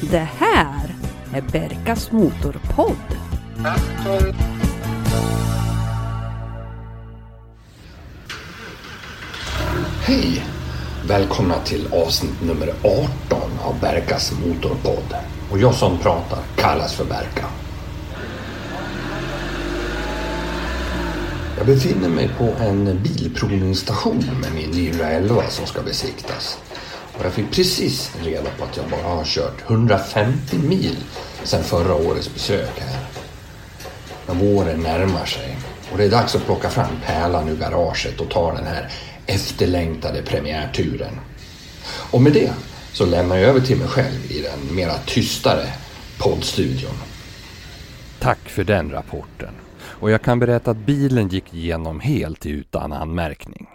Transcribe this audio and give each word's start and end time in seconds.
Det 0.00 0.28
här 0.38 0.94
är 1.34 1.42
Berkas 1.52 2.12
Motorpodd. 2.12 2.96
Hej! 10.04 10.44
Välkomna 11.08 11.54
till 11.64 11.88
avsnitt 11.92 12.42
nummer 12.42 12.68
18 12.82 13.08
av 13.64 13.80
Berkas 13.80 14.32
Motorpodd. 14.46 15.14
Och 15.50 15.58
jag 15.58 15.74
som 15.74 15.98
pratar 15.98 16.38
kallas 16.56 16.94
för 16.94 17.04
Berka. 17.04 17.46
Jag 21.56 21.66
befinner 21.66 22.08
mig 22.08 22.30
på 22.38 22.44
en 22.44 23.02
bilprovningsstation 23.02 24.24
med 24.40 24.54
min 24.54 24.70
911 24.70 25.42
som 25.48 25.66
ska 25.66 25.82
besiktas. 25.82 26.58
Och 27.18 27.24
jag 27.24 27.32
fick 27.32 27.50
precis 27.50 28.12
reda 28.22 28.50
på 28.58 28.64
att 28.64 28.76
jag 28.76 28.86
bara 28.86 29.14
har 29.14 29.24
kört 29.24 29.70
150 29.70 30.58
mil 30.58 30.96
sedan 31.44 31.64
förra 31.64 31.94
årets 31.94 32.34
besök 32.34 32.80
här. 32.80 33.00
Men 34.26 34.38
våren 34.38 34.80
närmar 34.80 35.24
sig 35.24 35.56
och 35.92 35.98
det 35.98 36.04
är 36.04 36.10
dags 36.10 36.34
att 36.34 36.44
plocka 36.44 36.70
fram 36.70 36.96
pärlan 37.06 37.48
ur 37.48 37.56
garaget 37.56 38.20
och 38.20 38.30
ta 38.30 38.52
den 38.52 38.66
här 38.66 38.92
efterlängtade 39.26 40.22
premiärturen. 40.22 41.20
Och 42.10 42.22
med 42.22 42.32
det 42.32 42.52
så 42.92 43.06
lämnar 43.06 43.36
jag 43.36 43.48
över 43.48 43.60
till 43.60 43.78
mig 43.78 43.88
själv 43.88 44.32
i 44.32 44.42
den 44.42 44.76
mera 44.76 44.94
tystare 45.06 45.66
poddstudion. 46.18 46.94
Tack 48.18 48.48
för 48.48 48.64
den 48.64 48.90
rapporten. 48.90 49.54
Och 49.82 50.10
jag 50.10 50.22
kan 50.22 50.38
berätta 50.38 50.70
att 50.70 50.76
bilen 50.76 51.28
gick 51.28 51.54
igenom 51.54 52.00
helt 52.00 52.46
utan 52.46 52.92
anmärkning. 52.92 53.66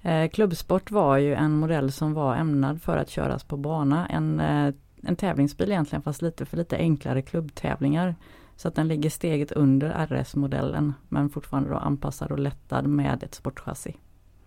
Eh, 0.02 0.28
Klubbsport 0.28 0.90
var 0.90 1.16
ju 1.16 1.34
en 1.34 1.52
modell 1.56 1.92
som 1.92 2.14
var 2.14 2.36
ämnad 2.36 2.82
för 2.82 2.96
att 2.96 3.08
köras 3.10 3.44
på 3.44 3.56
bana. 3.56 4.06
En, 4.06 4.40
eh, 4.40 4.74
en 5.06 5.16
tävlingsbil 5.16 5.70
egentligen 5.72 6.02
fast 6.02 6.22
lite 6.22 6.44
för 6.46 6.56
lite 6.56 6.76
enklare 6.76 7.22
klubbtävlingar. 7.22 8.14
Så 8.56 8.68
att 8.68 8.74
den 8.74 8.88
ligger 8.88 9.10
steget 9.10 9.52
under 9.52 10.06
RS-modellen 10.06 10.92
men 11.08 11.28
fortfarande 11.30 11.70
då 11.70 11.76
anpassad 11.76 12.32
och 12.32 12.38
lättad 12.38 12.86
med 12.86 13.22
ett 13.22 13.34
sportchassi. 13.34 13.96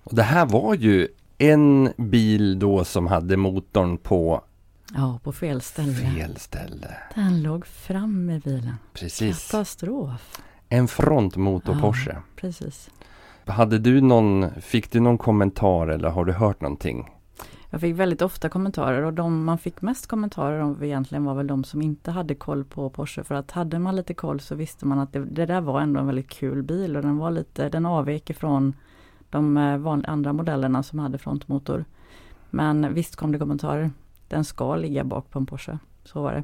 Och 0.03 0.16
det 0.16 0.23
här 0.23 0.45
var 0.45 0.75
ju 0.75 1.07
en 1.38 1.94
bil 1.97 2.59
då 2.59 2.84
som 2.84 3.07
hade 3.07 3.38
motorn 3.38 3.97
på 3.97 4.44
Ja, 4.95 5.19
på 5.23 5.31
fel 5.31 5.62
ställe. 5.62 5.94
fel 5.94 6.38
ställe. 6.38 6.97
Den 7.16 7.41
låg 7.41 7.66
fram 7.66 8.29
i 8.29 8.39
bilen. 8.39 8.75
Precis. 8.94 9.51
Katastrof. 9.51 10.41
En 10.69 10.88
frontmotor 10.88 11.75
Ja. 11.75 11.81
Porsche. 11.81 12.16
Precis. 12.35 12.89
Hade 13.45 13.78
du 13.79 14.01
någon, 14.01 14.62
fick 14.62 14.91
du 14.91 15.00
någon 15.00 15.18
kommentar 15.18 15.88
eller 15.88 16.09
har 16.09 16.25
du 16.25 16.34
hört 16.34 16.62
någonting? 16.62 17.09
Jag 17.69 17.81
fick 17.81 17.95
väldigt 17.95 18.22
ofta 18.22 18.50
kommentarer 18.50 19.01
och 19.01 19.13
de 19.13 19.45
man 19.45 19.57
fick 19.57 19.81
mest 19.81 20.07
kommentarer 20.07 20.59
om 20.59 20.83
egentligen 20.83 21.25
var 21.25 21.35
väl 21.35 21.47
de 21.47 21.63
som 21.63 21.81
inte 21.81 22.11
hade 22.11 22.35
koll 22.35 22.63
på 22.63 22.89
Porsche. 22.89 23.23
För 23.23 23.35
att 23.35 23.51
hade 23.51 23.79
man 23.79 23.95
lite 23.95 24.13
koll 24.13 24.39
så 24.39 24.55
visste 24.55 24.85
man 24.85 25.00
att 25.00 25.13
det, 25.13 25.25
det 25.25 25.45
där 25.45 25.61
var 25.61 25.81
ändå 25.81 26.00
en 26.00 26.06
väldigt 26.06 26.29
kul 26.29 26.63
bil 26.63 26.95
och 26.95 27.01
den 27.01 27.17
var 27.17 27.31
lite, 27.31 27.69
den 27.69 27.85
avvek 27.85 28.29
ifrån 28.29 28.73
de 29.29 29.57
eh, 29.57 29.77
vanliga 29.77 30.11
andra 30.11 30.33
modellerna 30.33 30.83
som 30.83 31.00
hade 31.00 31.17
frontmotor. 31.17 31.85
Men 32.50 32.94
visst 32.94 33.16
kom 33.16 33.31
det 33.31 33.39
kommentarer. 33.39 33.91
Den 34.27 34.45
ska 34.45 34.75
ligga 34.75 35.03
bak 35.03 35.31
på 35.31 35.39
en 35.39 35.45
Porsche. 35.45 35.79
Så 36.03 36.22
var 36.22 36.33
det. 36.33 36.44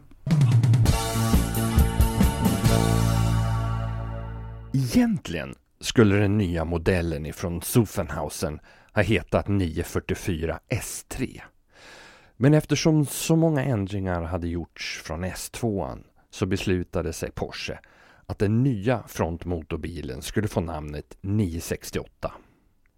Egentligen 4.74 5.56
skulle 5.80 6.16
den 6.16 6.38
nya 6.38 6.66
modellen 6.66 7.26
ifrån 7.26 7.62
Zuffenhausen 7.62 8.60
har 8.94 9.04
hetat 9.04 9.48
944 9.48 10.60
S3. 10.70 11.42
Men 12.38 12.54
eftersom 12.54 13.06
så 13.06 13.36
många 13.36 13.64
ändringar 13.64 14.22
hade 14.22 14.48
gjorts 14.48 15.02
från 15.06 15.26
S2 15.26 15.98
så 16.30 16.46
beslutade 16.46 17.14
sig 17.14 17.32
Porsche 17.32 17.80
att 18.26 18.40
den 18.40 18.64
nya 18.64 19.04
frontmotorbilen 19.08 20.22
skulle 20.22 20.48
få 20.48 20.62
namnet 20.62 21.18
968. 21.22 22.32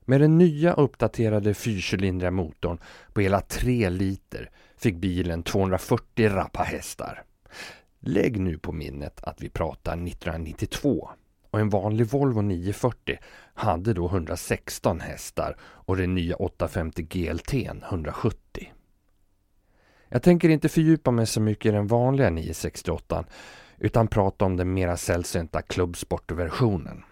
Med 0.05 0.22
den 0.22 0.38
nya 0.38 0.73
uppdaterade 0.73 1.53
fyrcylindriga 1.53 2.31
motorn 2.31 2.78
på 3.13 3.22
hela 3.22 3.41
3 3.41 3.89
liter 3.89 4.50
fick 4.78 4.95
bilen 4.95 5.44
240 5.44 6.29
rappa 6.29 6.63
hästar. 6.63 7.23
Lägg 8.00 8.39
nu 8.39 8.57
på 8.57 8.72
minnet 8.72 9.23
att 9.23 9.41
vi 9.41 9.50
pratar 9.50 9.94
1992 9.94 11.09
och 11.55 11.61
en 11.61 11.69
vanlig 11.69 12.07
Volvo 12.07 12.41
940 12.41 13.17
hade 13.53 13.93
då 13.93 14.07
116 14.07 14.99
hästar 14.99 15.57
och 15.61 15.97
den 15.97 16.16
nya 16.16 16.35
850 16.35 17.03
GLT 17.03 17.53
170. 17.53 18.73
Jag 20.09 20.23
tänker 20.23 20.49
inte 20.49 20.69
fördjupa 20.69 21.11
mig 21.11 21.25
så 21.25 21.41
mycket 21.41 21.66
i 21.66 21.71
den 21.71 21.88
vanliga 21.88 22.29
968 22.29 23.25
utan 23.77 24.07
prata 24.07 24.45
om 24.45 24.57
den 24.57 24.73
mera 24.73 24.97
sällsynta 24.97 25.61
klubbsportversionen. 25.61 27.03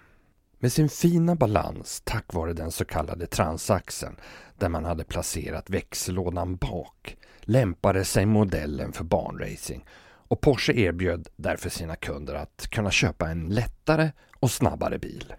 Med 0.59 0.71
sin 0.71 0.89
fina 0.89 1.35
balans 1.35 2.01
tack 2.05 2.33
vare 2.33 2.53
den 2.53 2.71
så 2.71 2.85
kallade 2.85 3.27
transaxeln 3.27 4.15
där 4.57 4.69
man 4.69 4.85
hade 4.85 5.03
placerat 5.03 5.69
växellådan 5.69 6.55
bak 6.55 7.17
lämpade 7.41 8.05
sig 8.05 8.25
modellen 8.25 8.91
för 8.91 9.03
barnracing 9.03 9.85
och 10.33 10.41
Porsche 10.41 10.73
erbjöd 10.73 11.27
därför 11.35 11.69
sina 11.69 11.95
kunder 11.95 12.33
att 12.33 12.67
kunna 12.69 12.91
köpa 12.91 13.29
en 13.29 13.45
lättare 13.45 14.11
och 14.43 14.51
snabbare 14.51 14.99
bil. 14.99 15.33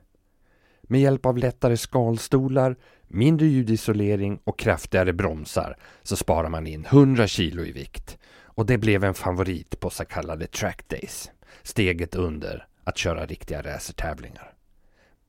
Med 0.83 1.01
hjälp 1.01 1.27
av 1.27 1.39
lättare 1.39 1.77
skalstolar, 1.77 2.77
mindre 3.03 3.47
ljudisolering 3.47 4.41
och 4.45 4.59
kraftigare 4.59 5.13
bromsar 5.13 5.77
så 6.03 6.17
sparar 6.17 6.49
man 6.49 6.67
in 6.67 6.85
100 6.85 7.27
kilo 7.27 7.63
i 7.65 7.73
vikt 7.73 8.19
och 8.45 8.67
det 8.67 8.79
blev 8.79 9.05
en 9.05 9.15
favorit 9.15 9.81
på 9.81 9.91
så 9.91 10.05
kallade 10.05 10.47
track 10.47 10.89
days, 10.89 11.31
steget 11.63 12.15
under 12.15 12.67
att 12.85 12.99
köra 12.99 13.27
riktiga 13.27 13.63
racertävlingar. 13.63 14.55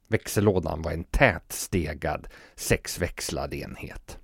Växellådan 0.08 0.82
var 0.82 0.92
en 0.92 1.04
tät 1.04 1.52
stegad 1.52 2.28
sexväxlad 2.56 3.54
enhet. 3.54 4.20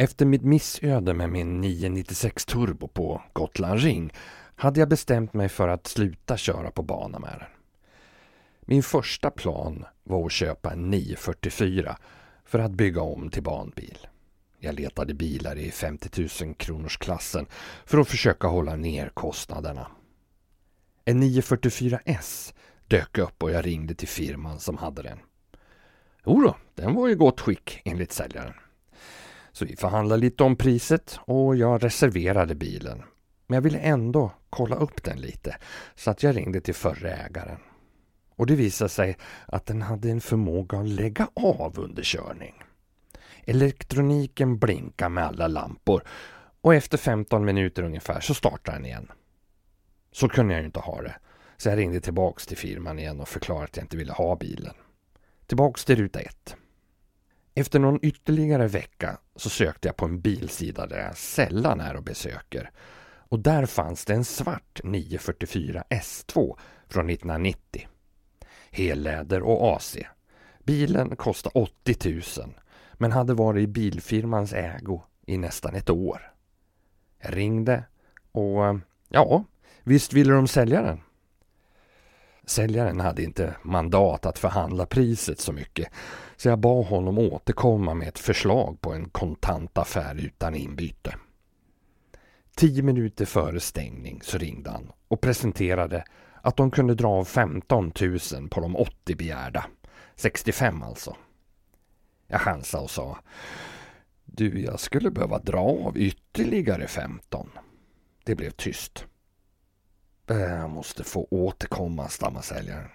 Efter 0.00 0.26
mitt 0.26 0.44
missöde 0.44 1.14
med 1.14 1.30
min 1.30 1.60
996 1.60 2.44
Turbo 2.44 2.88
på 2.88 3.22
Gotland 3.32 3.80
Ring 3.80 4.12
hade 4.58 4.80
jag 4.80 4.88
bestämt 4.88 5.34
mig 5.34 5.48
för 5.48 5.68
att 5.68 5.86
sluta 5.86 6.36
köra 6.36 6.70
på 6.70 6.82
bana 6.82 7.18
med 7.18 7.36
den. 7.38 7.48
Min 8.60 8.82
första 8.82 9.30
plan 9.30 9.84
var 10.04 10.26
att 10.26 10.32
köpa 10.32 10.72
en 10.72 10.90
944 10.90 11.96
för 12.44 12.58
att 12.58 12.70
bygga 12.70 13.02
om 13.02 13.30
till 13.30 13.42
banbil. 13.42 13.98
Jag 14.58 14.74
letade 14.74 15.14
bilar 15.14 15.56
i 15.56 15.70
50 15.70 16.44
000 16.44 16.54
kronors 16.54 16.96
klassen 16.96 17.46
för 17.86 17.98
att 17.98 18.08
försöka 18.08 18.46
hålla 18.46 18.76
ner 18.76 19.08
kostnaderna. 19.08 19.86
En 21.04 21.22
944S 21.22 22.54
dök 22.86 23.18
upp 23.18 23.42
och 23.42 23.50
jag 23.50 23.66
ringde 23.66 23.94
till 23.94 24.08
firman 24.08 24.60
som 24.60 24.78
hade 24.78 25.02
den. 25.02 25.18
Jo 26.26 26.54
den 26.74 26.94
var 26.94 27.08
i 27.08 27.14
gott 27.14 27.40
skick 27.40 27.80
enligt 27.84 28.12
säljaren. 28.12 28.54
Så 29.52 29.64
vi 29.64 29.76
förhandlade 29.76 30.20
lite 30.20 30.44
om 30.44 30.56
priset 30.56 31.20
och 31.24 31.56
jag 31.56 31.84
reserverade 31.84 32.54
bilen. 32.54 33.02
Men 33.48 33.54
jag 33.54 33.62
ville 33.62 33.78
ändå 33.78 34.32
kolla 34.50 34.76
upp 34.76 35.04
den 35.04 35.20
lite 35.20 35.56
så 35.94 36.10
att 36.10 36.22
jag 36.22 36.36
ringde 36.36 36.60
till 36.60 36.74
förre 36.74 37.14
ägaren. 37.14 37.58
Och 38.36 38.46
det 38.46 38.56
visade 38.56 38.88
sig 38.88 39.16
att 39.46 39.66
den 39.66 39.82
hade 39.82 40.10
en 40.10 40.20
förmåga 40.20 40.78
att 40.78 40.88
lägga 40.88 41.28
av 41.34 41.78
under 41.78 42.02
körning. 42.02 42.54
Elektroniken 43.44 44.58
blinkade 44.58 45.08
med 45.08 45.24
alla 45.24 45.48
lampor 45.48 46.02
och 46.60 46.74
efter 46.74 46.98
15 46.98 47.44
minuter 47.44 47.82
ungefär 47.82 48.20
så 48.20 48.34
startade 48.34 48.76
den 48.76 48.86
igen. 48.86 49.12
Så 50.12 50.28
kunde 50.28 50.54
jag 50.54 50.60
ju 50.60 50.66
inte 50.66 50.80
ha 50.80 51.02
det. 51.02 51.14
Så 51.56 51.68
jag 51.68 51.78
ringde 51.78 52.00
tillbaks 52.00 52.46
till 52.46 52.56
firman 52.56 52.98
igen 52.98 53.20
och 53.20 53.28
förklarade 53.28 53.64
att 53.64 53.76
jag 53.76 53.84
inte 53.84 53.96
ville 53.96 54.12
ha 54.12 54.36
bilen. 54.36 54.74
Tillbaks 55.46 55.84
till 55.84 55.96
ruta 55.96 56.20
1. 56.20 56.56
Efter 57.54 57.78
någon 57.78 57.98
ytterligare 58.02 58.66
vecka 58.68 59.18
så 59.36 59.50
sökte 59.50 59.88
jag 59.88 59.96
på 59.96 60.04
en 60.04 60.20
bilsida 60.20 60.86
där 60.86 60.98
jag 60.98 61.16
sällan 61.16 61.80
är 61.80 61.96
och 61.96 62.02
besöker. 62.02 62.70
Och 63.28 63.38
där 63.38 63.66
fanns 63.66 64.04
det 64.04 64.14
en 64.14 64.24
svart 64.24 64.80
944 64.84 65.84
S2 65.90 66.56
från 66.88 67.10
1990. 67.10 67.88
Helläder 68.70 69.42
och 69.42 69.76
AC. 69.76 69.96
Bilen 70.64 71.16
kostade 71.16 71.58
80 71.58 72.22
000 72.40 72.54
men 72.94 73.12
hade 73.12 73.34
varit 73.34 73.62
i 73.62 73.66
bilfirmans 73.66 74.52
ägo 74.52 75.02
i 75.26 75.38
nästan 75.38 75.74
ett 75.74 75.90
år. 75.90 76.32
Jag 77.22 77.36
ringde 77.36 77.84
och 78.32 78.78
ja, 79.08 79.44
visst 79.82 80.12
ville 80.12 80.32
de 80.32 80.48
sälja 80.48 80.82
den. 80.82 81.00
Säljaren 82.44 83.00
hade 83.00 83.22
inte 83.22 83.56
mandat 83.62 84.26
att 84.26 84.38
förhandla 84.38 84.86
priset 84.86 85.40
så 85.40 85.52
mycket 85.52 85.88
så 86.36 86.48
jag 86.48 86.58
bad 86.58 86.86
honom 86.86 87.18
återkomma 87.18 87.94
med 87.94 88.08
ett 88.08 88.18
förslag 88.18 88.80
på 88.80 88.92
en 88.92 89.08
kontantaffär 89.08 90.14
utan 90.14 90.54
inbyte. 90.54 91.14
Tio 92.58 92.82
minuter 92.82 93.24
före 93.24 93.60
stängning 93.60 94.20
så 94.22 94.38
ringde 94.38 94.70
han 94.70 94.92
och 95.08 95.20
presenterade 95.20 96.04
att 96.42 96.56
de 96.56 96.70
kunde 96.70 96.94
dra 96.94 97.08
av 97.08 97.24
15 97.24 97.92
000 98.00 98.48
på 98.48 98.60
de 98.60 98.76
80 98.76 99.14
begärda. 99.14 99.66
65 100.16 100.82
alltså. 100.82 101.16
Jag 102.26 102.40
chansade 102.40 102.84
och 102.84 102.90
sa 102.90 103.18
Du, 104.24 104.62
jag 104.62 104.80
skulle 104.80 105.10
behöva 105.10 105.38
dra 105.38 105.60
av 105.60 105.98
ytterligare 105.98 106.88
15. 106.88 107.50
Det 108.24 108.34
blev 108.34 108.50
tyst. 108.50 109.04
Äh, 110.30 110.36
jag 110.36 110.70
måste 110.70 111.04
få 111.04 111.26
återkomma, 111.30 112.08
stammade 112.08 112.46
säljaren. 112.46 112.88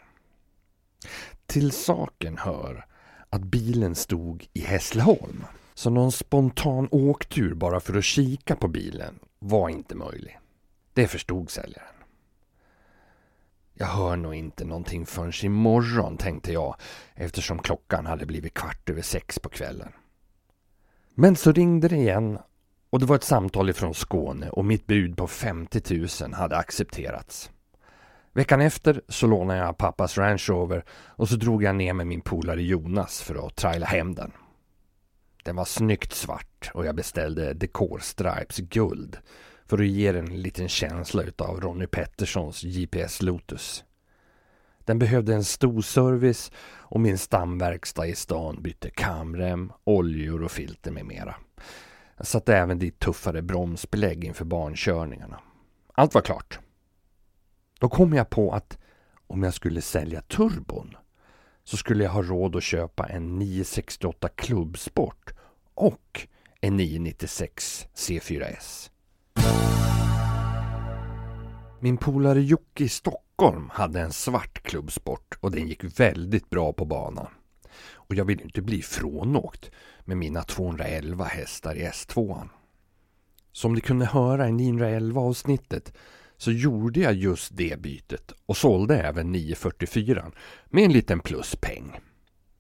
Till 1.46 1.72
saken 1.72 2.38
hör 2.38 2.86
att 3.30 3.44
bilen 3.44 3.96
stod 3.96 4.48
i 4.54 4.62
Hässleholm. 4.62 5.44
Så 5.74 5.90
någon 5.90 6.12
spontan 6.12 6.88
åktur 6.92 7.54
bara 7.54 7.80
för 7.80 7.98
att 7.98 8.04
kika 8.04 8.56
på 8.56 8.68
bilen 8.68 9.20
var 9.44 9.70
inte 9.70 9.96
möjlig. 9.96 10.40
Det 10.94 11.08
förstod 11.08 11.50
säljaren. 11.50 11.96
Jag 13.74 13.88
hör 13.88 14.16
nog 14.16 14.36
inte 14.36 14.66
någonting 14.66 15.06
förrän 15.06 15.32
imorgon, 15.44 16.18
tänkte 16.18 16.54
jag 16.54 16.76
eftersom 17.16 17.60
klockan 17.60 18.06
hade 18.06 18.26
blivit 18.26 18.54
kvart 18.54 18.90
över 18.90 19.02
sex 19.02 19.40
på 19.40 19.50
kvällen. 19.50 19.92
Men 21.16 21.36
så 21.36 21.52
ringde 21.52 21.88
det 21.88 21.96
igen 21.96 22.40
och 22.90 23.00
det 23.00 23.06
var 23.06 23.16
ett 23.16 23.24
samtal 23.24 23.70
ifrån 23.70 23.94
Skåne 23.94 24.50
och 24.50 24.66
mitt 24.66 24.88
bud 24.88 25.18
på 25.18 25.28
50 25.28 26.00
000 26.24 26.34
hade 26.34 26.58
accepterats. 26.58 27.52
Veckan 28.34 28.62
efter 28.62 29.02
så 29.08 29.28
lånade 29.28 29.60
jag 29.60 29.78
pappas 29.78 30.18
Range 30.18 30.44
Rover 30.48 30.86
och 30.90 31.30
så 31.30 31.36
drog 31.36 31.64
jag 31.64 31.76
ner 31.76 31.94
med 31.94 32.08
min 32.08 32.22
polare 32.22 32.64
Jonas 32.64 33.22
för 33.22 33.48
att 33.48 33.56
traila 33.56 33.86
hem 33.86 34.16
den. 34.16 34.32
Den 35.44 35.56
var 35.56 35.66
snyggt 35.66 36.14
svart 36.14 36.53
och 36.74 36.86
jag 36.86 36.96
beställde 36.96 37.54
Decor 37.54 38.00
Stripes 38.00 38.58
guld 38.58 39.18
för 39.66 39.78
att 39.78 39.88
ge 39.88 40.12
den 40.12 40.28
en 40.28 40.42
liten 40.42 40.70
känsla 40.70 41.24
utav 41.24 41.62
Ronny 41.62 41.88
Petterssons 41.88 42.62
GPS 42.62 43.22
Lotus. 43.22 43.84
Den 44.80 45.00
behövde 45.00 45.34
en 45.34 45.44
stor 45.44 45.82
service 45.82 46.52
och 46.66 47.00
min 47.00 47.18
stamverkstad 47.18 48.08
i 48.08 48.16
stan 48.16 48.62
bytte 48.62 48.90
kamrem, 48.90 49.72
oljor 49.84 50.44
och 50.44 50.52
filter 50.52 50.92
med 50.92 51.06
mera. 51.06 51.36
Jag 52.18 52.28
satte 52.28 52.58
även 52.58 52.80
dit 52.80 53.00
tuffare 53.00 53.42
bromsbelägg 53.42 54.24
inför 54.24 54.46
barnkörningarna. 54.46 55.40
Allt 55.94 56.14
var 56.14 56.22
klart. 56.22 56.60
Då 57.80 57.90
kom 57.90 58.14
jag 58.14 58.30
på 58.30 58.52
att 58.52 58.78
om 59.28 59.44
jag 59.44 59.54
skulle 59.54 59.82
sälja 59.82 60.22
turbon 60.22 60.96
så 61.64 61.78
skulle 61.78 62.04
jag 62.04 62.12
ha 62.12 62.22
råd 62.22 62.56
att 62.56 62.64
köpa 62.64 63.08
en 63.08 63.40
968 63.40 64.30
Klubbsport 64.30 65.34
och 65.74 66.28
en 66.64 66.78
996 66.78 67.88
C4S. 67.96 68.90
Min 71.80 71.98
polare 71.98 72.42
Jocke 72.42 72.84
i 72.84 72.90
Stockholm 72.90 73.70
hade 73.74 74.00
en 74.02 74.12
svart 74.12 74.64
klubbsport 74.64 75.38
och 75.40 75.52
den 75.52 75.68
gick 75.68 76.00
väldigt 76.00 76.50
bra 76.50 76.74
på 76.74 76.86
banan. 76.86 77.28
Och 77.94 78.16
jag 78.16 78.26
ville 78.26 78.44
inte 78.44 78.62
bli 78.62 78.82
frånåkt 78.82 79.72
med 80.06 80.18
mina 80.18 80.44
211 80.44 81.26
hästar 81.26 81.76
i 81.76 81.84
S2. 81.84 82.50
Som 83.52 83.74
ni 83.74 83.82
kunde 83.82 84.06
höra 84.06 84.50
i 84.50 84.52
911 84.52 85.22
avsnittet 85.22 85.94
så 86.38 86.52
gjorde 86.52 87.00
jag 87.00 87.14
just 87.14 87.58
det 87.58 87.82
bytet 87.82 88.32
och 88.46 88.58
sålde 88.58 89.02
även 89.02 89.32
944 89.32 90.32
med 90.66 90.84
en 90.84 90.94
liten 90.94 91.20
pluspeng. 91.20 92.00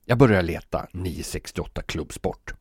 Jag 0.06 0.18
började 0.18 0.48
leta 0.48 0.88
968 0.92 1.82
Klubbsport. 1.82 2.54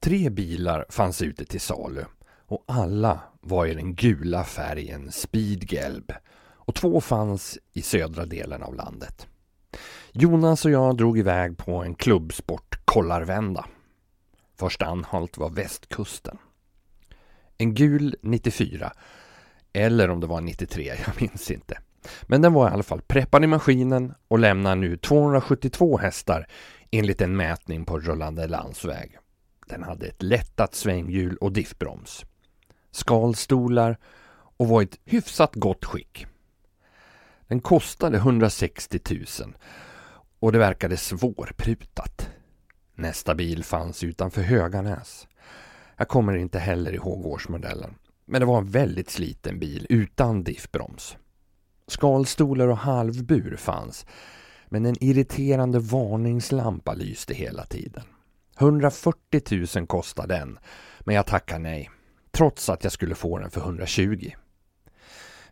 Tre 0.00 0.30
bilar 0.30 0.86
fanns 0.88 1.22
ute 1.22 1.44
till 1.44 1.60
salu 1.60 2.04
och 2.46 2.64
alla 2.66 3.20
var 3.40 3.66
i 3.66 3.74
den 3.74 3.94
gula 3.94 4.44
färgen 4.44 5.12
Speedgelb 5.12 6.12
och 6.50 6.74
två 6.74 7.00
fanns 7.00 7.58
i 7.72 7.82
södra 7.82 8.26
delen 8.26 8.62
av 8.62 8.74
landet. 8.74 9.26
Jonas 10.12 10.64
och 10.64 10.70
jag 10.70 10.96
drog 10.96 11.18
iväg 11.18 11.58
på 11.58 11.82
en 11.82 11.94
klubbsport 11.94 12.80
kollarvända. 12.84 13.64
Första 14.58 14.86
anhalt 14.86 15.38
var 15.38 15.50
västkusten. 15.50 16.38
En 17.58 17.74
gul 17.74 18.16
94 18.22 18.92
eller 19.72 20.10
om 20.10 20.20
det 20.20 20.26
var 20.26 20.40
93, 20.40 20.86
jag 21.06 21.20
minns 21.20 21.50
inte. 21.50 21.78
Men 22.22 22.42
den 22.42 22.52
var 22.52 22.68
i 22.68 22.72
alla 22.72 22.82
fall 22.82 23.00
preppad 23.00 23.44
i 23.44 23.46
maskinen 23.46 24.14
och 24.28 24.38
lämnar 24.38 24.76
nu 24.76 24.96
272 24.96 25.98
hästar 25.98 26.46
enligt 26.90 27.20
en 27.20 27.36
mätning 27.36 27.84
på 27.84 27.98
rullande 27.98 28.46
landsväg. 28.46 29.18
Den 29.68 29.82
hade 29.82 30.06
ett 30.06 30.22
lättat 30.22 30.74
svänghjul 30.74 31.36
och 31.36 31.52
diffbroms 31.52 32.24
skalstolar 32.90 33.98
och 34.56 34.68
var 34.68 34.82
i 34.82 34.84
ett 34.84 34.98
hyfsat 35.04 35.54
gott 35.54 35.84
skick. 35.84 36.26
Den 37.48 37.60
kostade 37.60 38.16
160 38.16 39.00
000 39.10 39.56
och 40.40 40.52
det 40.52 40.58
verkade 40.58 40.96
svårprutat. 40.96 42.28
Nästa 42.94 43.34
bil 43.34 43.64
fanns 43.64 44.04
utanför 44.04 44.42
Höganäs. 44.42 45.28
Jag 45.96 46.08
kommer 46.08 46.36
inte 46.36 46.58
heller 46.58 46.92
ihåg 46.92 47.26
årsmodellen, 47.26 47.94
men 48.24 48.40
det 48.40 48.46
var 48.46 48.58
en 48.58 48.70
väldigt 48.70 49.10
sliten 49.10 49.58
bil 49.58 49.86
utan 49.90 50.44
diffbroms. 50.44 51.16
Skalstolar 51.86 52.68
och 52.68 52.78
halvbur 52.78 53.56
fanns, 53.56 54.06
men 54.68 54.86
en 54.86 55.04
irriterande 55.04 55.78
varningslampa 55.78 56.94
lyste 56.94 57.34
hela 57.34 57.64
tiden. 57.64 58.02
140 58.58 59.76
000 59.76 59.86
kostade 59.86 60.34
den, 60.34 60.58
men 61.00 61.14
jag 61.14 61.26
tackar 61.26 61.58
nej 61.58 61.90
trots 62.30 62.68
att 62.68 62.84
jag 62.84 62.92
skulle 62.92 63.14
få 63.14 63.38
den 63.38 63.50
för 63.50 63.60
120. 63.60 64.30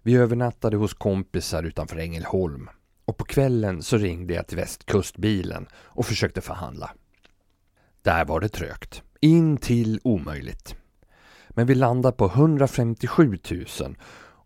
Vi 0.03 0.17
övernattade 0.17 0.77
hos 0.77 0.95
kompisar 0.95 1.63
utanför 1.63 1.97
Ängelholm 1.97 2.71
och 3.05 3.17
på 3.17 3.25
kvällen 3.25 3.83
så 3.83 3.97
ringde 3.97 4.35
jag 4.35 4.47
till 4.47 4.57
västkustbilen 4.57 5.67
och 5.75 6.07
försökte 6.07 6.41
förhandla. 6.41 6.91
Där 8.03 8.25
var 8.25 8.41
det 8.41 8.49
trögt, 8.49 9.03
in 9.21 9.57
till 9.57 10.01
omöjligt. 10.05 10.77
Men 11.49 11.67
vi 11.67 11.75
landade 11.75 12.17
på 12.17 12.27
157 12.27 13.39
000 13.81 13.97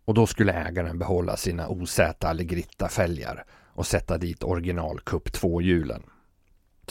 och 0.05 0.13
då 0.13 0.27
skulle 0.27 0.53
ägaren 0.53 0.99
behålla 0.99 1.37
sina 1.37 1.67
OZ 1.67 1.99
Allegritta-fälgar 2.19 3.45
och 3.73 3.85
sätta 3.85 4.17
dit 4.17 4.43
original 4.43 4.99
Cup 4.99 5.29
2-hjulen. 5.29 6.03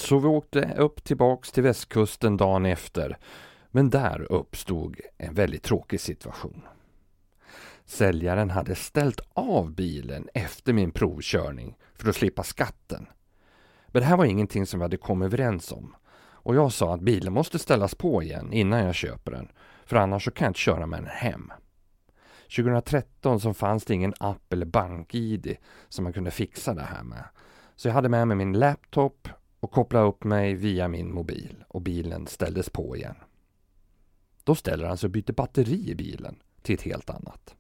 Så 0.01 0.19
vi 0.19 0.29
åkte 0.29 0.75
upp 0.79 1.05
tillbaks 1.05 1.53
till 1.53 1.63
västkusten 1.63 2.37
dagen 2.37 2.67
efter 2.67 3.19
men 3.71 3.91
där 3.91 4.33
uppstod 4.33 5.01
en 5.19 5.35
väldigt 5.35 5.63
tråkig 5.63 6.01
situation. 6.01 6.63
Säljaren 7.85 8.51
hade 8.51 8.75
ställt 8.75 9.21
av 9.33 9.73
bilen 9.73 10.29
efter 10.35 10.73
min 10.73 10.91
provkörning 10.91 11.77
för 11.95 12.09
att 12.09 12.17
slippa 12.17 12.43
skatten. 12.43 13.07
Men 13.87 14.01
det 14.03 14.07
här 14.07 14.17
var 14.17 14.25
ingenting 14.25 14.67
som 14.67 14.81
vi 14.81 14.85
hade 14.85 14.97
kommit 14.97 15.27
överens 15.27 15.73
om. 15.73 15.97
Och 16.21 16.55
jag 16.55 16.73
sa 16.73 16.95
att 16.95 17.01
bilen 17.01 17.33
måste 17.33 17.59
ställas 17.59 17.95
på 17.95 18.23
igen 18.23 18.53
innan 18.53 18.85
jag 18.85 18.95
köper 18.95 19.31
den. 19.31 19.49
För 19.85 19.97
annars 19.97 20.25
så 20.25 20.31
kan 20.31 20.45
jag 20.45 20.51
inte 20.51 20.61
köra 20.61 20.87
med 20.87 20.99
den 20.99 21.11
hem. 21.11 21.53
2013 22.57 23.41
så 23.41 23.55
fanns 23.55 23.85
det 23.85 23.95
ingen 23.95 24.15
app 24.19 24.53
eller 24.53 24.67
bank-id 24.67 25.57
som 25.89 26.05
man 26.05 26.13
kunde 26.13 26.31
fixa 26.31 26.75
det 26.75 26.83
här 26.83 27.03
med. 27.03 27.25
Så 27.77 27.89
jag 27.89 27.95
hade 27.95 28.09
med 28.09 28.29
mig 28.29 28.37
min 28.37 28.53
laptop 28.53 29.29
och 29.61 29.71
kopplade 29.71 30.07
upp 30.07 30.25
mig 30.25 30.55
via 30.55 30.89
min 30.89 31.15
mobil 31.15 31.65
och 31.69 31.83
bilen 31.83 32.27
ställdes 32.27 32.71
på 32.71 32.97
igen. 32.97 33.17
Då 34.45 34.55
ställer 34.55 34.87
han 34.87 34.97
sig 34.97 35.07
och 35.07 35.13
byter 35.13 35.33
batteri 35.33 35.91
i 35.91 35.95
bilen 35.95 36.37
till 36.63 36.75
ett 36.75 36.83
helt 36.83 37.11
annat. 37.11 37.55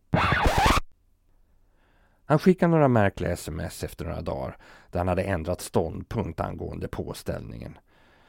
Han 2.24 2.38
skickade 2.38 2.70
några 2.70 2.88
märkliga 2.88 3.32
sms 3.32 3.84
efter 3.84 4.04
några 4.04 4.20
dagar 4.20 4.56
där 4.90 5.00
han 5.00 5.08
hade 5.08 5.22
ändrat 5.22 5.60
ståndpunkt 5.60 6.40
angående 6.40 6.88
påställningen. 6.88 7.78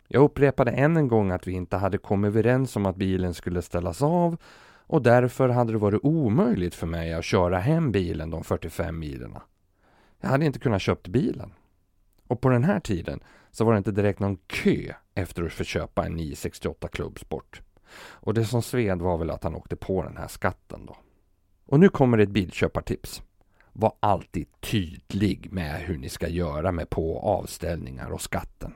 Jag 0.07 0.23
upprepade 0.23 0.71
än 0.71 0.97
en 0.97 1.07
gång 1.07 1.31
att 1.31 1.47
vi 1.47 1.51
inte 1.51 1.77
hade 1.77 1.97
kommit 1.97 2.27
överens 2.27 2.75
om 2.75 2.85
att 2.85 2.95
bilen 2.95 3.33
skulle 3.33 3.61
ställas 3.61 4.01
av 4.01 4.37
och 4.91 5.01
därför 5.01 5.49
hade 5.49 5.71
det 5.71 5.77
varit 5.77 6.03
omöjligt 6.03 6.75
för 6.75 6.87
mig 6.87 7.13
att 7.13 7.25
köra 7.25 7.59
hem 7.59 7.91
bilen 7.91 8.29
de 8.29 8.43
45 8.43 8.99
milen. 8.99 9.37
Jag 10.21 10.29
hade 10.29 10.45
inte 10.45 10.59
kunnat 10.59 10.81
köpt 10.81 11.07
bilen. 11.07 11.53
Och 12.27 12.41
på 12.41 12.49
den 12.49 12.63
här 12.63 12.79
tiden 12.79 13.19
så 13.51 13.65
var 13.65 13.73
det 13.73 13.77
inte 13.77 13.91
direkt 13.91 14.19
någon 14.19 14.37
kö 14.37 14.93
efter 15.15 15.43
att 15.43 15.53
få 15.53 15.63
köpa 15.63 16.05
en 16.05 16.15
968 16.15 16.87
klubbsport. 16.87 17.61
Och 17.97 18.33
det 18.33 18.45
som 18.45 18.61
sved 18.61 18.99
var 18.99 19.17
väl 19.17 19.29
att 19.29 19.43
han 19.43 19.55
åkte 19.55 19.75
på 19.75 20.03
den 20.03 20.17
här 20.17 20.27
skatten 20.27 20.85
då. 20.85 20.97
Och 21.65 21.79
nu 21.79 21.89
kommer 21.89 22.17
ett 22.17 22.29
bilköpartips. 22.29 23.21
Var 23.73 23.93
alltid 23.99 24.47
tydlig 24.59 25.47
med 25.51 25.81
hur 25.81 25.97
ni 25.97 26.09
ska 26.09 26.27
göra 26.27 26.71
med 26.71 26.89
på 26.89 27.11
och 27.11 27.39
avställningar 27.39 28.09
och 28.09 28.21
skatten. 28.21 28.73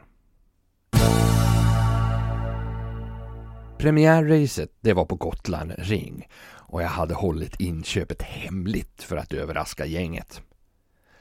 Premiärracet 3.78 4.72
det 4.82 4.94
var 4.94 5.06
på 5.06 5.16
Gotland 5.16 5.74
Ring 5.78 6.28
och 6.68 6.82
jag 6.82 6.88
hade 6.88 7.14
hållit 7.14 7.60
inköpet 7.60 8.22
hemligt 8.22 9.04
för 9.04 9.18
att 9.18 9.34
överraska 9.34 9.86
gänget. 9.86 10.42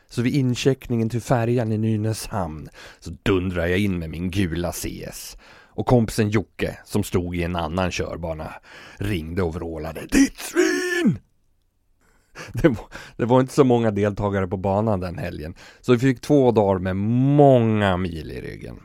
Så 0.09 0.23
vid 0.23 0.35
incheckningen 0.35 1.09
till 1.09 1.21
färjan 1.21 1.73
i 1.73 1.79
Nynäshamn 1.79 2.69
så 3.01 3.11
dundrade 3.23 3.69
jag 3.69 3.79
in 3.79 3.99
med 3.99 4.11
min 4.11 4.31
gula 4.31 4.73
CS. 4.73 5.37
Och 5.77 5.87
kompisen 5.87 6.31
Jocke, 6.31 6.79
som 6.85 7.05
stod 7.05 7.37
i 7.37 7.43
en 7.43 7.57
annan 7.57 7.91
körbana, 7.91 8.53
ringde 8.99 9.43
och 9.43 9.55
vrålade 9.55 10.01
Ditt 10.01 10.39
svin! 10.39 11.19
Det 12.53 12.69
var, 12.69 12.87
det 13.17 13.25
var, 13.25 13.41
inte 13.41 13.55
så 13.55 13.65
många 13.65 13.91
deltagare 13.91 14.47
på 14.47 14.57
banan 14.57 15.01
den 15.01 15.19
helgen, 15.19 15.55
så 15.81 15.93
vi 15.93 15.99
fick 15.99 16.21
två 16.21 16.51
dagar 16.51 16.79
med 16.79 16.97
många 16.97 17.97
mil 17.97 18.31
i 18.31 18.41
ryggen. 18.41 18.81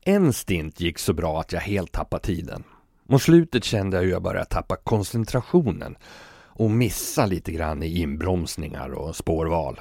En 0.00 0.32
stint 0.32 0.80
gick 0.80 0.98
så 0.98 1.12
bra 1.12 1.40
att 1.40 1.52
jag 1.52 1.60
helt 1.60 1.92
tappade 1.92 2.22
tiden. 2.22 2.64
Mot 3.08 3.22
slutet 3.22 3.64
kände 3.64 3.96
jag 3.96 4.04
hur 4.04 4.10
jag 4.10 4.22
började 4.22 4.46
tappa 4.46 4.76
koncentrationen 4.76 5.96
och 6.58 6.70
missa 6.70 7.26
lite 7.26 7.52
grann 7.52 7.82
i 7.82 8.00
inbromsningar 8.00 8.88
och 8.88 9.16
spårval. 9.16 9.80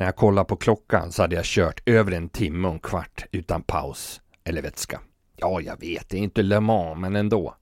När 0.00 0.06
jag 0.06 0.16
kollade 0.16 0.48
på 0.48 0.56
klockan 0.56 1.12
så 1.12 1.22
hade 1.22 1.36
jag 1.36 1.44
kört 1.44 1.88
över 1.88 2.12
en 2.12 2.28
timme 2.28 2.68
och 2.68 2.74
en 2.74 2.80
kvart 2.80 3.26
utan 3.32 3.62
paus 3.62 4.20
eller 4.44 4.62
vätska. 4.62 5.00
Ja, 5.36 5.60
jag 5.60 5.80
vet, 5.80 6.08
det 6.08 6.16
är 6.16 6.22
inte 6.22 6.42
Le 6.42 6.60
Mans, 6.60 6.98
men 6.98 7.16
ändå. 7.16 7.54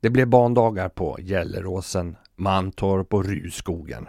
Det 0.00 0.10
blev 0.10 0.28
bandagar 0.28 0.88
på 0.88 1.18
Gelleråsen, 1.20 2.16
Mantorp 2.36 3.14
och 3.14 3.24
Ruskogen. 3.24 4.08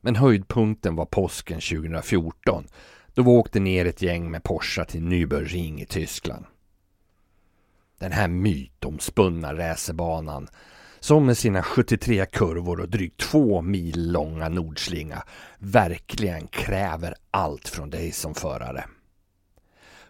Men 0.00 0.16
höjdpunkten 0.16 0.96
var 0.96 1.06
påsken 1.06 1.60
2014 1.60 2.64
då 3.14 3.22
vi 3.22 3.30
åkte 3.30 3.60
ner 3.60 3.86
ett 3.86 4.02
gäng 4.02 4.30
med 4.30 4.42
Porsche 4.42 4.84
till 4.84 5.02
Nürburgring 5.02 5.82
i 5.82 5.86
Tyskland. 5.86 6.44
Den 7.98 8.12
här 8.12 8.28
mytomspunna 8.28 9.54
racerbanan 9.54 10.48
som 11.04 11.26
med 11.26 11.38
sina 11.38 11.62
73 11.62 12.26
kurvor 12.26 12.80
och 12.80 12.88
drygt 12.88 13.20
två 13.20 13.62
mil 13.62 14.12
långa 14.12 14.48
nordslinga 14.48 15.22
verkligen 15.58 16.46
kräver 16.46 17.14
allt 17.30 17.68
från 17.68 17.90
dig 17.90 18.12
som 18.12 18.34
förare. 18.34 18.84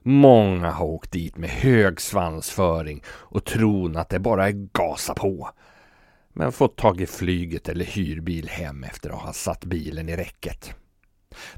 Många 0.02 0.70
har 0.70 0.86
åkt 0.86 1.12
dit 1.12 1.36
med 1.36 1.50
hög 1.50 2.00
svansföring 2.00 3.02
och 3.06 3.44
tron 3.44 3.96
att 3.96 4.08
det 4.08 4.18
bara 4.18 4.48
är 4.48 4.68
gasa 4.72 5.14
på. 5.14 5.50
Men 6.32 6.52
fått 6.52 6.76
tag 6.76 7.00
i 7.00 7.06
flyget 7.06 7.68
eller 7.68 7.84
hyrbil 7.84 8.48
hem 8.48 8.84
efter 8.84 9.10
att 9.10 9.22
ha 9.22 9.32
satt 9.32 9.64
bilen 9.64 10.08
i 10.08 10.16
räcket. 10.16 10.74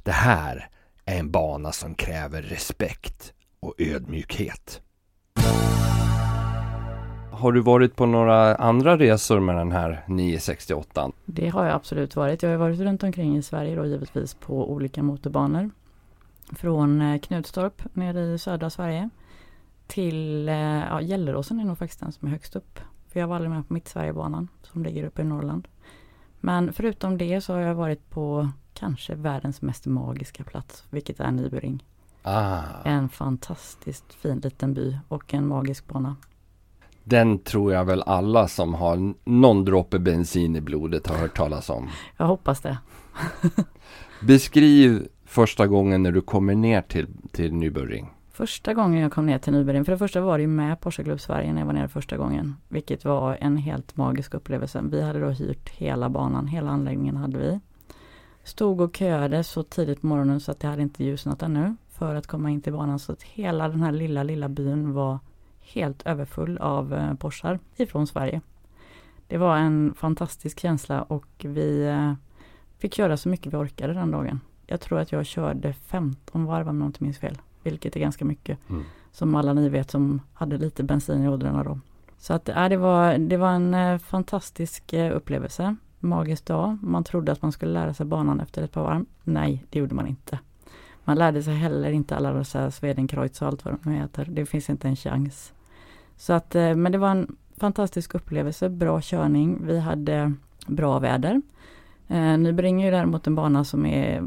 Det 0.04 0.12
här 0.12 0.68
är 1.04 1.18
en 1.18 1.30
bana 1.30 1.72
som 1.72 1.94
kräver 1.94 2.42
respekt 2.42 3.32
och 3.60 3.74
ödmjukhet. 3.78 4.80
Har 7.36 7.52
du 7.52 7.60
varit 7.60 7.96
på 7.96 8.06
några 8.06 8.54
andra 8.54 8.98
resor 8.98 9.40
med 9.40 9.56
den 9.56 9.72
här 9.72 10.04
968? 10.06 11.10
Det 11.24 11.48
har 11.48 11.64
jag 11.64 11.74
absolut 11.74 12.16
varit. 12.16 12.42
Jag 12.42 12.50
har 12.50 12.56
varit 12.56 12.80
runt 12.80 13.02
omkring 13.02 13.36
i 13.36 13.42
Sverige 13.42 13.76
då 13.76 13.86
givetvis 13.86 14.34
på 14.34 14.72
olika 14.72 15.02
motorbanor. 15.02 15.70
Från 16.52 17.00
eh, 17.00 17.20
Knutstorp 17.20 17.82
nere 17.92 18.34
i 18.34 18.38
södra 18.38 18.70
Sverige 18.70 19.10
till 19.86 20.48
eh, 20.48 20.54
ja, 20.54 21.00
Gelleråsen 21.00 21.60
är 21.60 21.64
nog 21.64 21.78
faktiskt 21.78 22.00
den 22.00 22.12
som 22.12 22.28
är 22.28 22.32
högst 22.32 22.56
upp. 22.56 22.80
För 23.08 23.20
jag 23.20 23.26
var 23.26 23.36
aldrig 23.36 23.50
med 23.50 23.68
på 23.68 23.74
Mittsverigebanan 23.74 24.48
som 24.62 24.84
ligger 24.84 25.04
uppe 25.04 25.22
i 25.22 25.24
Norrland. 25.24 25.68
Men 26.40 26.72
förutom 26.72 27.18
det 27.18 27.40
så 27.40 27.52
har 27.52 27.60
jag 27.60 27.74
varit 27.74 28.10
på 28.10 28.48
kanske 28.74 29.14
världens 29.14 29.62
mest 29.62 29.86
magiska 29.86 30.44
plats, 30.44 30.84
vilket 30.90 31.20
är 31.20 31.30
Nybyring. 31.30 31.84
Ah. 32.22 32.62
En 32.84 33.08
fantastiskt 33.08 34.14
fin 34.14 34.38
liten 34.38 34.74
by 34.74 34.98
och 35.08 35.34
en 35.34 35.46
magisk 35.46 35.86
bana. 35.86 36.16
Den 37.08 37.38
tror 37.38 37.72
jag 37.72 37.84
väl 37.84 38.02
alla 38.02 38.48
som 38.48 38.74
har 38.74 39.14
någon 39.24 39.64
droppe 39.64 39.98
bensin 39.98 40.56
i 40.56 40.60
blodet 40.60 41.06
har 41.06 41.16
hört 41.16 41.36
talas 41.36 41.70
om. 41.70 41.88
Jag 42.16 42.26
hoppas 42.26 42.60
det. 42.60 42.78
Beskriv 44.22 45.08
första 45.24 45.66
gången 45.66 46.02
när 46.02 46.12
du 46.12 46.20
kommer 46.20 46.54
ner 46.54 46.82
till, 46.82 47.06
till 47.32 47.54
Nybyring. 47.54 48.10
Första 48.32 48.74
gången 48.74 49.02
jag 49.02 49.12
kom 49.12 49.26
ner 49.26 49.38
till 49.38 49.52
Nybyring, 49.52 49.84
för 49.84 49.92
det 49.92 49.98
första 49.98 50.20
var 50.20 50.38
det 50.38 50.42
ju 50.42 50.48
med 50.48 50.80
Porsche 50.80 51.04
Club 51.04 51.20
Sverige 51.20 51.52
när 51.52 51.60
jag 51.60 51.66
var 51.66 51.72
nere 51.72 51.88
första 51.88 52.16
gången. 52.16 52.54
Vilket 52.68 53.04
var 53.04 53.38
en 53.40 53.56
helt 53.56 53.96
magisk 53.96 54.34
upplevelse. 54.34 54.82
Vi 54.90 55.02
hade 55.02 55.20
då 55.20 55.30
hyrt 55.30 55.68
hela 55.68 56.08
banan, 56.08 56.46
hela 56.46 56.70
anläggningen 56.70 57.16
hade 57.16 57.38
vi. 57.38 57.60
Stod 58.44 58.80
och 58.80 58.96
köade 58.96 59.44
så 59.44 59.62
tidigt 59.62 60.00
på 60.00 60.06
morgonen 60.06 60.40
så 60.40 60.50
att 60.52 60.60
det 60.60 60.68
hade 60.68 60.82
inte 60.82 61.04
ljusnat 61.04 61.42
ännu 61.42 61.76
för 61.88 62.14
att 62.14 62.26
komma 62.26 62.50
in 62.50 62.60
till 62.60 62.72
banan. 62.72 62.98
Så 62.98 63.12
att 63.12 63.22
hela 63.22 63.68
den 63.68 63.82
här 63.82 63.92
lilla, 63.92 64.22
lilla 64.22 64.48
byn 64.48 64.92
var 64.92 65.18
helt 65.66 66.06
överfull 66.06 66.58
av 66.58 66.94
eh, 66.94 67.14
Porschar 67.14 67.58
ifrån 67.76 68.06
Sverige. 68.06 68.40
Det 69.28 69.38
var 69.38 69.56
en 69.56 69.94
fantastisk 69.96 70.60
känsla 70.60 71.02
och 71.02 71.26
vi 71.38 71.86
eh, 71.86 72.12
fick 72.78 72.94
köra 72.94 73.16
så 73.16 73.28
mycket 73.28 73.52
vi 73.52 73.56
orkade 73.56 73.94
den 73.94 74.10
dagen. 74.10 74.40
Jag 74.66 74.80
tror 74.80 74.98
att 74.98 75.12
jag 75.12 75.26
körde 75.26 75.72
15 75.72 76.44
varv 76.44 76.68
om 76.68 76.80
jag 76.80 76.88
inte 76.88 77.04
minns 77.04 77.18
fel. 77.18 77.38
Vilket 77.62 77.96
är 77.96 78.00
ganska 78.00 78.24
mycket. 78.24 78.58
Mm. 78.68 78.84
Som 79.12 79.34
alla 79.34 79.52
ni 79.52 79.68
vet 79.68 79.90
som 79.90 80.20
hade 80.34 80.58
lite 80.58 80.82
bensin 80.82 81.22
i 81.24 81.28
ådrarna 81.28 81.64
då. 81.64 81.78
Så 82.18 82.32
att 82.32 82.48
äh, 82.48 82.68
det, 82.68 82.76
var, 82.76 83.18
det 83.18 83.36
var 83.36 83.50
en 83.50 83.98
fantastisk 83.98 84.94
upplevelse. 85.12 85.76
Magisk 86.00 86.44
dag. 86.44 86.78
Man 86.82 87.04
trodde 87.04 87.32
att 87.32 87.42
man 87.42 87.52
skulle 87.52 87.72
lära 87.72 87.94
sig 87.94 88.06
banan 88.06 88.40
efter 88.40 88.62
ett 88.62 88.72
par 88.72 88.82
varv. 88.82 89.04
Nej, 89.24 89.64
det 89.70 89.78
gjorde 89.78 89.94
man 89.94 90.06
inte. 90.06 90.38
Man 91.08 91.18
lärde 91.18 91.42
sig 91.42 91.54
heller 91.54 91.90
inte 91.90 92.16
alla 92.16 92.32
dessa 92.32 92.70
Swedenkreuz 92.70 93.42
och 93.42 93.48
allt 93.48 93.64
vad 93.64 93.78
de 93.82 93.90
heter. 93.90 94.24
Det 94.30 94.46
finns 94.46 94.70
inte 94.70 94.88
en 94.88 94.96
chans. 94.96 95.52
Så 96.16 96.32
att, 96.32 96.54
eh, 96.54 96.74
men 96.74 96.92
det 96.92 96.98
var 96.98 97.10
en 97.10 97.36
fantastisk 97.56 98.14
upplevelse, 98.14 98.68
bra 98.68 99.00
körning. 99.02 99.66
Vi 99.66 99.78
hade 99.78 100.32
bra 100.66 100.98
väder. 100.98 101.42
Eh, 102.08 102.38
Nybring 102.38 102.82
är 102.82 102.84
ju 102.84 102.90
däremot 102.90 103.26
en 103.26 103.34
bana 103.34 103.64
som 103.64 103.86
är 103.86 104.22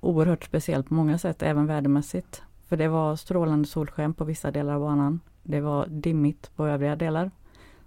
oerhört 0.00 0.44
speciell 0.44 0.82
på 0.82 0.94
många 0.94 1.18
sätt, 1.18 1.42
även 1.42 1.66
vädermässigt. 1.66 2.42
För 2.68 2.76
det 2.76 2.88
var 2.88 3.16
strålande 3.16 3.68
solsken 3.68 4.14
på 4.14 4.24
vissa 4.24 4.50
delar 4.50 4.74
av 4.74 4.80
banan. 4.80 5.20
Det 5.42 5.60
var 5.60 5.86
dimmigt 5.86 6.50
på 6.56 6.66
övriga 6.66 6.96
delar. 6.96 7.30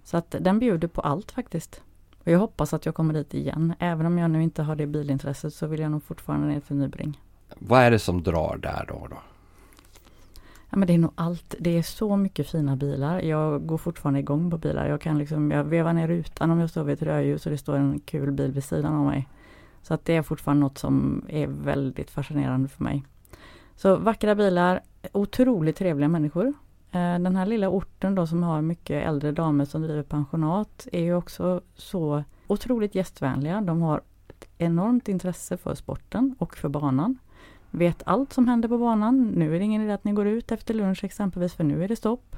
Så 0.04 0.16
att 0.16 0.34
den 0.40 0.58
bjuder 0.58 0.88
på 0.88 1.00
allt 1.00 1.32
faktiskt. 1.32 1.82
Och 2.24 2.28
jag 2.28 2.38
hoppas 2.38 2.74
att 2.74 2.86
jag 2.86 2.94
kommer 2.94 3.14
dit 3.14 3.34
igen. 3.34 3.74
Även 3.78 4.06
om 4.06 4.18
jag 4.18 4.30
nu 4.30 4.42
inte 4.42 4.62
har 4.62 4.76
det 4.76 4.86
bilintresset 4.86 5.54
så 5.54 5.66
vill 5.66 5.80
jag 5.80 5.90
nog 5.90 6.02
fortfarande 6.02 6.46
ner 6.46 6.60
till 6.60 6.76
Nybring. 6.76 7.20
Vad 7.58 7.80
är 7.80 7.90
det 7.90 7.98
som 7.98 8.22
drar 8.22 8.58
där 8.62 8.84
då? 8.88 9.06
då? 9.10 9.16
Ja 10.70 10.78
men 10.78 10.86
det 10.86 10.94
är 10.94 10.98
nog 10.98 11.12
allt. 11.14 11.54
Det 11.58 11.78
är 11.78 11.82
så 11.82 12.16
mycket 12.16 12.50
fina 12.50 12.76
bilar. 12.76 13.20
Jag 13.20 13.66
går 13.66 13.78
fortfarande 13.78 14.20
igång 14.20 14.50
på 14.50 14.58
bilar. 14.58 14.88
Jag 14.88 15.00
kan 15.00 15.18
liksom, 15.18 15.50
jag 15.50 15.64
vevar 15.64 15.92
ner 15.92 16.08
rutan 16.08 16.50
om 16.50 16.60
jag 16.60 16.70
står 16.70 16.84
vid 16.84 16.92
ett 16.92 17.02
rödljus 17.02 17.46
och 17.46 17.52
det 17.52 17.58
står 17.58 17.76
en 17.76 18.00
kul 18.00 18.30
bil 18.30 18.52
vid 18.52 18.64
sidan 18.64 18.94
av 18.94 19.04
mig. 19.04 19.28
Så 19.82 19.94
att 19.94 20.04
det 20.04 20.16
är 20.16 20.22
fortfarande 20.22 20.60
något 20.60 20.78
som 20.78 21.24
är 21.28 21.46
väldigt 21.46 22.10
fascinerande 22.10 22.68
för 22.68 22.84
mig. 22.84 23.04
Så 23.76 23.96
vackra 23.96 24.34
bilar, 24.34 24.80
otroligt 25.12 25.76
trevliga 25.76 26.08
människor. 26.08 26.46
Eh, 26.90 27.18
den 27.18 27.36
här 27.36 27.46
lilla 27.46 27.68
orten 27.68 28.14
då 28.14 28.26
som 28.26 28.42
har 28.42 28.62
mycket 28.62 29.06
äldre 29.06 29.32
damer 29.32 29.64
som 29.64 29.82
driver 29.82 30.02
pensionat 30.02 30.88
är 30.92 31.02
ju 31.02 31.14
också 31.14 31.60
så 31.74 32.24
otroligt 32.46 32.94
gästvänliga. 32.94 33.60
De 33.60 33.82
har 33.82 34.00
ett 34.28 34.48
enormt 34.58 35.08
intresse 35.08 35.56
för 35.56 35.74
sporten 35.74 36.34
och 36.38 36.56
för 36.56 36.68
banan 36.68 37.18
vet 37.70 38.02
allt 38.06 38.32
som 38.32 38.48
händer 38.48 38.68
på 38.68 38.78
banan. 38.78 39.28
Nu 39.28 39.54
är 39.54 39.58
det 39.58 39.64
ingen 39.64 39.82
idé 39.82 39.92
att 39.92 40.04
ni 40.04 40.12
går 40.12 40.26
ut 40.26 40.52
efter 40.52 40.74
lunch 40.74 41.04
exempelvis 41.04 41.54
för 41.54 41.64
nu 41.64 41.84
är 41.84 41.88
det 41.88 41.96
stopp. 41.96 42.36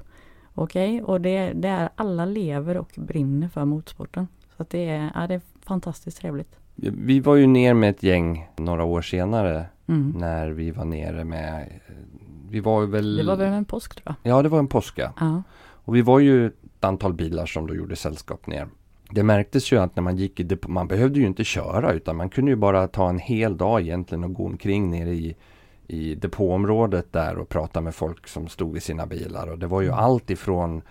Okej, 0.55 1.03
okay? 1.03 1.15
och 1.15 1.21
det, 1.21 1.53
det, 1.53 1.69
är 1.69 1.89
alla 1.95 2.25
lever 2.25 2.77
och 2.77 2.91
brinner 2.97 3.49
för 3.49 3.65
motorsporten. 3.65 4.29
Så 4.57 4.63
att 4.63 4.71
det, 4.71 4.89
är, 4.89 5.11
ja, 5.15 5.27
det 5.27 5.35
är 5.35 5.41
fantastiskt 5.63 6.19
trevligt. 6.19 6.57
Vi 6.75 7.21
var 7.21 7.37
ju 7.37 7.47
ner 7.47 7.75
med 7.75 7.91
ett 7.91 8.03
gäng 8.03 8.49
några 8.57 8.85
år 8.85 9.03
senare 9.03 9.67
Mm. 9.87 10.15
när 10.17 10.51
vi 10.51 10.71
var 10.71 10.85
nere 10.85 11.25
med 11.25 11.81
vi 12.49 12.61
var 12.61 12.87
väl... 12.87 13.17
Det 13.17 13.25
var 13.25 13.37
väl 13.37 13.53
en 13.53 13.65
påsk 13.65 13.95
tror 13.95 14.17
jag. 14.23 14.33
Ja, 14.33 14.43
det 14.43 14.49
var 14.49 14.59
en 14.59 14.69
påska. 14.69 15.13
Ja. 15.21 15.43
Och 15.85 15.97
vi 15.97 16.03
var 16.03 16.19
ju 16.19 16.47
ett 16.47 16.85
antal 16.85 17.15
bilar 17.15 17.47
som 17.47 17.67
då 17.67 17.75
gjorde 17.75 17.97
sällskap 17.97 18.47
ner. 18.47 18.69
Det 19.15 19.23
märktes 19.23 19.73
ju 19.73 19.79
att 19.79 19.97
när 19.97 20.03
man 20.03 20.17
gick 20.17 20.41
i 20.41 20.43
depå, 20.43 20.71
man 20.71 20.89
behövde 20.89 21.21
ju 21.21 21.27
inte 21.27 21.45
köra 21.45 21.93
utan 21.93 22.17
man 22.17 22.31
kunde 22.31 22.51
ju 22.51 22.57
bara 22.57 22.89
ta 22.89 23.09
en 23.09 23.19
hel 23.19 23.57
dag 23.57 23.81
egentligen 23.81 24.25
och 24.25 24.35
gå 24.35 24.47
omkring 24.47 24.91
nere 24.91 25.11
i, 25.11 25.37
i 25.87 26.15
depåområdet 26.15 27.13
där 27.13 27.39
och 27.39 27.49
prata 27.49 27.81
med 27.81 27.95
folk 27.95 28.29
som 28.29 28.49
stod 28.49 28.77
i 28.77 28.81
sina 28.81 29.07
bilar. 29.07 29.47
Och 29.47 29.59
det 29.59 29.67
var 29.67 29.81
ju 29.81 29.89
Mm. 29.89 29.99
allt 29.99 30.31
ifrån 30.31 30.83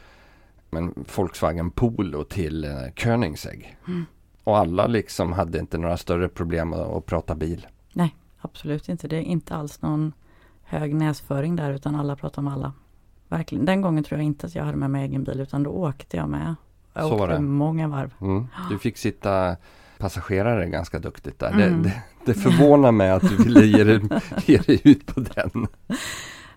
men, 0.69 1.05
Volkswagen 1.15 1.71
Polo 1.71 2.23
till 2.23 2.63
eh, 2.63 2.71
Koenigsegg. 2.95 3.77
Mm. 3.87 4.05
Och 4.43 4.57
alla 4.57 4.87
liksom 4.87 5.33
hade 5.33 5.59
inte 5.59 5.77
några 5.77 5.97
större 5.97 6.29
problem 6.29 6.73
att, 6.73 6.79
att 6.79 7.05
prata 7.05 7.35
bil. 7.35 7.67
Absolut 8.41 8.89
inte. 8.89 9.07
Det 9.07 9.15
är 9.15 9.21
inte 9.21 9.55
alls 9.55 9.81
någon 9.81 10.13
hög 10.63 10.95
näsföring 10.95 11.55
där 11.55 11.71
utan 11.73 11.95
alla 11.95 12.15
pratar 12.15 12.41
med 12.41 12.53
alla. 12.53 12.73
Verkligen. 13.27 13.65
Den 13.65 13.81
gången 13.81 14.03
tror 14.03 14.19
jag 14.19 14.25
inte 14.25 14.47
att 14.47 14.55
jag 14.55 14.63
hade 14.63 14.77
med 14.77 14.89
mig 14.89 15.05
egen 15.05 15.23
bil 15.23 15.39
utan 15.39 15.63
då 15.63 15.69
åkte 15.69 16.17
jag 16.17 16.29
med. 16.29 16.55
Jag 16.93 17.03
Så 17.03 17.23
åkte 17.23 17.39
många 17.39 17.87
varv. 17.87 18.13
Mm. 18.21 18.47
Du 18.69 18.77
fick 18.77 18.97
sitta 18.97 19.55
passagerare 19.97 20.69
ganska 20.69 20.99
duktigt 20.99 21.39
där. 21.39 21.51
Mm. 21.51 21.83
Det, 21.83 21.89
det, 21.89 22.01
det 22.25 22.33
förvånar 22.33 22.91
mig 22.91 23.09
att 23.09 23.29
du 23.29 23.35
ville 23.35 23.65
ge 23.65 23.83
dig, 23.83 24.01
ge 24.45 24.57
dig 24.57 24.81
ut 24.83 25.05
på 25.05 25.19
den. 25.19 25.67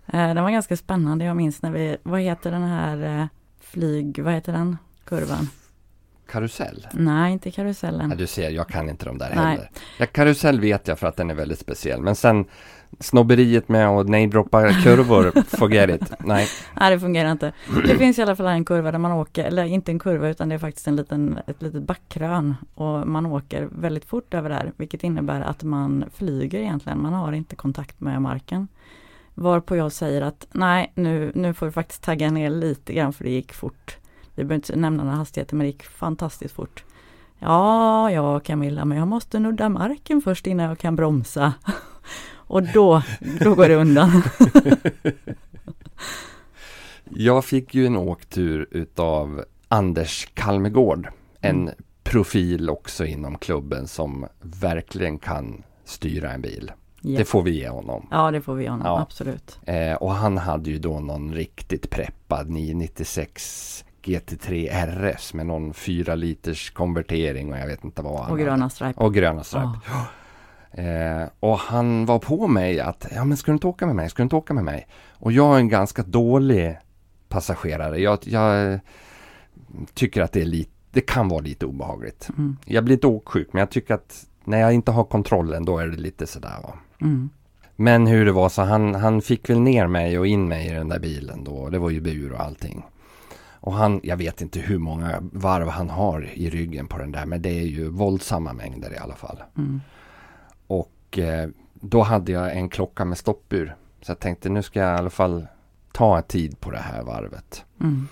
Eh, 0.07 0.35
den 0.35 0.43
var 0.43 0.51
ganska 0.51 0.77
spännande. 0.77 1.25
Jag 1.25 1.37
minns 1.37 1.63
när 1.63 1.71
vi, 1.71 1.97
vad 2.03 2.21
heter 2.21 2.51
den 2.51 2.63
här 2.63 3.21
eh, 3.21 3.27
flyg, 3.61 4.23
vad 4.23 4.33
heter 4.33 4.53
den? 4.53 4.77
Kurvan? 5.05 5.49
Karusell? 6.35 6.87
Nej, 6.93 7.33
inte 7.33 7.51
karusellen. 7.51 8.11
Ja, 8.11 8.17
du 8.17 8.27
ser, 8.27 8.51
jag 8.51 8.69
kan 8.69 8.89
inte 8.89 9.05
de 9.07 9.19
där 9.19 9.33
Nej. 9.35 9.45
heller. 9.45 9.71
Ja, 9.99 10.07
karusell 10.07 10.61
vet 10.61 10.89
jag 10.89 10.99
för 10.99 11.07
att 11.07 11.17
den 11.17 11.31
är 11.31 11.35
väldigt 11.35 11.59
speciell. 11.59 12.01
Men 12.01 12.17
sen 12.17 12.45
snobberiet 13.01 13.69
med 13.69 13.89
att 13.89 14.09
namedroppa 14.09 14.73
kurvor, 14.73 15.33
forget 15.57 15.91
it. 15.91 16.13
Nej. 16.19 16.49
Nej, 16.81 16.91
det 16.91 17.01
fungerar 17.01 17.33
inte. 17.33 17.53
Det 17.87 17.99
finns 17.99 18.19
i 18.19 18.23
alla 18.23 18.37
fall 18.37 18.47
en 18.47 18.65
kurva 18.65 18.93
där 18.93 18.99
man 18.99 19.13
åker, 19.13 19.45
eller 19.45 19.65
inte 19.65 19.93
en 19.93 19.99
kurva 19.99 20.29
utan 20.29 20.49
det 20.49 20.55
är 20.55 20.59
faktiskt 20.59 20.87
en 20.87 20.97
liten, 20.97 21.39
ett 21.47 21.63
litet 21.63 21.83
backkrön 21.83 22.55
och 22.75 23.09
man 23.09 23.27
åker 23.27 23.69
väldigt 23.73 24.05
fort 24.05 24.35
över 24.35 24.51
där, 24.51 24.73
vilket 24.77 25.05
innebär 25.05 25.41
att 25.41 25.63
man 25.63 26.05
flyger 26.15 26.61
egentligen. 26.61 27.03
Man 27.03 27.13
har 27.13 27.33
inte 27.33 27.57
kontakt 27.57 28.01
med 28.01 28.23
marken. 28.23 28.69
Varpå 29.35 29.77
jag 29.77 29.93
säger 29.93 30.23
att 30.23 30.47
nej, 30.53 30.93
nu, 30.95 31.33
nu 31.35 31.55
får 31.55 31.67
du 31.67 31.73
faktiskt 31.73 32.03
tagga 32.03 32.31
ner 32.31 32.51
lite 32.51 32.93
grann 32.93 33.13
för 33.13 33.25
det 33.25 33.31
gick 33.31 33.53
fort. 33.53 33.99
Vi 34.35 34.45
behöver 34.45 34.55
inte 34.55 34.77
nämna 34.77 35.05
några 35.05 35.17
hastigheter 35.17 35.57
men 35.57 35.65
det 35.65 35.71
gick 35.71 35.83
fantastiskt 35.83 36.55
fort. 36.55 36.85
Ja, 37.39 38.11
ja 38.11 38.41
Camilla, 38.41 38.85
men 38.85 38.99
jag 38.99 39.09
måste 39.09 39.39
nudda 39.39 39.69
marken 39.69 40.23
först 40.23 40.47
innan 40.47 40.67
jag 40.69 40.79
kan 40.79 40.97
bromsa. 40.97 41.53
Och 42.47 42.63
då, 42.63 43.03
då 43.41 43.55
går 43.55 43.69
det 43.69 43.75
undan. 43.77 44.23
Jag 47.11 47.45
fick 47.45 47.75
ju 47.75 47.87
en 47.87 47.97
åktur 47.97 48.69
utav 48.71 49.45
Anders 49.69 50.29
Kalmegård. 50.35 51.09
En 51.41 51.61
Mm. 51.61 51.75
profil 52.03 52.71
också 52.71 53.05
inom 53.05 53.39
klubben 53.39 53.89
som 53.89 54.27
verkligen 54.41 55.19
kan 55.19 55.63
styra 55.85 56.31
en 56.33 56.41
bil. 56.43 56.73
Ja. 57.01 57.19
Det 57.19 57.25
får 57.25 57.43
vi 57.43 57.51
ge 57.51 57.69
honom. 57.69 58.09
Ja, 58.11 58.31
det 58.31 58.41
får 58.41 58.55
vi 58.55 58.67
honom, 58.67 58.87
Ja. 58.87 59.01
absolut. 59.01 59.59
Eh, 59.67 59.95
och 59.95 60.11
han 60.15 60.39
hade 60.39 60.71
ju 60.71 60.79
då 60.79 61.01
någon 61.01 61.35
riktigt 61.35 61.91
preppad 61.91 62.51
996 62.51 63.85
GT3 64.05 64.71
RS 64.87 65.35
med 65.35 65.47
någon 65.47 65.75
4 65.75 66.15
liters 66.15 66.71
konvertering 66.71 67.53
och 67.53 67.59
jag 67.59 67.67
vet 67.67 67.85
inte 67.85 68.03
vad. 68.03 68.31
Och 68.31 68.39
gröna 68.39 68.71
stripar. 68.71 69.03
Och 69.03 69.15
gröna 69.15 69.45
stripar. 69.45 69.79
Eh, 70.71 71.29
och 71.41 71.59
han 71.59 72.07
var 72.07 72.19
på 72.19 72.49
mig 72.49 72.81
att, 72.81 73.07
ja 73.15 73.25
men 73.25 73.37
ska 73.37 73.53
du 73.53 73.55
inte 73.55 73.67
åka 73.67 73.87
med 73.87 73.97
mig, 73.97 74.11
ska 74.11 74.23
du 74.23 74.25
inte 74.25 74.37
åka 74.37 74.55
med 74.55 74.65
mig? 74.65 74.87
Och 75.11 75.33
jag 75.33 75.55
är 75.55 75.59
en 75.59 75.69
ganska 75.69 76.03
dålig 76.03 76.79
passagerare. 77.29 77.99
Jag, 77.99 78.19
jag 78.23 78.81
tycker 79.95 80.23
att 80.23 80.33
det 80.33 80.41
är 80.41 80.47
lite, 80.47 80.71
det 80.91 81.01
kan 81.01 81.29
vara 81.29 81.41
lite 81.41 81.67
obehagligt. 81.67 82.29
Mm. 82.39 82.57
Jag 82.65 82.85
blir 82.85 82.95
inte 82.95 83.07
åksjuk, 83.07 83.49
men 83.53 83.61
jag 83.61 83.71
tycker 83.71 83.95
att 83.95 84.27
när 84.45 84.61
jag 84.61 84.73
inte 84.73 84.91
har 84.91 85.05
kontrollen, 85.05 85.65
då 85.65 85.79
är 85.79 85.87
det 85.87 85.97
lite 85.97 86.27
sådär 86.27 86.57
va. 86.63 86.75
Mm. 87.01 87.31
Men 87.77 88.07
hur 88.07 88.25
det 88.25 88.33
var 88.33 88.49
så 88.49 88.63
han, 88.63 88.95
han 88.95 89.23
fick 89.23 89.51
väl 89.51 89.61
ner 89.61 89.87
mig 89.87 90.19
och 90.19 90.27
in 90.27 90.49
mig 90.49 90.67
i 90.67 90.71
den 90.71 90.89
där 90.89 90.99
bilen 90.99 91.45
då. 91.45 91.69
Det 91.69 91.79
var 91.79 91.91
ju 91.91 92.01
bur 92.01 92.33
och 92.33 92.41
allting. 92.41 92.85
Och 93.65 93.73
han, 93.73 94.01
jag 94.03 94.17
vet 94.17 94.41
inte 94.41 94.61
hur 94.61 94.79
många 94.79 95.19
varv 95.33 95.69
han 95.69 95.91
har 95.91 96.29
i 96.35 96.51
ryggen 96.51 96.87
på 96.87 96.99
den 96.99 97.13
där. 97.13 97.27
Men 97.27 97.43
det 97.43 97.49
är 97.49 97.67
ju 97.67 97.89
våldsamma 97.89 98.53
mängder 98.53 98.93
i 98.93 98.99
alla 98.99 99.15
fall. 99.15 99.43
Mm. 99.57 99.81
Och 100.67 101.19
eh, 101.19 101.49
då 101.75 102.03
hade 102.03 102.33
jag 102.33 102.57
en 102.57 102.69
klocka 102.69 103.05
med 103.05 103.19
stoppur. 103.19 103.77
Så 104.03 104.11
jag 104.11 104.19
tänkte 104.19 104.49
nu 104.49 104.63
ska 104.63 104.81
jag 104.81 104.95
i 104.97 104.99
alla 104.99 105.11
fall 105.11 105.47
ta 105.93 106.23
tid 106.23 106.61
på 106.61 106.71
det 106.71 106.79
här 106.79 107.03
varvet. 107.03 107.65
Mm. 107.81 108.09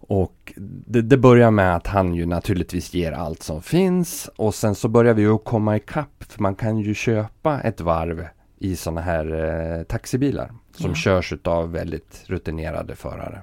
Och 0.00 0.52
det, 0.86 1.02
det 1.02 1.16
börjar 1.16 1.50
med 1.50 1.76
att 1.76 1.86
han 1.86 2.14
ju 2.14 2.26
naturligtvis 2.26 2.94
ger 2.94 3.12
allt 3.12 3.42
som 3.42 3.62
finns. 3.62 4.30
Och 4.36 4.54
sen 4.54 4.74
så 4.74 4.88
börjar 4.88 5.14
vi 5.14 5.22
ju 5.22 5.38
komma 5.38 5.76
ikapp. 5.76 6.24
För 6.28 6.42
man 6.42 6.54
kan 6.54 6.78
ju 6.78 6.94
köpa 6.94 7.60
ett 7.60 7.80
varv 7.80 8.26
i 8.58 8.76
sådana 8.76 9.00
här 9.00 9.26
eh, 9.78 9.82
taxibilar. 9.82 10.52
Som 10.72 10.90
Ja. 10.90 10.94
körs 10.94 11.32
av 11.44 11.72
väldigt 11.72 12.22
rutinerade 12.26 12.96
förare. 12.96 13.42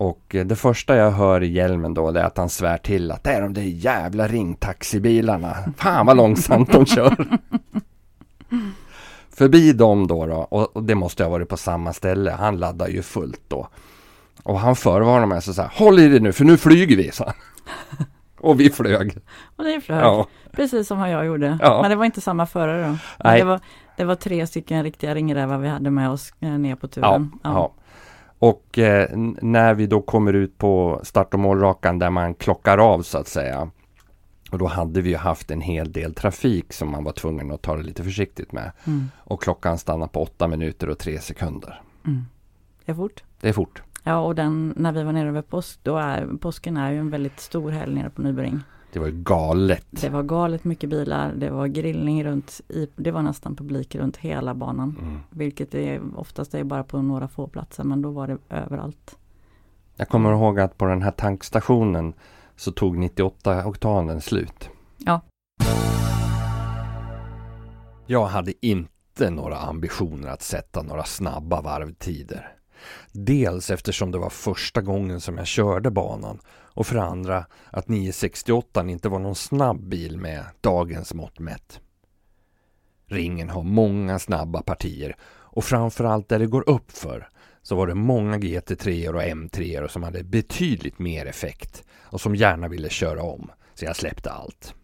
Och 0.00 0.34
eh, 0.34 0.46
det 0.46 0.56
första 0.56 0.96
jag 0.96 1.10
hör 1.10 1.42
i 1.42 1.52
hjälmen 1.52 1.94
då 1.94 2.10
det 2.10 2.20
är 2.20 2.24
att 2.24 2.36
han 2.36 2.48
svär 2.48 2.78
till 2.78 3.10
att 3.10 3.24
det 3.24 3.30
är 3.30 3.40
de 3.40 3.54
där 3.54 3.62
jävla 3.62 4.28
ringtaxibilarna. 4.28 5.56
Fan 5.76 6.06
vad 6.06 6.16
långsamt 6.16 6.72
de 6.72 6.86
kör. 6.86 7.16
Förbi 9.30 9.72
dem 9.72 10.06
då, 10.06 10.26
då 10.26 10.36
och, 10.36 10.82
det 10.82 10.94
måste 10.94 11.24
ha 11.24 11.30
varit 11.30 11.48
på 11.48 11.56
samma 11.56 11.92
ställe. 11.92 12.30
Han 12.30 12.58
laddar 12.58 12.88
ju 12.88 13.02
fullt 13.02 13.40
då. 13.48 13.68
Och 14.42 14.60
han 14.60 14.76
förvarnar 14.76 15.26
mig 15.26 15.42
så, 15.42 15.54
så 15.54 15.62
här, 15.62 15.70
håll 15.74 15.98
i 15.98 16.08
dig 16.08 16.20
nu 16.20 16.32
för 16.32 16.44
nu 16.44 16.56
flyger 16.56 16.96
vi, 16.96 17.10
han. 17.18 17.32
Och 18.38 18.60
vi 18.60 18.70
flög. 18.70 19.18
Och 19.56 19.64
det 19.64 19.80
flög, 19.80 20.02
Ja, 20.02 20.26
precis 20.52 20.88
som 20.88 20.98
jag 20.98 21.26
gjorde. 21.26 21.58
Ja. 21.62 21.82
Men 21.82 21.90
det 21.90 21.96
var 21.96 22.04
inte 22.04 22.20
samma 22.20 22.46
förare 22.46 22.88
då. 22.88 22.96
Nej. 23.24 23.38
Det, 23.38 23.44
var, 23.44 23.60
det 23.96 24.04
var 24.04 24.14
tre 24.14 24.46
stycken 24.46 24.82
riktiga 24.82 25.14
ringrävar 25.14 25.58
vi 25.58 25.68
hade 25.68 25.90
med 25.90 26.10
oss 26.10 26.32
eh, 26.40 26.50
ner 26.50 26.74
på 26.74 26.86
ja, 26.86 26.88
turen. 26.88 27.32
ja. 27.42 27.72
Och 28.40 28.78
eh, 28.78 29.16
när 29.42 29.74
vi 29.74 29.86
då 29.86 30.00
kommer 30.00 30.32
ut 30.32 30.58
på 30.58 31.00
start 31.02 31.34
och 31.34 31.40
målrakan 31.40 31.98
där 31.98 32.10
man 32.10 32.34
klockar 32.34 32.78
av 32.78 33.02
så 33.02 33.18
att 33.18 33.28
säga. 33.28 33.70
Och 34.50 34.58
då 34.58 34.66
hade 34.66 35.00
vi 35.00 35.10
ju 35.10 35.16
haft 35.16 35.50
en 35.50 35.60
hel 35.60 35.92
del 35.92 36.14
trafik 36.14 36.72
som 36.72 36.90
man 36.90 37.04
var 37.04 37.12
tvungen 37.12 37.50
att 37.50 37.62
ta 37.62 37.76
det 37.76 37.82
lite 37.82 38.04
försiktigt 38.04 38.52
med. 38.52 38.72
Mm. 38.84 39.10
Och 39.16 39.42
klockan 39.42 39.78
stannar 39.78 40.06
på 40.06 40.22
8 40.22 40.48
minuter 40.48 40.88
och 40.88 40.98
3 40.98 41.18
sekunder. 41.18 41.82
Mm. 42.06 42.24
Det 42.84 42.92
är 42.92 42.96
fort. 42.96 43.22
Det 43.40 43.48
är 43.48 43.52
fort. 43.52 43.82
Ja, 44.04 44.18
och 44.18 44.34
den, 44.34 44.74
när 44.76 44.92
vi 44.92 45.02
var 45.02 45.12
nere 45.12 45.28
över 45.28 45.42
påsk, 45.42 45.80
då 45.82 45.96
är, 45.96 46.26
påsken 46.40 46.76
är 46.76 46.90
ju 46.90 46.98
en 46.98 47.10
väldigt 47.10 47.40
stor 47.40 47.70
helg 47.70 47.94
nere 47.94 48.10
på 48.10 48.22
Nybyring. 48.22 48.60
Det 48.92 48.98
var 48.98 49.06
ju 49.06 49.22
galet. 49.22 49.86
Det 49.90 50.08
var 50.08 50.22
galet 50.22 50.64
mycket 50.64 50.90
bilar, 50.90 51.32
det 51.32 51.50
var 51.50 51.66
grillning 51.66 52.24
runt, 52.24 52.60
i, 52.68 52.88
det 52.96 53.10
var 53.10 53.22
nästan 53.22 53.56
publik 53.56 53.94
runt 53.94 54.16
hela 54.16 54.54
banan. 54.54 54.96
Mm. 55.02 55.20
Vilket 55.30 55.74
är 55.74 56.00
oftast 56.16 56.54
är 56.54 56.64
bara 56.64 56.84
på 56.84 57.02
några 57.02 57.28
få 57.28 57.46
platser, 57.46 57.84
men 57.84 58.02
då 58.02 58.10
var 58.10 58.26
det 58.26 58.38
överallt. 58.48 59.16
Jag 59.96 60.08
kommer 60.08 60.32
ihåg 60.32 60.60
att 60.60 60.78
på 60.78 60.84
den 60.84 61.02
här 61.02 61.10
tankstationen 61.10 62.12
så 62.56 62.72
tog 62.72 62.98
98 62.98 63.66
oktanen 63.66 64.20
slut. 64.20 64.70
Ja. 64.98 65.20
Jag 68.06 68.26
hade 68.26 68.66
inte 68.66 69.30
några 69.30 69.56
ambitioner 69.56 70.28
att 70.28 70.42
sätta 70.42 70.82
några 70.82 71.04
snabba 71.04 71.60
varvtider. 71.60 72.59
Dels 73.12 73.70
eftersom 73.70 74.10
det 74.10 74.18
var 74.18 74.30
första 74.30 74.80
gången 74.80 75.20
som 75.20 75.38
jag 75.38 75.46
körde 75.46 75.90
banan 75.90 76.40
och 76.48 76.86
för 76.86 76.94
det 76.94 77.02
andra 77.02 77.46
att 77.70 77.88
968 77.88 78.88
inte 78.88 79.08
var 79.08 79.18
någon 79.18 79.34
snabb 79.34 79.88
bil 79.88 80.18
med 80.18 80.44
dagens 80.60 81.14
mått 81.14 81.38
mätt. 81.38 81.80
Ringen 83.06 83.50
har 83.50 83.62
många 83.62 84.18
snabba 84.18 84.62
partier 84.62 85.16
och 85.22 85.64
framförallt 85.64 86.28
där 86.28 86.38
det 86.38 86.46
går 86.46 86.68
uppför 86.68 87.28
så 87.62 87.76
var 87.76 87.86
det 87.86 87.94
många 87.94 88.36
GT3 88.36 89.08
och 89.08 89.22
M3 89.22 89.88
som 89.88 90.02
hade 90.02 90.24
betydligt 90.24 90.98
mer 90.98 91.26
effekt 91.26 91.84
och 92.02 92.20
som 92.20 92.34
gärna 92.34 92.68
ville 92.68 92.88
köra 92.88 93.22
om. 93.22 93.50
Så 93.74 93.84
jag 93.84 93.96
släppte 93.96 94.30
allt. 94.30 94.74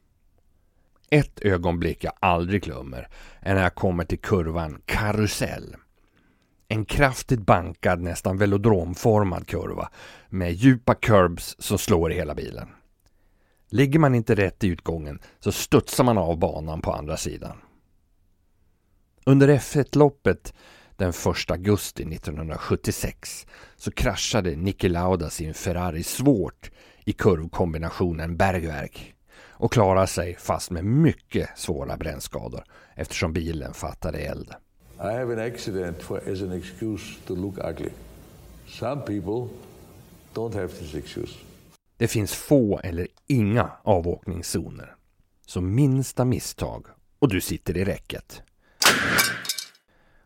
Ett 1.11 1.41
ögonblick 1.41 2.05
jag 2.05 2.13
aldrig 2.21 2.63
glömmer 2.63 3.09
är 3.41 3.55
när 3.55 3.63
jag 3.63 3.75
kommer 3.75 4.05
till 4.05 4.19
kurvan 4.19 4.83
Karusell. 4.87 5.77
En 6.69 6.85
kraftigt 6.85 7.41
bankad, 7.41 8.01
nästan 8.01 8.39
velodromformad 8.39 9.47
kurva 9.47 9.89
med 10.29 10.53
djupa 10.53 10.95
curbs 10.95 11.57
som 11.59 11.79
slår 11.79 12.13
i 12.13 12.15
hela 12.15 12.35
bilen. 12.35 12.69
Ligger 13.71 13.99
man 13.99 14.15
inte 14.15 14.35
rätt 14.35 14.65
i 14.65 14.69
utgången 14.69 15.19
så 15.41 15.53
studsar 15.53 16.05
man 16.05 16.19
av 16.19 16.39
banan 16.39 16.81
på 16.81 16.93
andra 16.93 17.17
sidan. 17.17 17.57
Under 19.25 19.49
F1-loppet 19.49 20.55
den 20.97 21.11
1 21.11 21.51
augusti 21.51 22.03
1976 22.03 23.47
så 23.77 23.91
kraschade 23.91 24.57
Niki 24.57 24.89
Lauda 24.89 25.31
sin 25.31 25.55
Ferrari 25.55 26.03
svårt 26.03 26.71
i 27.05 27.13
kurvkombinationen 27.13 28.37
Bergwerk 28.37 29.15
och 29.59 29.73
klarade 29.73 30.07
sig 30.07 30.37
fast 30.37 30.71
med 30.71 30.85
mycket 30.85 31.59
svåra 31.59 31.97
brännskador 31.97 32.65
eftersom 32.95 33.33
bilen 33.33 33.75
fattade 33.75 34.19
eld. 34.19 34.55
I 34.99 35.13
have 35.13 35.33
an 35.33 35.39
accident 35.39 36.03
for, 36.03 36.19
as 36.33 36.43
an 36.43 36.53
excuse 36.53 37.17
to 37.27 37.35
look 37.35 37.59
ugly. 37.59 37.93
Some 38.69 39.03
people 39.03 39.49
don't 40.35 40.55
have 40.55 40.69
this 40.69 40.95
excuse. 40.95 41.33
Det 41.97 42.09
finns 42.09 42.35
få 42.35 42.81
eller 42.85 43.07
inga 43.27 43.71
avåkningszoner. 43.83 44.95
Så 45.47 45.61
minsta 45.61 46.25
misstag 46.25 46.87
och 47.19 47.29
du 47.29 47.41
sitter 47.41 47.77
i 47.77 47.85
räcket. 47.85 48.43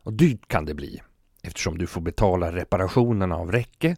Och 0.03 0.13
dyrt 0.13 0.49
kan 0.49 0.65
det 0.65 0.75
bli 0.75 1.03
eftersom 1.43 1.79
du 1.79 1.87
får 1.87 2.01
betala 2.01 2.53
reparationerna 2.53 3.37
av 3.37 3.53
räcke, 3.53 3.97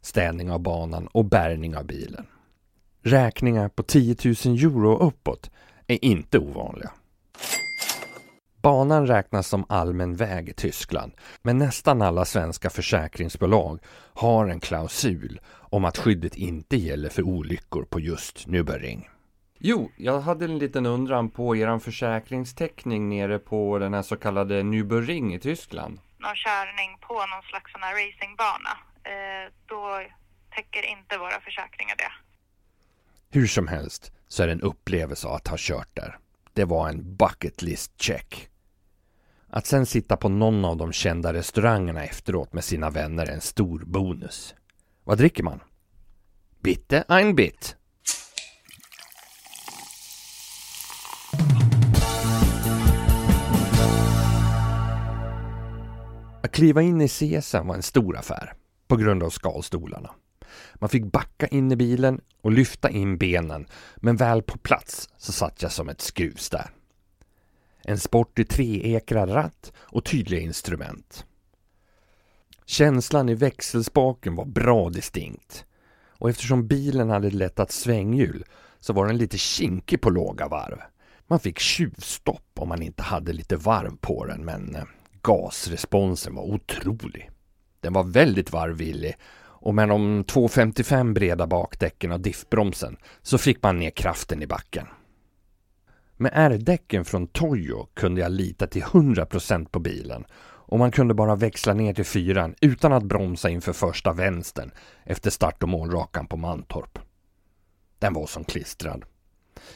städning 0.00 0.50
av 0.50 0.60
banan 0.60 1.06
och 1.06 1.24
bärgning 1.24 1.76
av 1.76 1.86
bilen. 1.86 2.26
Räkningar 3.02 3.68
på 3.68 3.82
10 3.82 4.16
000 4.24 4.34
euro 4.34 4.98
uppåt 4.98 5.50
är 5.86 6.04
inte 6.04 6.38
ovanliga. 6.38 6.90
Banan 8.62 9.06
räknas 9.06 9.48
som 9.48 9.66
allmän 9.68 10.16
väg 10.16 10.48
i 10.48 10.52
Tyskland, 10.52 11.12
men 11.42 11.58
nästan 11.58 12.02
alla 12.02 12.24
svenska 12.24 12.70
försäkringsbolag 12.70 13.78
har 14.14 14.48
en 14.48 14.60
klausul 14.60 15.40
om 15.48 15.84
att 15.84 15.98
skyddet 15.98 16.36
inte 16.36 16.76
gäller 16.76 17.08
för 17.08 17.22
olyckor 17.22 17.84
på 17.84 18.00
just 18.00 18.46
Nürburgring. 18.46 19.08
Jo, 19.58 19.90
jag 19.96 20.20
hade 20.20 20.44
en 20.44 20.58
liten 20.58 20.86
undran 20.86 21.30
på 21.30 21.56
er 21.56 21.78
försäkringstäckning 21.78 23.08
nere 23.08 23.38
på 23.38 23.78
den 23.78 23.94
här 23.94 24.02
så 24.02 24.16
kallade 24.16 24.62
Nürburgring 24.62 25.34
i 25.34 25.38
Tyskland. 25.38 25.98
Någon 26.18 26.34
körning 26.34 26.98
på 27.00 27.14
någon 27.14 27.42
slags 27.42 27.72
sån 27.72 27.82
här 27.82 27.92
racingbana, 27.92 28.78
eh, 29.04 29.52
då 29.66 30.02
täcker 30.54 30.86
inte 30.90 31.18
våra 31.18 31.40
försäkringar 31.40 31.96
det. 31.96 32.12
Hur 33.38 33.46
som 33.46 33.68
helst 33.68 34.12
så 34.28 34.42
är 34.42 34.46
det 34.46 34.52
en 34.52 34.60
upplevelse 34.60 35.28
att 35.28 35.48
ha 35.48 35.56
kört 35.58 35.88
där. 35.94 36.18
Det 36.52 36.64
var 36.64 36.88
en 36.88 37.16
bucket 37.16 37.62
list 37.62 38.02
check. 38.02 38.48
Att 39.54 39.66
sen 39.66 39.86
sitta 39.86 40.16
på 40.16 40.28
någon 40.28 40.64
av 40.64 40.76
de 40.76 40.92
kända 40.92 41.32
restaurangerna 41.32 42.04
efteråt 42.04 42.52
med 42.52 42.64
sina 42.64 42.90
vänner 42.90 43.26
är 43.26 43.32
en 43.32 43.40
stor 43.40 43.84
bonus. 43.86 44.54
Vad 45.04 45.18
dricker 45.18 45.42
man? 45.42 45.60
Bitte 46.62 47.04
ein 47.08 47.34
Bit. 47.34 47.76
Att 56.42 56.52
kliva 56.52 56.82
in 56.82 57.00
i 57.00 57.08
CSN 57.08 57.66
var 57.66 57.74
en 57.74 57.82
stor 57.82 58.16
affär 58.16 58.52
på 58.88 58.96
grund 58.96 59.22
av 59.22 59.30
skalstolarna. 59.30 60.10
Man 60.74 60.90
fick 60.90 61.04
backa 61.04 61.46
in 61.46 61.72
i 61.72 61.76
bilen 61.76 62.20
och 62.42 62.52
lyfta 62.52 62.90
in 62.90 63.18
benen 63.18 63.66
men 63.96 64.16
väl 64.16 64.42
på 64.42 64.58
plats 64.58 65.08
så 65.16 65.32
satt 65.32 65.62
jag 65.62 65.72
som 65.72 65.88
ett 65.88 66.00
skruvs 66.00 66.50
en 67.84 67.98
sportig 67.98 68.48
treekrad 68.48 69.30
ratt 69.34 69.72
och 69.76 70.04
tydliga 70.04 70.40
instrument. 70.40 71.26
Känslan 72.66 73.28
i 73.28 73.34
växelspaken 73.34 74.34
var 74.34 74.44
bra 74.44 74.90
distinkt 74.90 75.64
och 76.22 76.30
eftersom 76.30 76.66
bilen 76.66 77.10
hade 77.10 77.30
lättat 77.30 77.72
svänghjul 77.72 78.44
så 78.80 78.92
var 78.92 79.06
den 79.06 79.18
lite 79.18 79.38
kinkig 79.38 80.00
på 80.00 80.10
låga 80.10 80.48
varv. 80.48 80.78
Man 81.26 81.40
fick 81.40 81.58
tjuvstopp 81.58 82.50
om 82.54 82.68
man 82.68 82.82
inte 82.82 83.02
hade 83.02 83.32
lite 83.32 83.56
varv 83.56 83.96
på 84.00 84.24
den 84.24 84.44
men 84.44 84.74
eh, 84.74 84.84
gasresponsen 85.22 86.34
var 86.34 86.42
otrolig. 86.42 87.30
Den 87.80 87.92
var 87.92 88.04
väldigt 88.04 88.52
varvvillig 88.52 89.16
och 89.62 89.74
med 89.74 89.88
de 89.88 90.24
2,55 90.24 91.12
breda 91.12 91.46
bakdäcken 91.46 92.12
och 92.12 92.20
diffbromsen 92.20 92.96
så 93.22 93.38
fick 93.38 93.62
man 93.62 93.78
ner 93.78 93.90
kraften 93.90 94.42
i 94.42 94.46
backen. 94.46 94.86
Med 96.22 96.32
R-däcken 96.34 97.04
från 97.04 97.26
Toyo 97.26 97.88
kunde 97.94 98.20
jag 98.20 98.32
lita 98.32 98.66
till 98.66 98.82
100% 98.82 99.68
på 99.68 99.80
bilen 99.80 100.24
och 100.44 100.78
man 100.78 100.90
kunde 100.90 101.14
bara 101.14 101.36
växla 101.36 101.74
ner 101.74 101.94
till 101.94 102.04
fyran 102.04 102.54
utan 102.60 102.92
att 102.92 103.02
bromsa 103.02 103.50
inför 103.50 103.72
första 103.72 104.12
vänstern 104.12 104.70
efter 105.04 105.30
start 105.30 105.62
och 105.62 105.68
målrakan 105.68 106.26
på 106.26 106.36
Mantorp. 106.36 106.98
Den 107.98 108.14
var 108.14 108.26
som 108.26 108.44
klistrad. 108.44 109.04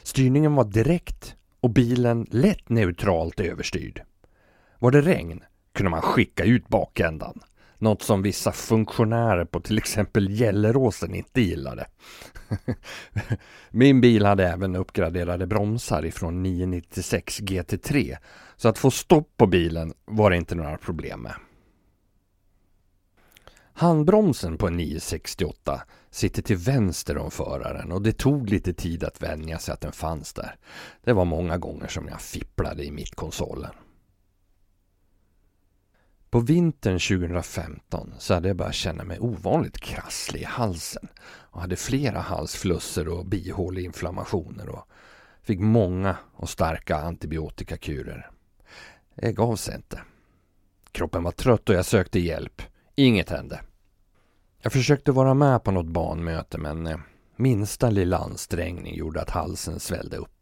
Styrningen 0.03 0.55
var 0.55 0.65
direkt 0.65 1.37
och 1.61 1.71
bilen 1.71 2.27
lätt 2.31 2.69
neutralt 2.69 3.41
överstyrd. 3.41 4.03
Var 4.79 4.91
det 4.91 5.01
regn 5.01 5.43
kunde 5.73 5.91
man 5.91 6.03
skicka 6.03 6.45
ut 6.45 6.69
bakändan. 6.69 7.41
Något 7.79 8.03
som 8.03 8.23
vissa 8.23 8.53
funktionärer 8.53 9.45
på 9.45 9.61
till 9.61 9.79
exempel 9.79 10.31
Gelleråsen 10.31 11.15
inte 11.15 11.41
gillade. 11.41 11.87
Min 13.71 14.01
bil 14.01 14.25
hade 14.27 14.49
även 14.49 14.77
uppgraderade 14.77 15.47
bromsar 15.47 16.05
ifrån 16.05 16.43
996 16.43 17.41
GT3 17.41 18.17
så 18.57 18.69
att 18.69 18.79
få 18.79 18.91
stopp 18.91 19.37
på 19.37 19.47
bilen 19.47 19.93
var 20.05 20.31
det 20.31 20.37
inte 20.37 20.55
några 20.55 20.79
problem 20.79 21.21
med. 21.21 21.35
Handbromsen 23.73 24.59
på 24.59 24.67
en 24.67 24.77
968 24.77 25.83
sitter 26.11 26.43
till 26.43 26.57
vänster 26.57 27.19
om 27.19 27.31
föraren 27.31 27.93
och 27.93 28.03
det 28.03 28.13
tog 28.13 28.51
lite 28.51 28.73
tid 28.73 29.05
att 29.05 29.23
vänja 29.23 29.59
sig 29.59 29.73
att 29.75 29.81
den 29.81 29.93
fanns 29.93 30.33
där. 30.33 30.57
Det 31.05 31.13
var 31.13 31.25
många 31.25 31.59
gånger 31.59 31.89
som 31.89 32.09
jag 32.09 32.21
fipplade 32.21 32.85
i 32.85 32.91
mittkonsolen. 32.91 33.71
På 36.31 36.41
vintern 36.41 36.99
2015 36.99 38.15
så 38.19 38.35
hade 38.35 38.49
jag 38.49 38.57
börjat 38.57 38.75
känna 38.75 39.05
mig 39.05 39.19
ovanligt 39.21 39.81
krasslig 39.81 40.41
i 40.41 40.45
halsen 40.45 41.09
och 41.27 41.61
hade 41.61 41.77
flera 41.77 42.21
halsflusser 42.21 43.09
och 43.09 43.27
bihåleinflammationer 43.27 44.69
och 44.69 44.89
fick 45.43 45.61
många 45.61 46.17
och 46.35 46.49
starka 46.49 46.97
antibiotikakurer. 46.97 48.31
Det 49.15 49.33
gav 49.33 49.57
sig 49.57 49.75
inte. 49.75 50.01
Kroppen 50.93 51.23
var 51.23 51.33
trött 51.33 51.69
och 51.69 51.75
jag 51.75 51.87
sökte 51.87 52.21
hjälp. 52.21 52.63
Inget 52.95 53.31
hände. 53.31 53.61
Jag 54.63 54.73
försökte 54.73 55.13
vara 55.13 55.35
med 55.35 55.65
på 55.65 55.71
något 55.71 55.87
barnmöte 55.87 56.59
men 56.59 56.87
eh, 56.87 56.99
minsta 57.37 57.91
lilla 57.91 58.19
ansträngning 58.19 58.97
gjorde 58.97 59.21
att 59.21 59.31
halsen 59.31 59.81
svällde 59.81 60.17
upp. 60.17 60.36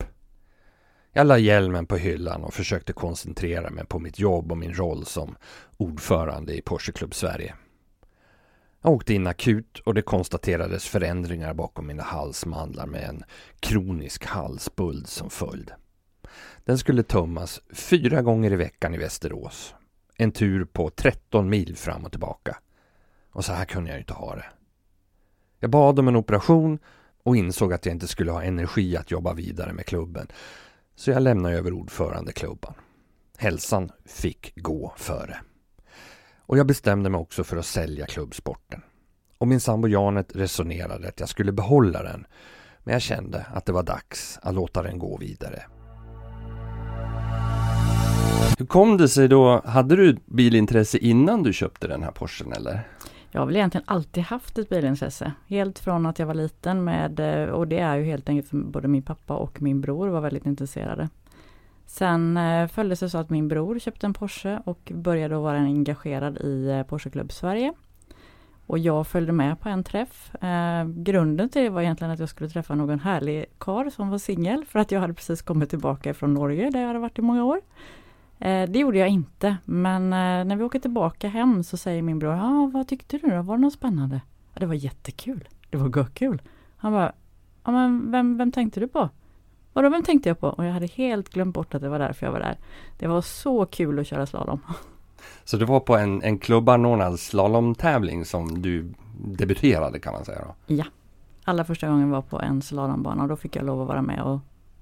Jag 1.17 1.27
la 1.27 1.39
hjälmen 1.39 1.87
på 1.87 1.97
hyllan 1.97 2.45
och 2.45 2.55
försökte 2.55 2.93
koncentrera 2.93 3.71
mig 3.71 3.87
på 3.87 3.99
mitt 3.99 4.19
jobb 4.19 4.51
och 4.51 4.59
min 4.59 4.75
roll 4.75 5.07
som 5.07 5.37
ordförande 5.77 6.57
i 6.57 6.63
Porsche 6.63 6.93
Club 6.93 7.15
Sverige. 7.15 7.55
Jag 8.83 8.93
åkte 8.93 9.15
in 9.15 9.27
akut 9.27 9.79
och 9.79 9.95
det 9.95 10.03
konstaterades 10.03 10.85
förändringar 10.85 11.55
bakom 11.55 11.87
mina 11.87 12.03
halsmandlar 12.03 12.87
med 12.87 13.09
en 13.09 13.25
kronisk 13.61 14.25
halsbuld 14.25 15.07
som 15.07 15.31
följd. 15.31 15.71
Den 16.65 16.79
skulle 16.79 17.03
tömmas 17.03 17.61
fyra 17.73 18.23
gånger 18.23 18.53
i 18.53 18.57
veckan 18.57 18.95
i 18.95 18.99
Västerås. 18.99 19.75
En 20.17 20.33
tur 20.33 20.65
på 20.65 20.91
13 20.91 21.49
mil 21.49 21.77
fram 21.77 22.05
och 22.05 22.11
tillbaka. 22.11 22.59
Och 23.31 23.45
så 23.45 23.53
här 23.53 23.65
kunde 23.65 23.91
jag 23.91 23.99
inte 23.99 24.13
ha 24.13 24.35
det. 24.35 24.47
Jag 25.61 25.71
bad 25.71 25.99
om 25.99 26.09
en 26.09 26.17
operation 26.17 26.79
och 27.23 27.37
insåg 27.37 27.73
att 27.73 27.87
jag 27.87 27.95
inte 27.95 28.09
skulle 28.09 28.33
ha 28.33 28.43
energi 28.43 28.97
att 28.97 29.11
jobba 29.11 29.35
vidare 29.35 29.73
med 29.73 29.87
klubben. 29.87 30.29
Så 30.97 31.11
jag 31.11 31.23
lämnade 31.23 31.57
över 31.57 31.73
ordförandeklubban. 31.73 32.75
Hälsan 33.39 33.91
fick 34.05 34.53
gå 34.57 34.95
före. 34.97 35.37
Och 36.39 36.59
jag 36.59 36.67
bestämde 36.67 37.11
mig 37.11 37.19
också 37.19 37.45
för 37.45 37.57
att 37.57 37.67
sälja 37.67 38.07
klubbsporten. 38.07 38.83
Och 39.39 39.49
min 39.49 39.61
sambo 39.61 39.89
Janet 39.89 40.37
resonerade 40.37 41.09
att 41.09 41.21
jag 41.21 41.29
skulle 41.29 41.53
behålla 41.53 42.03
den. 42.03 42.27
Men 42.85 42.93
jag 42.93 43.03
kände 43.03 43.47
att 43.55 43.67
det 43.67 43.73
var 43.73 43.83
dags 43.83 44.39
att 44.43 44.55
låta 44.55 44.83
den 44.83 44.99
gå 44.99 45.17
vidare. 45.17 45.63
Hur 48.59 48.67
kom 48.67 48.97
det 48.97 49.09
sig 49.09 49.29
då? 49.29 49.63
Hade 49.65 49.97
du 49.97 50.17
bilintresse 50.27 50.99
innan 50.99 51.43
du 51.43 51.53
köpte 51.53 51.89
den 51.89 52.03
här 52.03 52.11
Porschen 52.11 52.53
eller? 52.53 52.89
Jag 53.35 53.41
har 53.41 53.47
väl 53.47 53.57
egentligen 53.57 53.85
alltid 53.87 54.23
haft 54.23 54.59
ett 54.59 54.69
bilintresse. 54.69 55.33
Helt 55.47 55.79
från 55.79 56.07
att 56.07 56.19
jag 56.19 56.27
var 56.27 56.35
liten 56.35 56.85
med, 56.85 57.21
eh, 57.21 57.49
och 57.49 57.69
det 57.69 57.79
är 57.79 57.97
ju 57.97 58.05
helt 58.05 58.29
enkelt 58.29 58.49
för 58.49 58.57
både 58.57 58.89
min 58.89 59.03
pappa 59.03 59.35
och 59.35 59.63
min 59.63 59.81
bror 59.81 60.09
var 60.09 60.21
väldigt 60.21 60.47
intresserade. 60.47 61.09
Sen 61.87 62.37
eh, 62.37 62.69
följdes 62.69 63.01
det 63.01 63.11
så 63.11 63.19
att 63.19 63.31
min 63.31 63.49
bror 63.49 63.79
köpte 63.79 64.07
en 64.07 64.15
Porsche 64.15 64.61
och 64.65 64.93
började 64.95 65.37
vara 65.37 65.57
engagerad 65.57 66.39
i 66.39 66.69
eh, 66.71 66.83
Porsche 66.83 67.11
Club 67.11 67.33
Sverige. 67.33 67.73
Och 68.67 68.79
jag 68.79 69.07
följde 69.07 69.33
med 69.33 69.61
på 69.61 69.69
en 69.69 69.85
träff. 69.85 70.35
Eh, 70.35 70.85
grunden 70.87 71.49
till 71.49 71.63
det 71.63 71.71
var 71.71 71.83
egentligen 71.83 72.11
att 72.11 72.21
jag 72.21 72.29
skulle 72.29 72.51
träffa 72.51 72.75
någon 72.75 73.01
härlig 73.01 73.47
kar 73.59 73.91
som 73.91 74.11
var 74.11 74.19
singel 74.19 74.65
för 74.65 74.79
att 74.79 74.91
jag 74.91 75.01
hade 75.01 75.15
precis 75.15 75.43
kommit 75.43 75.71
tillbaka 75.71 76.15
från 76.15 76.35
Norge 76.35 76.71
där 76.71 76.81
jag 76.81 76.87
hade 76.87 76.99
varit 76.99 77.19
i 77.19 77.23
många 77.23 77.45
år. 77.45 77.61
Eh, 78.39 78.71
det 78.71 78.79
gjorde 78.79 78.99
jag 78.99 79.09
inte 79.09 79.57
men 79.65 80.03
eh, 80.03 80.45
när 80.45 80.57
vi 80.57 80.65
åker 80.65 80.79
tillbaka 80.79 81.29
hem 81.29 81.65
så 81.65 81.77
säger 81.77 82.03
min 82.03 82.19
bror, 82.19 82.33
ah, 82.33 82.71
vad 82.75 82.89
tyckte 82.89 83.19
du 83.19 83.31
då? 83.31 83.43
Var 83.43 83.57
det 83.57 83.63
något 83.63 83.73
spännande? 83.73 84.21
Ja, 84.53 84.61
det 84.61 84.67
var 84.67 84.75
jättekul. 84.75 85.49
Det 85.71 85.77
var 85.77 86.07
kul. 86.15 86.43
Han 86.77 86.93
bara, 86.93 87.13
ja, 87.65 87.71
men 87.71 88.11
vem, 88.11 88.39
vem 88.39 88.53
tänkte 88.53 88.81
du 88.81 88.89
på? 88.89 89.09
Vadå, 89.73 89.89
vem 89.89 90.03
tänkte 90.03 90.29
jag 90.29 90.41
på? 90.41 90.49
Och 90.49 90.65
jag 90.65 90.73
hade 90.73 90.87
helt 90.87 91.29
glömt 91.29 91.55
bort 91.55 91.75
att 91.75 91.83
det 91.83 91.89
var 91.89 91.99
därför 91.99 92.27
jag 92.27 92.33
var 92.33 92.41
där. 92.41 92.59
Det 92.99 93.07
var 93.07 93.21
så 93.21 93.67
kul 93.67 93.99
att 93.99 94.07
köra 94.07 94.27
slalom. 94.27 94.61
Så 95.45 95.57
det 95.57 95.65
var 95.65 95.81
på 95.81 95.97
en, 95.97 96.23
en 96.23 96.39
klubbanordnad 96.39 97.21
slalomtävling 97.21 98.25
som 98.25 98.63
du 98.63 98.95
debuterade 99.17 100.01
kan 100.01 100.13
man 100.13 100.25
säga 100.25 100.45
då? 100.45 100.75
Ja. 100.75 100.85
Allra 101.45 101.65
första 101.65 101.89
gången 101.89 102.11
var 102.11 102.23
på 102.23 102.41
en 102.41 102.63
slalombana 102.63 103.23
och 103.23 103.29
då 103.29 103.37
fick 103.37 103.57
jag 103.57 103.65
lov 103.65 103.83
att 103.83 103.89
vara 103.89 104.03
med 104.03 104.23
och 104.23 104.41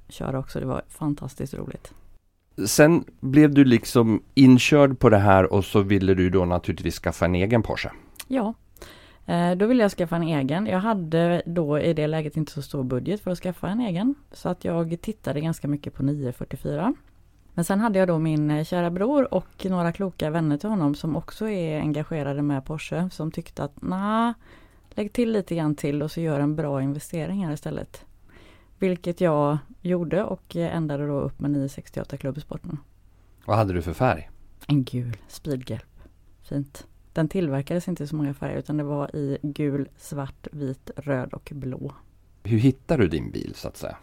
köra 0.08 0.38
också. 0.38 0.60
Det 0.60 0.66
var 0.66 0.82
fantastiskt 0.88 1.54
roligt. 1.54 1.94
Sen 2.66 3.04
blev 3.20 3.54
du 3.54 3.64
liksom 3.64 4.22
inkörd 4.34 4.98
på 4.98 5.08
det 5.08 5.18
här 5.18 5.52
och 5.52 5.64
så 5.64 5.80
ville 5.80 6.14
du 6.14 6.30
då 6.30 6.44
naturligtvis 6.44 6.98
skaffa 6.98 7.24
en 7.24 7.34
egen 7.34 7.62
Porsche. 7.62 7.90
Ja, 8.28 8.54
eh, 9.26 9.52
då 9.52 9.66
ville 9.66 9.82
jag 9.82 9.92
skaffa 9.92 10.16
en 10.16 10.22
egen. 10.22 10.66
Jag 10.66 10.78
hade 10.78 11.42
då 11.46 11.78
i 11.78 11.94
det 11.94 12.06
läget 12.06 12.36
inte 12.36 12.52
så 12.52 12.62
stor 12.62 12.84
budget 12.84 13.20
för 13.20 13.30
att 13.30 13.38
skaffa 13.38 13.68
en 13.68 13.80
egen. 13.80 14.14
Så 14.32 14.48
att 14.48 14.64
jag 14.64 15.00
tittade 15.00 15.40
ganska 15.40 15.68
mycket 15.68 15.94
på 15.94 16.02
944. 16.02 16.94
Men 17.54 17.64
sen 17.64 17.80
hade 17.80 17.98
jag 17.98 18.08
då 18.08 18.18
min 18.18 18.50
eh, 18.50 18.64
kära 18.64 18.90
bror 18.90 19.34
och 19.34 19.64
några 19.64 19.92
kloka 19.92 20.30
vänner 20.30 20.56
till 20.56 20.68
honom 20.68 20.94
som 20.94 21.16
också 21.16 21.48
är 21.48 21.80
engagerade 21.80 22.42
med 22.42 22.64
Porsche 22.64 23.10
som 23.10 23.30
tyckte 23.30 23.64
att 23.64 23.82
nej, 23.82 24.34
lägg 24.90 25.12
till 25.12 25.32
lite 25.32 25.54
grann 25.54 25.74
till 25.74 26.02
och 26.02 26.10
så 26.10 26.20
gör 26.20 26.40
en 26.40 26.56
bra 26.56 26.82
investering 26.82 27.46
här 27.46 27.52
istället. 27.52 28.04
Vilket 28.82 29.20
jag 29.20 29.58
gjorde 29.80 30.24
och 30.24 30.56
ändade 30.56 31.06
då 31.06 31.20
upp 31.20 31.40
med 31.40 31.50
968 31.50 32.16
Klubbsporten. 32.16 32.78
Vad 33.44 33.56
hade 33.56 33.72
du 33.72 33.82
för 33.82 33.92
färg? 33.92 34.30
En 34.66 34.84
gul 34.84 35.16
speedgelp. 35.28 36.00
Fint. 36.42 36.86
Den 37.12 37.28
tillverkades 37.28 37.88
inte 37.88 38.04
i 38.04 38.06
så 38.06 38.16
många 38.16 38.34
färger 38.34 38.58
utan 38.58 38.76
det 38.76 38.84
var 38.84 39.16
i 39.16 39.38
gul, 39.42 39.88
svart, 39.96 40.46
vit, 40.52 40.90
röd 40.96 41.34
och 41.34 41.50
blå. 41.54 41.92
Hur 42.42 42.58
hittade 42.58 43.02
du 43.02 43.08
din 43.08 43.30
bil 43.30 43.54
så 43.54 43.68
att 43.68 43.76
säga? 43.76 43.96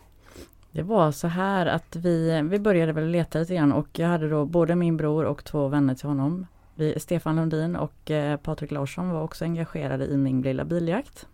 Det 0.72 0.84
var 0.84 1.12
så 1.12 1.28
här 1.28 1.66
att 1.66 1.96
vi, 1.96 2.42
vi 2.42 2.60
började 2.60 2.92
väl 2.94 3.08
leta 3.08 3.40
lite 3.40 3.56
grann 3.56 3.74
och 3.74 4.00
jag 4.00 4.08
hade 4.08 4.30
då 4.30 4.46
både 4.46 4.76
min 4.76 4.98
bror 4.98 5.26
och 5.26 5.46
två 5.46 5.68
vänner 5.68 5.96
till 5.96 6.08
honom. 6.10 6.48
Vi, 6.76 7.00
Stefan 7.00 7.36
Lundin 7.36 7.76
och 7.76 8.12
eh, 8.12 8.38
Patrik 8.38 8.72
Larsson 8.72 9.10
var 9.10 9.22
också 9.22 9.46
engagerade 9.46 10.06
i 10.06 10.18
min 10.18 10.42
lilla 10.42 10.66
biljakt. 10.66 11.28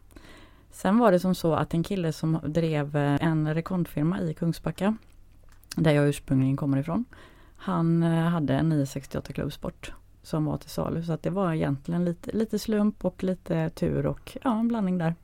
Sen 0.76 0.98
var 0.98 1.12
det 1.12 1.20
som 1.20 1.36
så 1.36 1.54
att 1.54 1.74
en 1.74 1.84
kille 1.84 2.14
som 2.14 2.40
drev 2.44 2.96
eh, 2.96 3.24
en 3.24 3.54
rekondfirma 3.54 4.22
i 4.22 4.34
Kungsbacka, 4.34 4.98
där 5.76 5.92
jag 5.92 6.08
ursprungligen 6.08 6.58
kommer 6.58 6.78
ifrån, 6.78 7.06
han 7.58 8.04
eh, 8.04 8.24
hade 8.24 8.54
en 8.54 8.70
968 8.70 9.34
Klubbsport 9.34 9.94
som 10.24 10.46
var 10.46 10.58
till 10.58 10.70
salu. 10.70 11.04
Så 11.04 11.14
att 11.14 11.24
det 11.24 11.30
var 11.30 11.54
egentligen 11.54 12.06
lite, 12.06 12.32
lite 12.32 12.60
slump 12.60 13.06
och 13.06 13.24
lite 13.24 13.70
tur 13.70 14.06
och 14.06 14.38
ja, 14.44 14.60
en 14.60 14.68
blandning 14.68 14.98
där. 14.98 15.16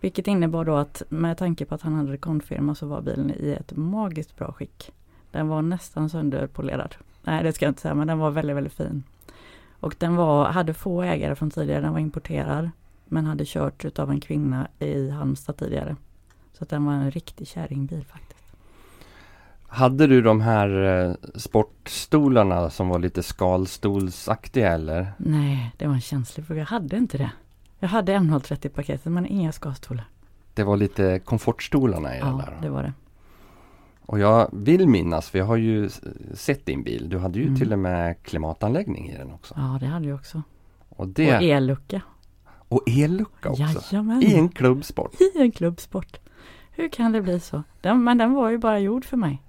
Vilket 0.00 0.26
innebar 0.26 0.64
då 0.64 0.76
att 0.76 1.02
med 1.08 1.38
tanke 1.38 1.64
på 1.64 1.74
att 1.74 1.82
han 1.82 1.94
hade 1.94 2.12
rekondfirma 2.12 2.74
så 2.74 2.86
var 2.86 3.00
bilen 3.00 3.32
i 3.36 3.50
ett 3.60 3.76
magiskt 3.76 4.36
bra 4.36 4.52
skick. 4.52 4.92
Den 5.30 5.48
var 5.48 5.62
nästan 5.62 6.10
sönderpolerad. 6.10 6.94
Nej 7.22 7.42
det 7.42 7.52
ska 7.52 7.64
jag 7.64 7.70
inte 7.70 7.82
säga 7.82 7.94
men 7.94 8.06
den 8.06 8.18
var 8.18 8.30
väldigt 8.30 8.56
väldigt 8.56 8.72
fin. 8.72 9.02
Och 9.80 9.96
den 9.98 10.16
var, 10.16 10.48
hade 10.48 10.74
få 10.74 11.02
ägare 11.02 11.34
från 11.34 11.50
tidigare, 11.50 11.80
den 11.80 11.92
var 11.92 12.00
importerad. 12.00 12.70
Men 13.06 13.24
hade 13.24 13.44
kört 13.46 13.84
utav 13.84 14.10
en 14.10 14.20
kvinna 14.20 14.68
i 14.78 15.10
Halmstad 15.10 15.56
tidigare. 15.56 15.96
Så 16.52 16.64
att 16.64 16.70
den 16.70 16.84
var 16.84 16.92
en 16.92 17.10
riktig 17.10 17.46
kärringbil 17.48 18.04
faktiskt. 18.04 18.56
Hade 19.68 20.06
du 20.06 20.22
de 20.22 20.40
här 20.40 20.82
eh, 20.82 21.14
sportstolarna 21.34 22.70
som 22.70 22.88
var 22.88 22.98
lite 22.98 23.22
skalstolsaktiga 23.22 24.72
eller? 24.72 25.12
Nej, 25.18 25.72
det 25.76 25.86
var 25.86 25.94
en 25.94 26.00
känslig 26.00 26.46
fråga. 26.46 26.60
Jag 26.60 26.66
hade 26.66 26.96
inte 26.96 27.18
det. 27.18 27.30
Jag 27.78 27.88
hade 27.88 28.12
M030-paketet 28.16 29.12
men 29.12 29.26
inga 29.26 29.52
skalstolar. 29.52 30.08
Det 30.54 30.64
var 30.64 30.76
lite 30.76 31.18
komfortstolarna 31.24 32.16
i 32.16 32.18
Ja, 32.18 32.26
den 32.26 32.36
där. 32.38 32.58
det 32.62 32.68
var 32.70 32.82
det. 32.82 32.92
Och 34.06 34.18
jag 34.18 34.48
vill 34.52 34.88
minnas, 34.88 35.30
för 35.30 35.38
jag 35.38 35.46
har 35.46 35.56
ju 35.56 35.90
sett 36.34 36.66
din 36.66 36.82
bil. 36.82 37.08
Du 37.08 37.18
hade 37.18 37.38
ju 37.38 37.46
Mm. 37.46 37.58
till 37.58 37.72
och 37.72 37.78
med 37.78 38.22
klimatanläggning 38.22 39.08
i 39.10 39.16
den 39.16 39.32
också. 39.32 39.54
Ja, 39.56 39.76
det 39.80 39.86
hade 39.86 40.08
jag 40.08 40.14
också. 40.14 40.42
Och, 40.88 41.08
det, 41.08 41.36
Och 41.36 41.42
ellucka. 41.42 42.00
Och 42.76 42.82
ellucka 42.86 43.50
också. 43.50 43.62
Jajamän. 43.92 44.22
I 44.22 44.34
en 44.34 44.48
klubbsport. 44.48 45.20
I 45.20 45.38
en 45.42 45.50
klubbsport. 45.52 46.16
Hur 46.70 46.88
kan 46.88 47.12
det 47.12 47.22
bli 47.22 47.40
så? 47.40 47.62
Den, 47.80 48.04
men 48.04 48.18
den 48.18 48.32
var 48.34 48.50
ju 48.50 48.58
bara 48.58 48.78
gjord 48.78 49.04
för 49.04 49.16
mig. 49.16 49.42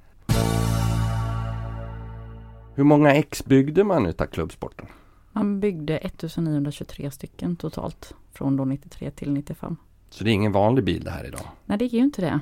Hur 2.75 2.83
många 2.83 3.13
ex 3.13 3.45
byggde 3.45 3.83
man 3.83 4.05
utav 4.05 4.25
klubbsporten? 4.25 4.85
Man 5.31 5.59
byggde 5.59 5.97
1923 5.97 7.11
stycken 7.11 7.55
totalt. 7.55 8.13
Från 8.33 8.55
då 8.57 8.65
93 8.65 9.11
till 9.11 9.31
95. 9.33 9.75
Så 10.09 10.23
det 10.23 10.29
är 10.29 10.33
ingen 10.33 10.51
vanlig 10.51 10.83
bil 10.85 11.03
det 11.03 11.11
här 11.11 11.25
idag. 11.27 11.41
Nej, 11.65 11.77
det 11.77 11.85
är 11.85 11.89
ju 11.89 11.99
inte 11.99 12.21
det. 12.21 12.39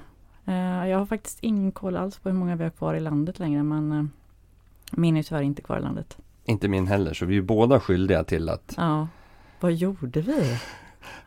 Eh, 0.51 0.87
Jag 0.89 0.97
har 0.97 1.05
faktiskt 1.05 1.37
ingen 1.41 1.71
koll 1.71 1.95
alls 1.97 2.17
på 2.19 2.29
hur 2.29 2.35
många 2.37 2.55
vi 2.55 2.63
har 2.63 2.69
kvar 2.71 2.93
i 2.95 2.99
landet 2.99 3.39
längre. 3.39 3.63
Men 3.63 3.91
eh, 3.91 4.05
min 4.91 5.17
är 5.17 5.23
tyvärr 5.23 5.41
inte 5.41 5.61
kvar 5.61 5.77
i 5.77 5.81
landet. 5.81 6.17
Inte 6.45 6.67
min 6.67 6.87
heller, 6.87 7.13
så 7.13 7.25
vi 7.25 7.37
är 7.37 7.41
båda 7.41 7.79
skyldiga 7.79 8.23
till 8.23 8.49
att 8.49 8.73
Ja, 8.77 9.07
vad 9.59 9.73
gjorde 9.73 10.21
vi? 10.21 10.57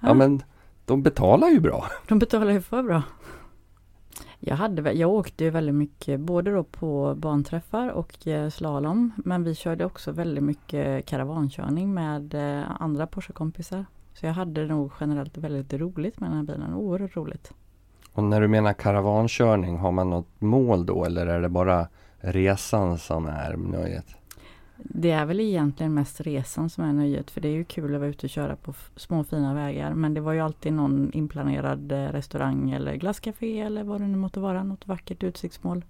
Ja 0.00 0.14
men 0.14 0.42
de 0.84 1.02
betalar 1.02 1.48
ju 1.48 1.60
bra. 1.60 1.86
De 2.08 2.18
betalar 2.18 2.52
ju 2.52 2.60
för 2.60 2.82
bra. 2.82 3.02
Jag, 4.40 4.56
hade, 4.56 4.92
jag 4.92 5.10
åkte 5.10 5.44
ju 5.44 5.50
väldigt 5.50 5.74
mycket 5.74 6.20
både 6.20 6.50
då 6.50 6.64
på 6.64 7.14
banträffar 7.14 7.88
och 7.88 8.26
eh, 8.26 8.50
slalom. 8.50 9.12
Men 9.16 9.44
vi 9.44 9.54
körde 9.54 9.84
också 9.84 10.12
väldigt 10.12 10.44
mycket 10.44 11.06
karavankörning 11.06 11.94
med 11.94 12.34
eh, 12.34 12.82
andra 12.82 13.06
Porsche-kompisar. 13.06 13.86
Så 14.14 14.26
jag 14.26 14.32
hade 14.32 14.66
nog 14.66 14.92
generellt 15.00 15.36
väldigt 15.36 15.72
roligt 15.72 16.20
med 16.20 16.30
den 16.30 16.36
här 16.36 16.44
bilen. 16.44 16.74
Oerhört 16.74 17.16
roligt. 17.16 17.52
Och 18.12 18.24
när 18.24 18.40
du 18.40 18.48
menar 18.48 18.72
karavankörning, 18.72 19.78
har 19.78 19.92
man 19.92 20.10
något 20.10 20.40
mål 20.40 20.86
då 20.86 21.04
eller 21.04 21.26
är 21.26 21.40
det 21.40 21.48
bara 21.48 21.88
resan 22.18 22.98
som 22.98 23.26
är 23.26 23.56
nöjet? 23.56 24.06
Det 24.82 25.10
är 25.10 25.26
väl 25.26 25.40
egentligen 25.40 25.94
mest 25.94 26.20
resan 26.20 26.70
som 26.70 26.84
är 26.84 26.92
nöjet. 26.92 27.30
För 27.30 27.40
det 27.40 27.48
är 27.48 27.52
ju 27.52 27.64
kul 27.64 27.94
att 27.94 28.00
vara 28.00 28.10
ute 28.10 28.26
och 28.26 28.30
köra 28.30 28.56
på 28.56 28.74
små 28.96 29.24
fina 29.24 29.54
vägar. 29.54 29.94
Men 29.94 30.14
det 30.14 30.20
var 30.20 30.32
ju 30.32 30.40
alltid 30.40 30.72
någon 30.72 31.10
inplanerad 31.12 31.92
eh, 31.92 31.96
restaurang 31.96 32.70
eller 32.70 32.94
glasscafé 32.94 33.60
eller 33.60 33.84
vad 33.84 34.00
det 34.00 34.06
nu 34.06 34.16
måtte 34.16 34.40
vara. 34.40 34.62
Något 34.62 34.86
vackert 34.86 35.22
utsiktsmål. 35.22 35.84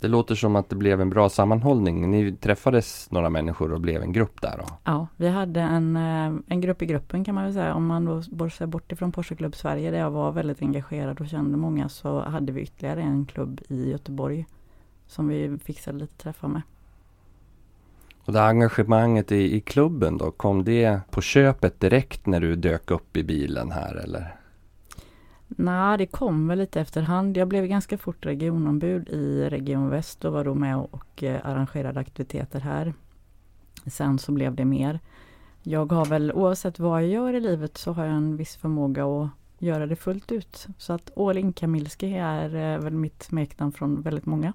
Det 0.00 0.08
låter 0.08 0.34
som 0.34 0.56
att 0.56 0.68
det 0.68 0.76
blev 0.76 1.00
en 1.00 1.10
bra 1.10 1.28
sammanhållning. 1.28 2.10
Ni 2.10 2.32
träffades 2.32 3.10
några 3.10 3.30
människor 3.30 3.72
och 3.72 3.80
blev 3.80 4.02
en 4.02 4.12
grupp 4.12 4.42
där 4.42 4.58
då. 4.58 4.64
Ja, 4.84 5.06
vi 5.16 5.28
hade 5.28 5.60
en, 5.60 5.96
eh, 5.96 6.40
en 6.46 6.60
grupp 6.60 6.82
i 6.82 6.86
gruppen 6.86 7.24
kan 7.24 7.34
man 7.34 7.44
väl 7.44 7.52
säga. 7.52 7.74
Om 7.74 7.86
man 7.86 8.04
då 8.04 8.22
bortser 8.30 8.66
bort 8.66 8.92
ifrån 8.92 9.12
Porsche 9.12 9.34
Club 9.34 9.56
Sverige 9.56 9.90
där 9.90 9.98
jag 9.98 10.10
var 10.10 10.32
väldigt 10.32 10.62
engagerad 10.62 11.20
och 11.20 11.28
kände 11.28 11.56
många 11.56 11.88
så 11.88 12.20
hade 12.20 12.52
vi 12.52 12.60
ytterligare 12.60 13.02
en 13.02 13.26
klubb 13.26 13.60
i 13.68 13.90
Göteborg 13.90 14.46
som 15.06 15.28
vi 15.28 15.58
fixade 15.58 15.98
lite 15.98 16.22
träffar 16.22 16.48
med. 16.48 16.62
Och 18.24 18.32
det 18.32 18.38
här 18.38 18.48
engagemanget 18.48 19.32
i, 19.32 19.56
i 19.56 19.60
klubben 19.60 20.18
då, 20.18 20.30
kom 20.30 20.64
det 20.64 21.00
på 21.10 21.20
köpet 21.20 21.80
direkt 21.80 22.26
när 22.26 22.40
du 22.40 22.56
dök 22.56 22.90
upp 22.90 23.16
i 23.16 23.22
bilen 23.22 23.70
här 23.70 23.94
eller? 23.94 24.36
Nej, 25.48 25.98
det 25.98 26.06
kom 26.06 26.48
väl 26.48 26.58
lite 26.58 26.80
efterhand. 26.80 27.36
Jag 27.36 27.48
blev 27.48 27.66
ganska 27.66 27.98
fort 27.98 28.26
regionombud 28.26 29.08
i 29.08 29.48
Region 29.50 29.88
Väst 29.88 30.24
och 30.24 30.32
var 30.32 30.44
då 30.44 30.54
med 30.54 30.76
och 30.76 31.22
eh, 31.22 31.46
arrangerade 31.46 32.00
aktiviteter 32.00 32.60
här. 32.60 32.94
Sen 33.86 34.18
så 34.18 34.32
blev 34.32 34.54
det 34.54 34.64
mer. 34.64 35.00
Jag 35.62 35.92
har 35.92 36.06
väl 36.06 36.32
oavsett 36.32 36.78
vad 36.78 37.02
jag 37.02 37.10
gör 37.10 37.34
i 37.34 37.40
livet 37.40 37.78
så 37.78 37.92
har 37.92 38.04
jag 38.04 38.14
en 38.14 38.36
viss 38.36 38.56
förmåga 38.56 39.04
att 39.04 39.30
göra 39.58 39.86
det 39.86 39.96
fullt 39.96 40.32
ut. 40.32 40.66
Så 40.78 40.92
att 40.92 41.18
All 41.18 41.38
In 41.38 41.52
Kamilski 41.52 42.14
är 42.14 42.54
eh, 42.54 42.78
väl 42.78 42.94
mitt 42.94 43.22
smeknamn 43.22 43.72
från 43.72 44.02
väldigt 44.02 44.26
många. 44.26 44.52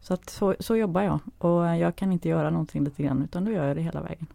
Så 0.00 0.14
att 0.14 0.30
så, 0.30 0.54
så 0.60 0.76
jobbar 0.76 1.02
jag 1.02 1.18
och 1.38 1.62
jag 1.76 1.96
kan 1.96 2.12
inte 2.12 2.28
göra 2.28 2.50
någonting 2.50 2.84
lite 2.84 3.02
grann 3.02 3.22
utan 3.22 3.44
då 3.44 3.50
gör 3.52 3.66
jag 3.68 3.76
det 3.76 3.82
hela 3.82 4.02
vägen. 4.02 4.26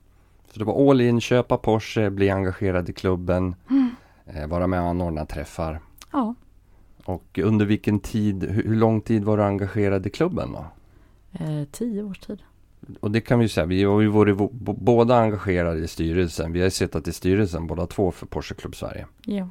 Så 0.51 0.59
det 0.59 0.65
var 0.65 0.89
all 0.89 1.01
in, 1.01 1.21
köpa 1.21 1.57
Porsche, 1.57 2.09
bli 2.09 2.29
engagerad 2.29 2.89
i 2.89 2.93
klubben, 2.93 3.55
eh, 4.25 4.47
vara 4.47 4.67
med 4.67 4.81
och 4.81 4.87
anordna 4.87 5.25
träffar. 5.25 5.79
Ja, 6.11 6.35
Och 7.05 7.39
under 7.43 7.65
vilken 7.65 7.99
tid, 7.99 8.43
hur, 8.43 8.63
hur 8.63 8.75
lång 8.75 9.01
tid 9.01 9.23
var 9.23 9.37
du 9.37 9.43
engagerad 9.43 10.07
i 10.07 10.09
klubben 10.09 10.51
då? 10.51 10.65
eh, 11.45 11.63
tio 11.71 12.03
års 12.03 12.19
tid. 12.19 12.41
Och 12.99 13.11
det 13.11 13.21
kan 13.21 13.39
vi 13.39 13.45
ju 13.45 13.49
säga, 13.49 13.65
vi 13.65 13.83
har 13.83 14.01
ju 14.01 14.07
varit 14.07 14.37
båda 14.61 15.15
engagerade 15.15 15.79
i 15.79 15.87
styrelsen. 15.87 16.53
Vi 16.53 16.59
har 16.59 16.65
ju 16.65 16.71
suttit 16.71 17.07
i 17.07 17.13
styrelsen 17.13 17.67
båda 17.67 17.87
två 17.87 18.11
för 18.11 18.25
Porsche 18.25 18.55
Club 18.55 18.75
Sverige. 18.75 19.05
Ja. 19.25 19.47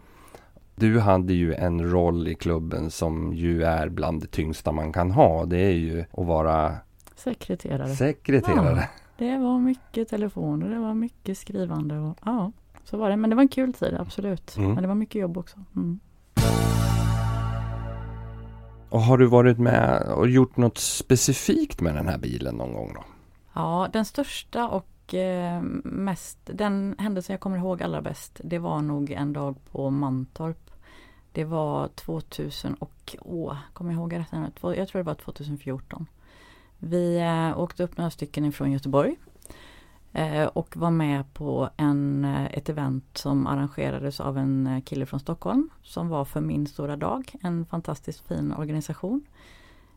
Du 0.75 1.01
hade 1.01 1.33
ju 1.33 1.55
en 1.55 1.91
roll 1.91 2.29
i 2.29 2.35
klubben 2.35 2.91
som 2.91 3.33
ju 3.35 3.63
är 3.63 3.89
bland 3.89 4.21
det 4.21 4.27
tyngsta 4.27 4.73
man 4.73 4.93
kan 4.93 5.11
ha. 5.11 5.45
Det 5.45 5.59
är 5.59 5.73
ju 5.73 6.01
att 6.01 6.27
vara 6.27 6.75
Sekreterare. 7.17 7.89
sekreterare. 7.89 8.89
Det 9.19 9.39
var 9.39 9.59
mycket 9.59 10.09
telefoner, 10.09 10.69
det 10.69 10.79
var 10.79 10.95
mycket 10.95 11.39
skrivande 11.39 11.99
och 11.99 12.19
ja, 12.25 12.53
så 12.85 12.97
var 12.97 13.11
det. 13.11 13.17
Men 13.17 13.31
det 13.31 13.37
var 13.37 13.43
en 13.43 13.49
kul 13.49 13.73
tid, 13.73 13.97
absolut. 14.01 14.57
Mm. 14.57 14.73
Men 14.73 14.83
det 14.83 14.89
var 14.89 14.95
mycket 14.95 15.21
jobb 15.21 15.39
också. 15.39 15.57
Mm. 15.77 16.01
Och 18.89 19.03
har 19.03 19.19
du 19.19 19.27
varit 19.27 19.59
med 19.59 20.03
och 20.03 20.29
gjort 20.29 20.57
något 20.57 20.79
specifikt 20.79 21.81
med 21.81 21.95
den 21.95 22.09
här 22.09 22.19
bilen 22.19 22.55
någon 22.55 22.73
gång 22.73 22.93
då? 22.95 23.05
Ja, 23.55 23.89
den 23.93 24.05
största 24.05 24.69
och 24.69 25.15
eh, 25.15 25.63
mest, 25.85 26.39
den 26.45 26.95
händelsen 26.99 27.35
jag 27.35 27.41
kommer 27.41 27.57
ihåg 27.57 27.83
allra 27.83 28.03
bäst, 28.03 28.41
det 28.45 28.59
var 28.59 28.83
nog 28.83 29.11
en 29.11 29.33
dag 29.33 29.57
på 29.73 29.91
Mantorp. 29.91 30.62
Det 31.33 31.45
var 31.45 31.89
2000 31.89 32.75
och, 32.75 33.17
åh, 33.21 33.57
kommer 33.73 33.93
jag 33.93 33.99
ihåg 33.99 34.15
rätt? 34.15 34.33
nu? 34.33 34.51
Jag 34.63 34.89
tror 34.89 34.99
det 34.99 35.03
var 35.03 35.15
2014. 35.15 36.07
Vi 36.79 37.19
eh, 37.21 37.59
åkte 37.59 37.85
upp 37.85 37.97
några 37.97 38.11
stycken 38.11 38.45
ifrån 38.45 38.73
Göteborg. 38.73 39.17
Eh, 40.13 40.45
och 40.45 40.77
var 40.77 40.91
med 40.91 41.35
på 41.35 41.71
en, 41.77 42.25
eh, 42.25 42.45
ett 42.45 42.69
event 42.69 43.19
som 43.19 43.47
arrangerades 43.47 44.21
av 44.21 44.39
en 44.39 44.67
eh, 44.67 44.83
kille 44.83 45.07
från 45.07 45.21
Stockholm. 45.21 45.71
Som 45.83 46.09
var 46.09 46.25
för 46.25 46.41
min 46.41 46.67
stora 46.67 46.97
dag. 46.97 47.35
En 47.43 47.67
fantastiskt 47.67 48.29
fin 48.29 48.53
organisation. 48.53 49.25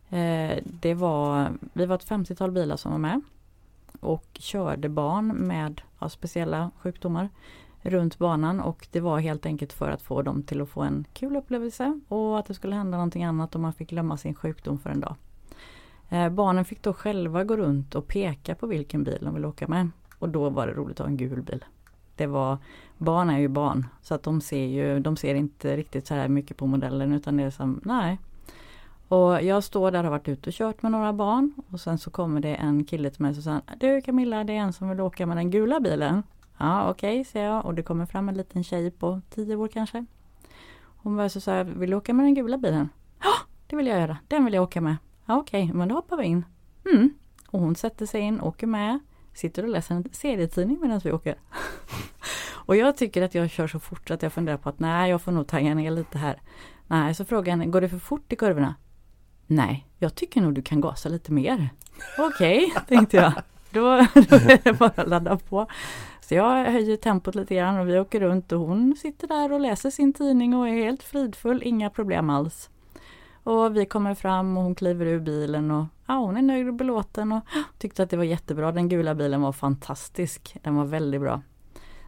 Eh, 0.09 0.57
det 0.63 0.93
var, 0.93 1.51
vi 1.73 1.85
var 1.85 1.95
ett 1.95 2.09
50-tal 2.09 2.51
bilar 2.51 2.77
som 2.77 2.91
var 2.91 2.99
med 2.99 3.21
och 3.99 4.25
körde 4.33 4.89
barn 4.89 5.27
med 5.27 5.81
ja, 5.99 6.09
speciella 6.09 6.71
sjukdomar 6.79 7.29
runt 7.85 8.17
banan 8.17 8.59
och 8.59 8.87
det 8.91 8.99
var 8.99 9.19
helt 9.19 9.45
enkelt 9.45 9.73
för 9.73 9.91
att 9.91 10.01
få 10.01 10.21
dem 10.21 10.43
till 10.43 10.61
att 10.61 10.69
få 10.69 10.81
en 10.81 11.05
kul 11.13 11.35
upplevelse 11.35 11.99
och 12.07 12.39
att 12.39 12.45
det 12.45 12.53
skulle 12.53 12.75
hända 12.75 12.97
någonting 12.97 13.23
annat 13.23 13.55
och 13.55 13.61
man 13.61 13.73
fick 13.73 13.89
glömma 13.89 14.17
sin 14.17 14.35
sjukdom 14.35 14.79
för 14.79 14.89
en 14.89 14.99
dag. 14.99 15.15
Eh, 16.09 16.29
barnen 16.29 16.65
fick 16.65 16.83
då 16.83 16.93
själva 16.93 17.43
gå 17.43 17.57
runt 17.57 17.95
och 17.95 18.07
peka 18.07 18.55
på 18.55 18.67
vilken 18.67 19.03
bil 19.03 19.19
de 19.21 19.33
ville 19.33 19.47
åka 19.47 19.67
med 19.67 19.89
och 20.19 20.29
då 20.29 20.49
var 20.49 20.67
det 20.67 20.73
roligt 20.73 20.99
att 20.99 21.05
ha 21.05 21.11
en 21.11 21.17
gul 21.17 21.41
bil. 21.41 21.65
Det 22.15 22.27
var, 22.27 22.57
barn 22.97 23.29
är 23.29 23.39
ju 23.39 23.47
barn 23.47 23.87
så 24.01 24.13
att 24.13 24.23
de 24.23 24.41
ser 24.41 24.65
ju, 24.65 24.99
de 24.99 25.17
ser 25.17 25.35
inte 25.35 25.77
riktigt 25.77 26.07
så 26.07 26.13
här 26.13 26.27
mycket 26.27 26.57
på 26.57 26.67
modellen 26.67 27.13
utan 27.13 27.37
det 27.37 27.43
är 27.43 27.49
som, 27.49 27.81
nej. 27.83 28.17
Och 29.07 29.43
jag 29.43 29.63
står 29.63 29.91
där 29.91 29.99
och 29.99 30.03
har 30.03 30.11
varit 30.11 30.27
ute 30.27 30.49
och 30.49 30.53
kört 30.53 30.81
med 30.81 30.91
några 30.91 31.13
barn 31.13 31.53
och 31.71 31.79
sen 31.79 31.97
så 31.97 32.11
kommer 32.11 32.41
det 32.41 32.55
en 32.55 32.85
kille 32.85 33.09
till 33.09 33.21
mig 33.21 33.29
och 33.29 33.43
säger 33.43 33.61
Du 33.79 34.01
Camilla, 34.01 34.43
det 34.43 34.53
är 34.53 34.57
en 34.57 34.73
som 34.73 34.89
vill 34.89 35.01
åka 35.01 35.25
med 35.25 35.37
den 35.37 35.51
gula 35.51 35.79
bilen. 35.79 36.23
Ja 36.57 36.89
okej, 36.89 37.19
okay, 37.19 37.23
säger 37.23 37.45
jag 37.45 37.65
och 37.65 37.73
det 37.73 37.83
kommer 37.83 38.05
fram 38.05 38.29
en 38.29 38.35
liten 38.35 38.63
tjej 38.63 38.91
på 38.91 39.21
tio 39.29 39.55
år 39.55 39.67
kanske. 39.67 40.05
Hon 40.85 41.15
var 41.15 41.29
så 41.29 41.41
sa 41.41 41.63
vill 41.63 41.89
du 41.89 41.95
åka 41.95 42.13
med 42.13 42.25
den 42.25 42.33
gula 42.33 42.57
bilen? 42.57 42.89
Ja, 43.23 43.33
det 43.67 43.75
vill 43.75 43.87
jag 43.87 43.99
göra, 43.99 44.17
den 44.27 44.45
vill 44.45 44.53
jag 44.53 44.63
åka 44.63 44.81
med. 44.81 44.95
Ja 45.25 45.37
okej, 45.37 45.63
okay, 45.63 45.73
men 45.73 45.87
då 45.87 45.95
hoppar 45.95 46.17
vi 46.17 46.23
in. 46.23 46.45
Mm. 46.93 47.13
Och 47.47 47.59
hon 47.59 47.75
sätter 47.75 48.05
sig 48.05 48.21
in, 48.21 48.41
åker 48.41 48.67
med, 48.67 48.99
sitter 49.33 49.63
och 49.63 49.69
läser 49.69 49.95
en 49.95 50.05
serietidning 50.11 50.77
medan 50.81 51.01
vi 51.03 51.11
åker. 51.11 51.35
och 52.65 52.75
jag 52.75 52.97
tycker 52.97 53.21
att 53.21 53.35
jag 53.35 53.49
kör 53.49 53.67
så 53.67 53.79
fort 53.79 54.11
att 54.11 54.21
jag 54.23 54.33
funderar 54.33 54.57
på 54.57 54.69
att 54.69 54.79
nej, 54.79 55.09
jag 55.09 55.21
får 55.21 55.31
nog 55.31 55.47
tagga 55.47 55.75
ner 55.75 55.91
lite 55.91 56.17
här. 56.17 56.41
Nej, 56.87 57.15
så 57.15 57.25
frågar 57.25 57.57
jag 57.57 57.71
går 57.71 57.81
det 57.81 57.89
för 57.89 57.99
fort 57.99 58.33
i 58.33 58.35
kurvorna? 58.35 58.75
Nej, 59.47 59.87
jag 59.99 60.15
tycker 60.15 60.41
nog 60.41 60.53
du 60.53 60.61
kan 60.61 60.81
gasa 60.81 61.09
lite 61.09 61.31
mer. 61.31 61.69
Okej, 62.19 62.65
okay, 62.65 62.83
tänkte 62.87 63.17
jag. 63.17 63.33
Då 63.71 63.87
är 63.87 64.63
det 64.63 64.73
bara 64.73 64.89
att 64.95 65.09
ladda 65.09 65.37
på. 65.37 65.67
Så 66.27 66.35
jag 66.35 66.71
höjer 66.71 66.97
tempot 66.97 67.35
lite 67.35 67.55
grann 67.55 67.79
och 67.79 67.89
vi 67.89 67.99
åker 67.99 68.19
runt 68.19 68.51
och 68.51 68.59
hon 68.59 68.95
sitter 68.95 69.27
där 69.27 69.51
och 69.51 69.59
läser 69.59 69.89
sin 69.89 70.13
tidning 70.13 70.55
och 70.55 70.67
är 70.67 70.73
helt 70.73 71.03
fridfull, 71.03 71.61
inga 71.63 71.89
problem 71.89 72.29
alls. 72.29 72.69
Och 73.43 73.77
vi 73.77 73.85
kommer 73.85 74.15
fram 74.15 74.57
och 74.57 74.63
hon 74.63 74.75
kliver 74.75 75.05
ur 75.05 75.19
bilen 75.19 75.71
och 75.71 75.85
ja, 76.07 76.13
hon 76.13 76.37
är 76.37 76.41
nöjd 76.41 76.67
och 76.67 76.73
belåten 76.73 77.31
och 77.31 77.41
tyckte 77.77 78.03
att 78.03 78.09
det 78.09 78.17
var 78.17 78.23
jättebra. 78.23 78.71
Den 78.71 78.89
gula 78.89 79.15
bilen 79.15 79.41
var 79.41 79.51
fantastisk. 79.51 80.57
Den 80.63 80.75
var 80.75 80.85
väldigt 80.85 81.21
bra. 81.21 81.41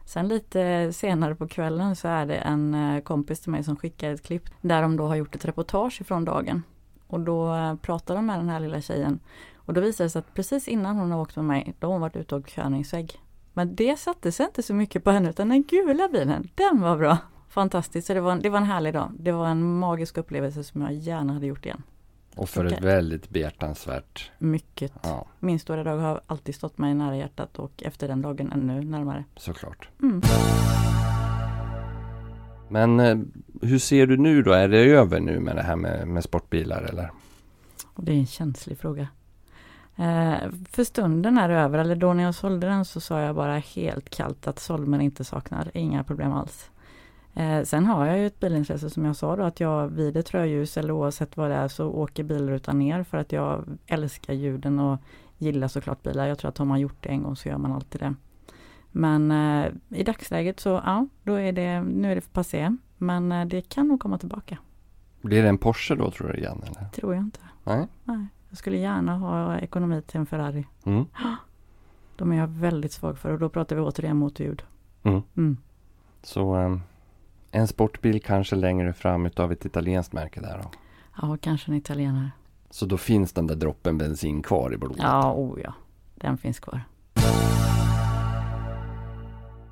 Sen 0.04 0.28
lite 0.28 0.92
senare 0.92 1.34
på 1.34 1.48
kvällen 1.48 1.96
så 1.96 2.08
är 2.08 2.26
det 2.26 2.36
en 2.36 2.74
eh, 2.74 3.02
kompis 3.02 3.40
till 3.40 3.50
mig 3.50 3.64
som 3.64 3.76
skickar 3.76 4.10
ett 4.10 4.22
klipp 4.22 4.50
där 4.60 4.82
de 4.82 4.96
då 4.96 5.06
har 5.06 5.16
gjort 5.16 5.34
ett 5.34 5.44
reportage 5.44 6.00
ifrån 6.00 6.24
dagen. 6.24 6.62
Och 7.06 7.20
då 7.20 7.54
eh, 7.54 7.74
pratar 7.74 8.14
de 8.14 8.26
med 8.26 8.38
den 8.38 8.48
här 8.48 8.60
lilla 8.60 8.80
tjejen. 8.80 9.20
Och 9.56 9.74
då 9.74 9.80
visar 9.80 10.04
det 10.04 10.10
sig 10.10 10.18
att 10.20 10.34
precis 10.34 10.68
innan 10.68 10.96
hon 10.96 11.10
har 11.10 11.20
åkt 11.20 11.36
med 11.36 11.44
mig, 11.44 11.74
då 11.78 11.86
har 11.86 11.92
hon 11.92 12.00
varit 12.00 12.16
ute 12.16 12.34
och 12.34 12.46
körningsvägg. 12.46 13.20
Men 13.58 13.74
det 13.74 13.98
satte 13.98 14.32
sig 14.32 14.46
inte 14.46 14.62
så 14.62 14.74
mycket 14.74 15.04
på 15.04 15.10
henne 15.10 15.30
utan 15.30 15.48
den 15.48 15.62
gula 15.62 16.08
bilen, 16.08 16.48
den 16.54 16.80
var 16.80 16.96
bra. 16.96 17.18
Fantastiskt, 17.48 18.06
så 18.06 18.14
det 18.14 18.20
var, 18.20 18.36
det 18.36 18.48
var 18.48 18.58
en 18.58 18.64
härlig 18.64 18.92
dag. 18.94 19.12
Det 19.18 19.32
var 19.32 19.46
en 19.48 19.78
magisk 19.78 20.18
upplevelse 20.18 20.64
som 20.64 20.82
jag 20.82 20.92
gärna 20.92 21.32
hade 21.32 21.46
gjort 21.46 21.66
igen. 21.66 21.82
Och 22.36 22.48
för 22.48 22.64
ett 22.64 22.82
väldigt 22.82 23.30
behjärtansvärt. 23.30 24.30
Mycket. 24.38 24.92
Ja. 25.02 25.26
Min 25.38 25.58
stora 25.58 25.84
dag 25.84 25.98
har 25.98 26.20
alltid 26.26 26.54
stått 26.54 26.78
mig 26.78 26.94
nära 26.94 27.16
hjärtat 27.16 27.58
och 27.58 27.82
efter 27.82 28.08
den 28.08 28.22
dagen 28.22 28.52
ännu 28.52 28.84
närmare. 28.84 29.24
Såklart. 29.36 29.88
Mm. 30.02 30.22
Men 32.68 33.00
eh, 33.00 33.18
hur 33.62 33.78
ser 33.78 34.06
du 34.06 34.16
nu 34.16 34.42
då? 34.42 34.52
Är 34.52 34.68
det 34.68 34.78
över 34.78 35.20
nu 35.20 35.40
med 35.40 35.56
det 35.56 35.62
här 35.62 35.76
med, 35.76 36.08
med 36.08 36.24
sportbilar 36.24 36.82
eller? 36.82 37.10
det 37.96 38.12
är 38.12 38.16
en 38.16 38.26
känslig 38.26 38.78
fråga. 38.78 39.08
Eh, 39.98 40.50
för 40.70 40.84
stunden 40.84 41.38
är 41.38 41.48
det 41.48 41.54
över, 41.54 41.78
eller 41.78 41.96
då 41.96 42.12
när 42.12 42.24
jag 42.24 42.34
sålde 42.34 42.66
den 42.66 42.84
så 42.84 43.00
sa 43.00 43.20
jag 43.20 43.34
bara 43.34 43.58
helt 43.58 44.10
kallt 44.10 44.46
att 44.46 44.58
Solmen 44.58 45.00
inte 45.00 45.24
saknar, 45.24 45.70
inga 45.74 46.04
problem 46.04 46.32
alls. 46.32 46.70
Eh, 47.34 47.62
sen 47.62 47.86
har 47.86 48.06
jag 48.06 48.18
ju 48.18 48.26
ett 48.26 48.40
bilintresse 48.40 48.90
som 48.90 49.04
jag 49.04 49.16
sa 49.16 49.36
då 49.36 49.42
att 49.42 49.60
jag 49.60 49.88
vid 49.88 50.16
ett 50.16 50.34
rödljus 50.34 50.76
eller 50.76 50.92
oavsett 50.92 51.36
vad 51.36 51.50
det 51.50 51.56
är 51.56 51.68
så 51.68 51.88
åker 51.88 52.24
bilrutan 52.24 52.78
ner 52.78 53.02
för 53.02 53.18
att 53.18 53.32
jag 53.32 53.64
älskar 53.86 54.34
ljuden 54.34 54.78
och 54.78 54.98
gillar 55.38 55.68
såklart 55.68 56.02
bilar. 56.02 56.26
Jag 56.26 56.38
tror 56.38 56.48
att 56.48 56.58
har 56.58 56.64
man 56.64 56.80
gjort 56.80 57.02
det 57.02 57.08
en 57.08 57.22
gång 57.22 57.36
så 57.36 57.48
gör 57.48 57.58
man 57.58 57.72
alltid 57.72 58.00
det. 58.00 58.14
Men 58.90 59.30
eh, 59.30 59.72
i 59.88 60.04
dagsläget 60.04 60.60
så 60.60 60.68
ja, 60.68 61.06
då 61.22 61.34
är 61.34 61.52
det, 61.52 61.82
nu 61.82 62.10
är 62.10 62.14
det 62.14 62.20
för 62.20 62.30
passé. 62.30 62.76
Men 62.96 63.48
det 63.48 63.68
kan 63.68 63.88
nog 63.88 64.00
komma 64.00 64.18
tillbaka. 64.18 64.58
Blir 65.20 65.42
det 65.42 65.48
en 65.48 65.58
Porsche 65.58 65.94
då 65.94 66.10
tror 66.10 66.28
du 66.28 66.38
igen? 66.38 66.62
Eller? 66.66 66.88
Tror 66.88 67.14
jag 67.14 67.22
inte. 67.22 67.40
Nej. 67.64 67.86
Nej. 68.04 68.26
Jag 68.48 68.58
skulle 68.58 68.76
gärna 68.76 69.18
ha 69.18 69.58
ekonomi 69.58 70.02
till 70.02 70.20
en 70.20 70.26
Ferrari. 70.26 70.66
Mm. 70.84 71.04
De 72.16 72.32
är 72.32 72.36
jag 72.36 72.48
väldigt 72.48 72.92
svag 72.92 73.18
för 73.18 73.32
och 73.32 73.38
då 73.38 73.48
pratar 73.48 73.76
vi 73.76 73.82
återigen 73.82 74.16
motorljud. 74.16 74.62
Mm. 75.02 75.22
Mm. 75.36 75.56
Så 76.22 76.56
um, 76.56 76.82
en 77.50 77.68
sportbil 77.68 78.22
kanske 78.22 78.56
längre 78.56 78.92
fram 78.92 79.26
utav 79.26 79.52
ett 79.52 79.64
italienskt 79.64 80.12
märke 80.12 80.40
där 80.40 80.60
då? 80.62 80.70
Ja, 81.22 81.36
kanske 81.40 81.70
en 81.70 81.76
italienare. 81.76 82.30
Så 82.70 82.86
då 82.86 82.96
finns 82.96 83.32
den 83.32 83.46
där 83.46 83.54
droppen 83.54 83.98
bensin 83.98 84.42
kvar 84.42 84.74
i 84.74 84.76
blodet? 84.76 85.02
Ja, 85.02 85.32
oh 85.32 85.60
ja. 85.60 85.72
Den 86.14 86.38
finns 86.38 86.60
kvar. 86.60 86.80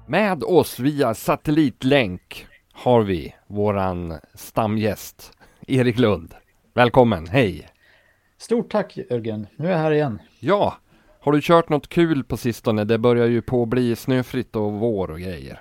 Med 0.07 0.45
oss 0.45 0.79
via 0.79 1.15
satellitlänk 1.15 2.47
har 2.73 3.03
vi 3.03 3.35
våran 3.47 4.19
stamgäst 4.35 5.33
Erik 5.67 5.99
Lund. 5.99 6.35
Välkommen, 6.75 7.27
hej! 7.27 7.69
Stort 8.39 8.73
tack 8.73 8.97
Jörgen, 9.11 9.47
nu 9.57 9.67
är 9.67 9.71
jag 9.71 9.79
här 9.79 9.91
igen. 9.91 10.19
Ja, 10.41 10.77
har 11.21 11.33
du 11.33 11.41
kört 11.43 11.69
något 11.69 11.89
kul 11.89 12.25
på 12.25 12.37
sistone? 12.37 12.85
Det 12.85 12.99
börjar 12.99 13.27
ju 13.27 13.43
på 13.43 13.63
att 13.63 13.69
bli 13.69 13.97
snöfritt 13.97 14.57
och 14.57 14.73
vår 14.73 15.11
och 15.11 15.21
grejer. 15.21 15.61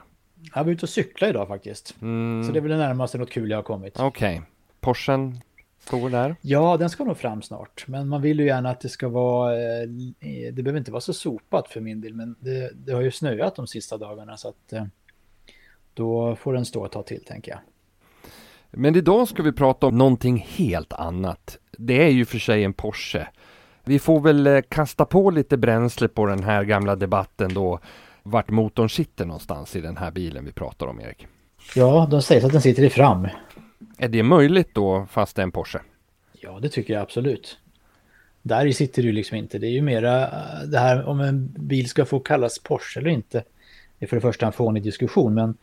Jag 0.56 0.64
var 0.64 0.72
ute 0.72 0.86
och 0.86 0.90
cykla 0.90 1.30
idag 1.30 1.48
faktiskt. 1.48 1.96
Mm. 2.02 2.44
Så 2.44 2.52
det 2.52 2.60
är 2.60 2.62
väl 2.62 2.72
det 2.72 2.78
närmaste 2.78 3.18
något 3.18 3.30
kul 3.30 3.50
jag 3.50 3.58
har 3.58 3.64
kommit. 3.64 4.00
Okej. 4.00 4.36
Okay. 4.38 4.48
Porschen 4.80 5.42
står 5.80 6.10
där? 6.10 6.36
Ja, 6.42 6.78
den 6.78 6.90
ska 6.90 7.04
nog 7.04 7.18
fram 7.18 7.42
snart. 7.42 7.86
Men 7.88 8.08
man 8.08 8.22
vill 8.22 8.40
ju 8.40 8.46
gärna 8.46 8.70
att 8.70 8.80
det 8.80 8.90
ska 8.90 9.10
vara... 9.10 9.54
Eh, 9.54 9.88
det 10.54 10.64
behöver 10.64 10.78
inte 10.78 10.92
vara 10.92 11.02
så 11.02 11.14
sopat 11.14 11.68
för 11.68 11.82
min 11.82 12.02
del. 12.02 12.14
Men 12.14 12.36
det, 12.40 12.72
det 12.76 12.94
har 12.94 13.02
ju 13.02 13.12
snöat 13.12 13.56
de 13.56 13.68
sista 13.68 13.98
dagarna 13.98 14.38
så 14.38 14.50
att... 14.50 14.74
Eh, 14.74 14.86
då 15.94 16.36
får 16.36 16.54
den 16.54 16.66
stå 16.66 16.86
ett 16.86 16.92
tag 16.92 17.06
till 17.06 17.24
tänker 17.26 17.52
jag. 17.52 17.60
Men 18.78 18.96
idag 18.96 19.28
ska 19.28 19.44
vi 19.44 19.52
prata 19.52 19.88
om 19.88 19.98
någonting 19.98 20.48
helt 20.50 20.94
annat. 20.94 21.58
Det 21.78 22.04
är 22.04 22.10
ju 22.10 22.26
för 22.26 22.40
sig 22.40 22.64
en 22.64 22.74
Porsche. 22.74 23.28
Vi 23.84 24.00
får 24.00 24.20
väl 24.20 24.48
eh, 24.48 24.62
kasta 24.70 25.06
på 25.06 25.32
lite 25.32 25.58
bränsle 25.58 26.08
på 26.08 26.26
den 26.26 26.44
här 26.44 26.64
gamla 26.64 26.96
debatten 26.96 27.54
då 27.54 27.80
vart 28.24 28.50
motorn 28.50 28.90
sitter 28.90 29.26
någonstans 29.26 29.76
i 29.76 29.82
den 29.82 29.98
här 29.98 30.12
bilen 30.12 30.46
vi 30.46 30.52
pratar 30.52 30.88
om 30.88 31.02
Erik. 31.02 31.28
Ja, 31.76 32.08
de 32.12 32.22
säger 32.22 32.46
att 32.46 32.52
den 32.52 32.62
sitter 32.62 32.84
i 32.84 32.90
fram. 32.90 33.28
Är 33.98 34.08
det 34.08 34.24
möjligt 34.24 34.70
då 34.74 35.08
fast 35.12 35.36
det 35.36 35.42
är 35.42 35.44
en 35.44 35.52
Porsche? 35.52 35.80
Ja, 36.34 36.60
det 36.62 36.70
tycker 36.70 36.94
jag 36.94 37.02
absolut. 37.02 37.58
Där 38.42 38.72
sitter 38.72 39.04
du 39.04 39.12
liksom 39.12 39.38
inte. 39.38 39.60
Det 39.60 39.68
är 39.68 39.72
ju 39.72 39.82
mera 39.82 40.24
eh, 40.24 40.68
det 40.68 40.80
här 40.80 41.06
om 41.06 41.20
en 41.20 41.48
bil 41.58 41.90
ska 41.90 42.06
få 42.06 42.20
kallas 42.20 42.60
Porsche 42.60 43.00
eller 43.00 43.10
inte. 43.10 43.44
Det 44.00 44.06
är 44.06 44.08
för 44.08 44.16
det 44.16 44.22
första 44.22 44.46
en 44.46 44.54
fånig 44.54 44.84
diskussion, 44.84 45.34
men 45.34 45.58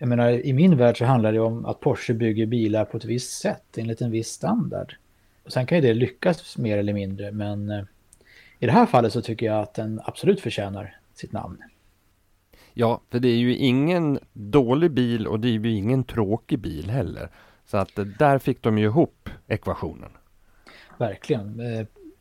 jag 0.00 0.08
menar 0.08 0.30
i 0.30 0.52
min 0.52 0.76
värld 0.76 0.98
så 0.98 1.04
handlar 1.04 1.32
det 1.32 1.40
om 1.40 1.66
att 1.66 1.80
Porsche 1.80 2.14
bygger 2.14 2.46
bilar 2.46 2.84
på 2.84 2.96
ett 2.96 3.04
visst 3.04 3.40
sätt 3.40 3.78
enligt 3.78 4.00
en 4.00 4.10
viss 4.10 4.28
standard. 4.28 4.96
Och 5.44 5.52
sen 5.52 5.66
kan 5.66 5.78
ju 5.78 5.82
det 5.82 5.94
lyckas 5.94 6.58
mer 6.58 6.78
eller 6.78 6.92
mindre, 6.92 7.32
men 7.32 7.70
eh, 7.70 7.84
i 8.58 8.66
det 8.66 8.72
här 8.72 8.86
fallet 8.86 9.12
så 9.12 9.22
tycker 9.22 9.46
jag 9.46 9.60
att 9.60 9.74
den 9.74 10.00
absolut 10.04 10.40
förtjänar 10.40 10.96
sitt 11.14 11.32
namn. 11.32 11.62
Ja, 12.74 13.00
för 13.10 13.18
det 13.20 13.28
är 13.28 13.36
ju 13.36 13.56
ingen 13.56 14.18
dålig 14.32 14.90
bil 14.90 15.26
och 15.26 15.40
det 15.40 15.48
är 15.48 15.52
ju 15.52 15.70
ingen 15.70 16.04
tråkig 16.04 16.58
bil 16.58 16.90
heller. 16.90 17.28
Så 17.66 17.76
att 17.76 17.98
eh, 17.98 18.04
där 18.04 18.38
fick 18.38 18.62
de 18.62 18.78
ju 18.78 18.84
ihop 18.84 19.28
ekvationen. 19.46 20.10
Verkligen. 20.98 21.60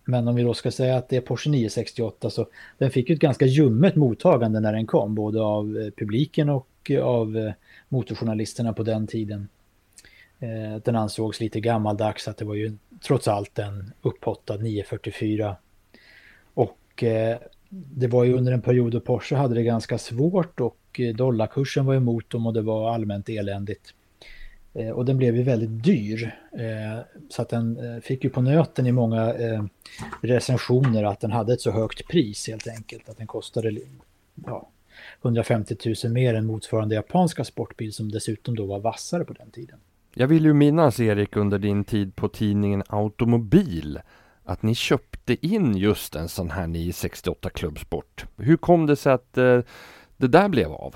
Men 0.09 0.27
om 0.27 0.35
vi 0.35 0.43
då 0.43 0.53
ska 0.53 0.71
säga 0.71 0.97
att 0.97 1.09
det 1.09 1.17
är 1.17 1.21
Porsche 1.21 1.49
968 1.49 2.29
så 2.29 2.47
den 2.77 2.91
fick 2.91 3.09
ju 3.09 3.15
ett 3.15 3.21
ganska 3.21 3.45
ljummet 3.45 3.95
mottagande 3.95 4.59
när 4.59 4.73
den 4.73 4.87
kom, 4.87 5.15
både 5.15 5.41
av 5.41 5.77
eh, 5.77 5.91
publiken 5.97 6.49
och 6.49 6.67
eh, 6.89 7.03
av 7.03 7.37
eh, 7.37 7.53
motorjournalisterna 7.89 8.73
på 8.73 8.83
den 8.83 9.07
tiden. 9.07 9.47
Den 10.83 10.95
ansågs 10.95 11.39
lite 11.39 11.59
gammaldags, 11.59 12.27
att 12.27 12.37
det 12.37 12.45
var 12.45 12.55
ju 12.55 12.77
trots 13.07 13.27
allt 13.27 13.59
en 13.59 13.91
upphottad 14.01 14.57
944. 14.57 15.55
Och 16.53 17.03
det 17.69 18.07
var 18.07 18.23
ju 18.23 18.33
under 18.33 18.51
en 18.51 18.61
period 18.61 18.91
då 18.91 18.99
Porsche 18.99 19.35
hade 19.35 19.55
det 19.55 19.63
ganska 19.63 19.97
svårt 19.97 20.59
och 20.59 21.01
dollarkursen 21.15 21.85
var 21.85 21.95
emot 21.95 22.29
dem 22.29 22.47
och 22.47 22.53
det 22.53 22.61
var 22.61 22.93
allmänt 22.93 23.29
eländigt. 23.29 23.93
Eh, 24.79 24.89
och 24.89 25.05
den 25.05 25.17
blev 25.17 25.35
ju 25.35 25.43
väldigt 25.43 25.83
dyr. 25.83 26.35
Eh, 26.51 26.99
så 27.29 27.41
att 27.41 27.49
den 27.49 27.77
eh, 27.77 28.01
fick 28.01 28.23
ju 28.23 28.29
på 28.29 28.41
nöten 28.41 28.87
i 28.87 28.91
många 28.91 29.33
eh, 29.33 29.63
recensioner 30.21 31.03
att 31.03 31.19
den 31.19 31.31
hade 31.31 31.53
ett 31.53 31.61
så 31.61 31.71
högt 31.71 32.07
pris 32.07 32.47
helt 32.47 32.67
enkelt. 32.67 33.09
Att 33.09 33.17
den 33.17 33.27
kostade 33.27 33.79
ja, 34.45 34.69
150 35.21 35.75
000 36.03 36.13
mer 36.13 36.33
än 36.33 36.45
motsvarande 36.45 36.95
japanska 36.95 37.43
sportbil 37.43 37.93
som 37.93 38.11
dessutom 38.11 38.55
då 38.55 38.65
var 38.65 38.79
vassare 38.79 39.25
på 39.25 39.33
den 39.33 39.51
tiden. 39.51 39.79
Jag 40.13 40.27
vill 40.27 40.45
ju 40.45 40.53
minnas 40.53 40.99
Erik 40.99 41.35
under 41.35 41.59
din 41.59 41.83
tid 41.83 42.15
på 42.15 42.27
tidningen 42.27 42.83
Automobil 42.87 43.99
att 44.43 44.63
ni 44.63 44.75
köpte 44.75 45.47
in 45.47 45.77
just 45.77 46.15
en 46.15 46.29
sån 46.29 46.49
här 46.49 46.67
968 46.67 47.49
klubbsport. 47.49 48.25
Hur 48.37 48.57
kom 48.57 48.85
det 48.85 48.95
sig 48.95 49.13
att 49.13 49.37
eh, 49.37 49.59
det 50.17 50.27
där 50.27 50.49
blev 50.49 50.71
av? 50.71 50.95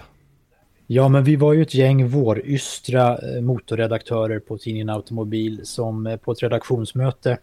Ja, 0.95 1.09
men 1.09 1.23
vi 1.23 1.35
var 1.35 1.53
ju 1.53 1.61
ett 1.61 1.73
gäng 1.73 2.07
vårystra 2.07 3.17
eh, 3.17 3.41
motorredaktörer 3.41 4.39
på 4.39 4.57
tidningen 4.57 4.89
Automobil 4.89 5.61
som 5.63 6.07
eh, 6.07 6.17
på 6.17 6.31
ett 6.31 6.43
redaktionsmöte 6.43 7.37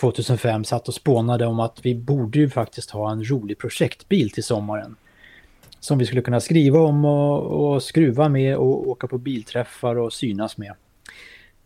2005 0.00 0.64
satt 0.64 0.88
och 0.88 0.94
spånade 0.94 1.46
om 1.46 1.60
att 1.60 1.78
vi 1.82 1.94
borde 1.94 2.38
ju 2.38 2.50
faktiskt 2.50 2.90
ha 2.90 3.12
en 3.12 3.30
rolig 3.30 3.58
projektbil 3.58 4.30
till 4.30 4.44
sommaren. 4.44 4.96
Som 5.80 5.98
vi 5.98 6.06
skulle 6.06 6.22
kunna 6.22 6.40
skriva 6.40 6.80
om 6.80 7.04
och, 7.04 7.74
och 7.74 7.82
skruva 7.82 8.28
med 8.28 8.56
och 8.56 8.88
åka 8.88 9.06
på 9.06 9.18
bilträffar 9.18 9.96
och 9.96 10.12
synas 10.12 10.56
med. 10.58 10.74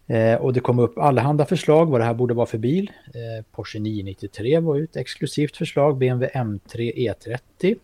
Eh, 0.07 0.41
och 0.41 0.53
det 0.53 0.61
kom 0.61 0.79
upp 0.79 0.99
allehanda 0.99 1.47
förslag 1.47 1.91
vad 1.91 2.01
det 2.01 2.05
här 2.05 2.15
borde 2.15 2.35
vara 2.35 2.47
för 2.47 2.59
bil. 2.59 2.91
Eh, 3.07 3.45
Porsche 3.53 3.79
993 3.79 4.61
var 4.61 4.77
ju 4.77 4.85
ett 4.85 4.97
exklusivt 4.97 5.57
förslag, 5.57 5.97
BMW 5.99 6.41
M3 6.41 6.93
E30. 6.95 7.77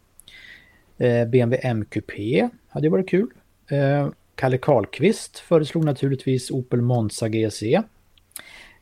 Eh, 0.98 1.28
BMW 1.28 1.68
MQP 1.68 2.48
hade 2.72 2.86
ju 2.86 2.90
varit 2.90 3.08
kul. 3.08 3.30
Eh, 3.70 4.08
Kalle 4.34 4.58
Karlqvist 4.58 5.38
föreslog 5.38 5.84
naturligtvis 5.84 6.50
Opel 6.50 6.80
Monza 6.80 7.28
GSE. 7.28 7.82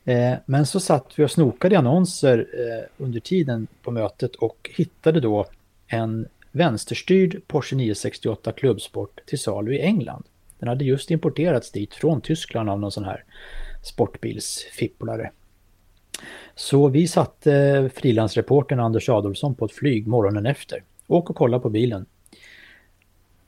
Eh, 0.05 0.35
men 0.47 0.67
så 0.67 0.81
satt 0.81 1.13
vi 1.17 1.25
och 1.25 1.31
snokade 1.31 1.75
i 1.75 1.79
annonser 1.79 2.47
eh, 2.55 3.05
under 3.05 3.21
tiden 3.21 3.67
på 3.83 3.91
mötet 3.91 4.37
och 4.37 4.71
hittade 4.75 5.21
då 5.21 5.47
en 5.87 6.29
vänsterstyrd 6.53 7.43
Porsche 7.47 7.77
968 7.77 8.53
Clubsport 8.53 9.21
till 9.27 9.39
salu 9.39 9.75
i 9.75 9.81
England. 9.81 10.25
Den 10.59 10.69
hade 10.69 10.85
just 10.85 11.11
importerats 11.11 11.71
dit 11.71 11.95
från 11.95 12.21
Tyskland 12.21 12.71
av 12.71 12.81
någon 12.81 12.93
sån 12.93 13.05
här 13.05 13.25
sportbilsfipplare. 13.83 15.31
Så 16.55 16.89
vi 16.89 17.09
satte 17.09 17.91
frilansreportern 17.95 18.81
Anders 18.81 19.09
Adolfsson 19.09 19.55
på 19.55 19.65
ett 19.65 19.73
flyg 19.73 20.07
morgonen 20.07 20.47
efter. 20.47 20.83
Åk 21.07 21.31
och 21.31 21.37
kolla 21.37 21.59
på 21.59 21.71
bilen. 21.71 22.07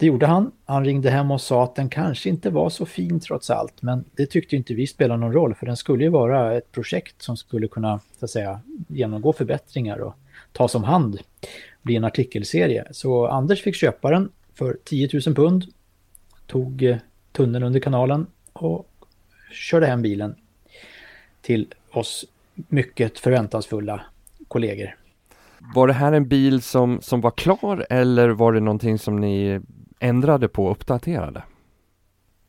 Det 0.03 0.07
gjorde 0.07 0.27
han. 0.27 0.53
Han 0.65 0.85
ringde 0.85 1.11
hem 1.11 1.31
och 1.31 1.41
sa 1.41 1.65
att 1.65 1.75
den 1.75 1.89
kanske 1.89 2.29
inte 2.29 2.51
var 2.51 2.71
så 2.71 2.87
fin 2.87 3.21
trots 3.21 3.51
allt. 3.51 3.83
Men 3.83 4.05
det 4.17 4.27
tyckte 4.27 4.57
inte 4.57 4.75
vi 4.75 4.87
spelade 4.87 5.21
någon 5.21 5.33
roll 5.33 5.55
för 5.55 5.67
den 5.67 5.77
skulle 5.77 6.05
ju 6.05 6.11
vara 6.11 6.57
ett 6.57 6.73
projekt 6.73 7.23
som 7.23 7.37
skulle 7.37 7.69
kunna 7.69 8.01
så 8.19 8.25
att 8.25 8.31
säga, 8.31 8.61
genomgå 8.89 9.33
förbättringar 9.33 9.99
och 9.99 10.15
tas 10.53 10.75
om 10.75 10.85
hand. 10.85 11.19
Bli 11.83 11.97
en 11.97 12.05
artikelserie. 12.05 12.85
Så 12.91 13.27
Anders 13.27 13.63
fick 13.63 13.75
köpa 13.75 14.11
den 14.11 14.29
för 14.55 14.79
10 14.85 15.09
000 15.27 15.35
pund. 15.35 15.65
Tog 16.47 16.83
eh, 16.83 16.97
tunneln 17.33 17.65
under 17.65 17.81
kanalen 17.81 18.27
och 18.53 18.89
körde 19.53 19.87
hem 19.87 20.03
bilen 20.03 20.35
till 21.41 21.75
oss 21.93 22.25
mycket 22.55 23.19
förväntansfulla 23.19 24.01
kollegor. 24.49 24.97
Var 25.75 25.87
det 25.87 25.93
här 25.93 26.13
en 26.13 26.29
bil 26.29 26.63
som, 26.63 27.01
som 27.03 27.21
var 27.21 27.31
klar 27.31 27.87
eller 27.91 28.29
var 28.29 28.53
det 28.53 28.61
någonting 28.61 28.99
som 28.99 29.17
ni 29.17 29.61
ändrade 30.03 30.49
på 30.49 30.65
och 30.65 30.73
uppdaterade? 30.73 31.43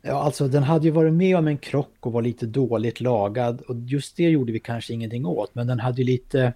Ja, 0.06 0.14
alltså 0.14 0.47
den 0.47 0.64
hade 0.64 0.86
ju 0.86 0.91
varit 0.91 1.14
med 1.14 1.38
om 1.38 1.47
en 1.47 1.58
krock 1.58 1.95
och 1.99 2.12
var 2.12 2.22
lite 2.22 2.45
dåligt 2.45 3.01
lagad 3.01 3.62
och 3.62 3.76
just 3.76 4.18
det 4.18 4.24
gjorde 4.24 4.51
vi 4.51 4.60
kanske 4.60 4.93
ingenting 4.93 5.26
åt, 5.26 5.56
men 5.56 5.68
den 5.68 5.80
hade 5.80 6.01
ju 6.01 6.04
lite, 6.04 6.54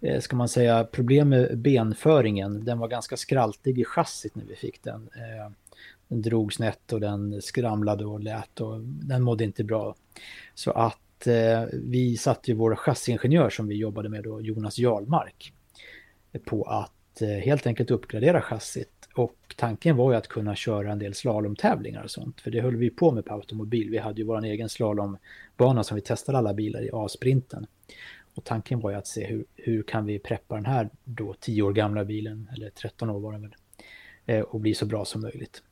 eh, 0.00 0.20
ska 0.20 0.36
man 0.36 0.48
säga, 0.48 0.84
problem 0.84 1.28
med 1.28 1.58
benföringen. 1.58 2.64
Den 2.64 2.78
var 2.78 2.88
ganska 2.88 3.16
skraltig 3.16 3.78
i 3.78 3.84
chassit 3.84 4.34
när 4.34 4.44
vi 4.44 4.56
fick 4.56 4.82
den. 4.82 5.08
Eh, 5.14 5.52
den 6.08 6.22
drog 6.22 6.52
snett 6.52 6.92
och 6.92 7.00
den 7.00 7.42
skramlade 7.42 8.04
och 8.04 8.20
lät 8.20 8.60
och 8.60 8.80
den 8.80 9.22
mådde 9.22 9.44
inte 9.44 9.64
bra. 9.64 9.94
Så 10.54 10.70
att 10.70 11.26
eh, 11.26 11.64
vi 11.72 12.16
satte 12.16 12.50
ju 12.50 12.56
vår 12.56 12.76
chassiingenjör 12.76 13.50
som 13.50 13.68
vi 13.68 13.74
jobbade 13.74 14.08
med 14.08 14.24
då, 14.24 14.40
Jonas 14.40 14.78
Jarlmark, 14.78 15.52
på 16.44 16.62
att 16.62 16.90
helt 17.44 17.66
enkelt 17.66 17.90
uppgradera 17.90 18.40
chassit 18.40 18.93
och 19.14 19.54
tanken 19.56 19.96
var 19.96 20.12
ju 20.12 20.18
att 20.18 20.28
kunna 20.28 20.56
köra 20.56 20.92
en 20.92 20.98
del 20.98 21.14
slalomtävlingar 21.14 22.02
och 22.02 22.10
sånt. 22.10 22.40
För 22.40 22.50
det 22.50 22.60
höll 22.60 22.76
vi 22.76 22.90
på 22.90 23.12
med 23.12 23.24
på 23.24 23.34
automobil. 23.34 23.90
Vi 23.90 23.98
hade 23.98 24.20
ju 24.20 24.26
vår 24.26 24.44
egen 24.44 24.68
slalombana 24.68 25.84
som 25.84 25.94
vi 25.94 26.00
testade 26.00 26.38
alla 26.38 26.54
bilar 26.54 26.82
i 26.82 26.90
A-sprinten. 26.92 27.66
Och 28.34 28.44
tanken 28.44 28.80
var 28.80 28.90
ju 28.90 28.96
att 28.96 29.06
se 29.06 29.26
hur, 29.26 29.44
hur 29.56 29.82
kan 29.82 30.06
vi 30.06 30.18
preppa 30.18 30.54
den 30.54 30.66
här 30.66 30.90
då 31.04 31.34
10 31.40 31.62
år 31.62 31.72
gamla 31.72 32.04
bilen, 32.04 32.50
eller 32.56 32.70
13 32.70 33.10
år 33.10 33.20
var 33.20 33.32
den 33.32 33.42
väl, 33.42 33.54
eh, 34.26 34.40
och 34.40 34.60
bli 34.60 34.74
så 34.74 34.86
bra 34.86 35.04
som 35.04 35.20
möjligt. 35.20 35.62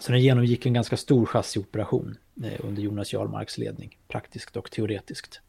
Så 0.00 0.12
den 0.12 0.22
genomgick 0.22 0.66
en 0.66 0.72
ganska 0.72 0.96
stor 0.96 1.26
chassioperation 1.26 2.16
eh, 2.44 2.60
under 2.64 2.82
Jonas 2.82 3.12
Jarlmarks 3.12 3.58
ledning, 3.58 3.98
praktiskt 4.08 4.56
och 4.56 4.70
teoretiskt. 4.70 5.40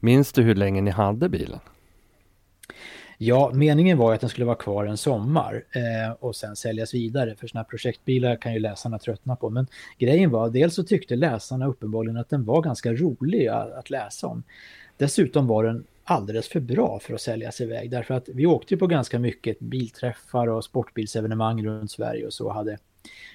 Minns 0.00 0.32
du 0.32 0.42
hur 0.42 0.54
länge 0.54 0.80
ni 0.80 0.90
hade 0.90 1.28
bilen? 1.28 1.60
Ja, 3.20 3.50
meningen 3.54 3.98
var 3.98 4.14
att 4.14 4.20
den 4.20 4.30
skulle 4.30 4.44
vara 4.44 4.56
kvar 4.56 4.84
en 4.84 4.96
sommar 4.96 5.64
eh, 5.72 6.12
och 6.20 6.36
sen 6.36 6.56
säljas 6.56 6.94
vidare. 6.94 7.34
För 7.34 7.46
sådana 7.46 7.62
här 7.62 7.70
projektbilar 7.70 8.36
kan 8.36 8.52
ju 8.52 8.58
läsarna 8.58 8.98
tröttna 8.98 9.36
på. 9.36 9.50
Men 9.50 9.66
grejen 9.98 10.30
var, 10.30 10.50
dels 10.50 10.74
så 10.74 10.82
tyckte 10.82 11.16
läsarna 11.16 11.66
uppenbarligen 11.66 12.16
att 12.16 12.30
den 12.30 12.44
var 12.44 12.62
ganska 12.62 12.92
rolig 12.92 13.46
att, 13.48 13.72
att 13.72 13.90
läsa 13.90 14.26
om. 14.26 14.42
Dessutom 14.96 15.46
var 15.46 15.64
den 15.64 15.84
alldeles 16.04 16.48
för 16.48 16.60
bra 16.60 16.98
för 17.02 17.14
att 17.14 17.20
säljas 17.20 17.60
iväg. 17.60 17.90
Därför 17.90 18.14
att 18.14 18.28
vi 18.28 18.46
åkte 18.46 18.76
på 18.76 18.86
ganska 18.86 19.18
mycket 19.18 19.60
bilträffar 19.60 20.46
och 20.46 20.64
sportbilsevenemang 20.64 21.66
runt 21.66 21.90
Sverige 21.90 22.26
och 22.26 22.32
så 22.32 22.50
hade 22.50 22.78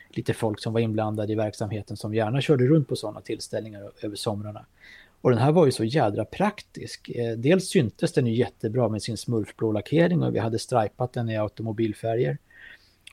lite 0.09 0.33
folk 0.33 0.59
som 0.59 0.73
var 0.73 0.79
inblandade 0.79 1.33
i 1.33 1.35
verksamheten 1.35 1.97
som 1.97 2.13
gärna 2.13 2.41
körde 2.41 2.67
runt 2.67 2.87
på 2.87 2.95
sådana 2.95 3.21
tillställningar 3.21 3.91
över 4.01 4.15
somrarna. 4.15 4.65
Och 5.23 5.29
den 5.29 5.39
här 5.39 5.51
var 5.51 5.65
ju 5.65 5.71
så 5.71 5.83
jädra 5.83 6.25
praktisk. 6.25 7.09
Eh, 7.09 7.37
dels 7.37 7.67
syntes 7.69 8.13
den 8.13 8.27
ju 8.27 8.33
jättebra 8.33 8.89
med 8.89 9.01
sin 9.01 9.17
smurfblå 9.17 9.71
lackering 9.71 10.23
och 10.23 10.35
vi 10.35 10.39
hade 10.39 10.59
stripat 10.59 11.13
den 11.13 11.29
i 11.29 11.37
automobilfärger. 11.37 12.37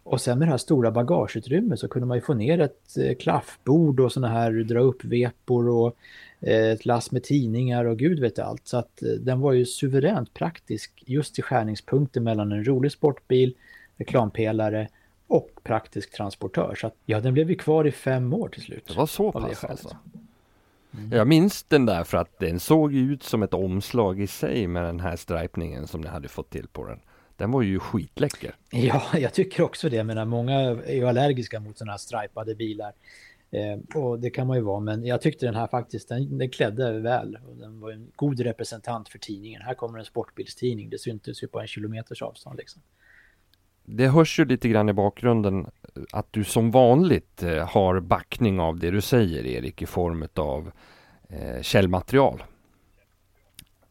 Och 0.03 0.21
sen 0.21 0.39
med 0.39 0.49
det 0.49 0.51
här 0.51 0.59
stora 0.59 0.91
bagageutrymmet 0.91 1.81
så 1.81 1.89
kunde 1.89 2.07
man 2.07 2.17
ju 2.17 2.21
få 2.21 2.35
ner 2.35 2.61
ett 2.61 2.97
eh, 2.97 3.15
klaffbord 3.15 4.01
och 4.01 4.13
sådana 4.13 4.33
här 4.33 4.53
dra 4.53 4.81
upp 4.81 5.05
vepor 5.05 5.69
och 5.69 5.97
eh, 6.41 6.71
ett 6.71 6.87
lass 6.87 7.11
med 7.11 7.23
tidningar 7.23 7.85
och 7.85 7.99
gud 7.99 8.21
vet 8.21 8.39
allt. 8.39 8.69
Så 8.69 8.77
att 8.77 9.03
den 9.21 9.41
var 9.41 9.53
ju 9.53 9.67
suveränt 9.67 10.35
praktisk 10.35 11.03
just 11.07 11.39
i 11.39 11.43
skärningspunkten 11.43 12.25
mellan 12.25 12.53
en 12.53 12.65
rolig 12.65 12.93
sportbil, 12.93 13.55
reklampelare 13.97 14.89
och 15.27 15.51
praktisk 15.63 16.13
transportör. 16.13 16.75
Så 16.75 16.87
att, 16.87 16.95
ja, 17.07 17.21
den 17.21 17.35
blev 17.35 17.51
ju 17.51 17.57
kvar 17.57 17.87
i 17.87 17.93
fem 17.93 18.35
år 18.35 18.49
till 18.49 18.63
slut. 18.63 18.85
Det 18.89 18.97
var 18.97 19.07
så 19.07 19.33
pass 19.33 19.65
alltså? 19.65 19.97
Mm. 20.95 21.13
Jag 21.13 21.29
minns 21.29 21.63
den 21.63 21.87
där 21.87 22.05
för 22.05 22.19
att 22.19 22.39
den 22.39 22.61
såg 22.61 22.95
ut 22.95 23.23
som 23.23 23.43
ett 23.43 23.55
omslag 23.55 24.21
i 24.21 24.27
sig 24.27 24.67
med 24.67 24.85
den 24.85 25.01
här 25.01 25.17
stripningen 25.17 25.87
som 25.87 26.01
ni 26.01 26.09
hade 26.09 26.29
fått 26.29 26.51
till 26.51 26.69
på 26.69 26.87
den. 26.87 27.01
Den 27.37 27.51
var 27.51 27.63
ju 27.63 27.79
skitläcker. 27.79 28.55
Ja, 28.71 29.03
jag 29.19 29.35
tycker 29.35 29.63
också 29.63 29.89
det. 29.89 30.05
Men 30.05 30.29
många 30.29 30.61
är 30.61 30.95
ju 30.95 31.09
allergiska 31.09 31.61
mot 31.61 31.79
sådana 31.79 31.93
här 31.93 31.99
stripade 31.99 32.55
bilar. 32.55 32.93
Eh, 33.51 34.01
och 34.03 34.21
det 34.21 34.31
kan 34.31 34.47
man 34.47 34.57
ju 34.57 34.63
vara, 34.63 34.81
men 34.81 35.07
jag 35.07 35.21
tyckte 35.21 35.47
den 35.47 35.55
här 35.55 35.67
faktiskt, 35.67 36.09
den, 36.09 36.39
den 36.39 36.51
klädde 36.51 37.01
väl. 37.01 37.39
Och 37.49 37.57
den 37.57 37.81
var 37.81 37.91
en 37.91 38.13
god 38.17 38.41
representant 38.41 39.09
för 39.09 39.19
tidningen. 39.19 39.63
Här 39.63 39.75
kommer 39.75 39.99
en 39.99 40.05
sportbilstidning, 40.05 40.91
det 40.91 40.99
syntes 40.99 41.43
ju 41.43 41.47
på 41.47 41.61
en 41.61 41.67
kilometers 41.67 42.23
avstånd 42.23 42.59
liksom. 42.59 42.83
Det 43.85 44.09
hörs 44.09 44.39
ju 44.39 44.45
lite 44.45 44.69
grann 44.69 44.89
i 44.89 44.93
bakgrunden 44.93 45.61
eh, 45.61 46.03
att 46.13 46.27
du 46.31 46.45
som 46.45 46.71
vanligt 46.71 47.43
eh, 47.43 47.69
har 47.69 48.01
backning 48.01 48.61
av 48.61 48.79
det 48.79 48.91
du 48.91 49.01
säger 49.01 49.47
Erik 49.47 49.83
i 49.83 49.87
form 49.87 50.27
av 50.35 50.71
eh, 51.29 51.63
källmaterial. 51.63 52.43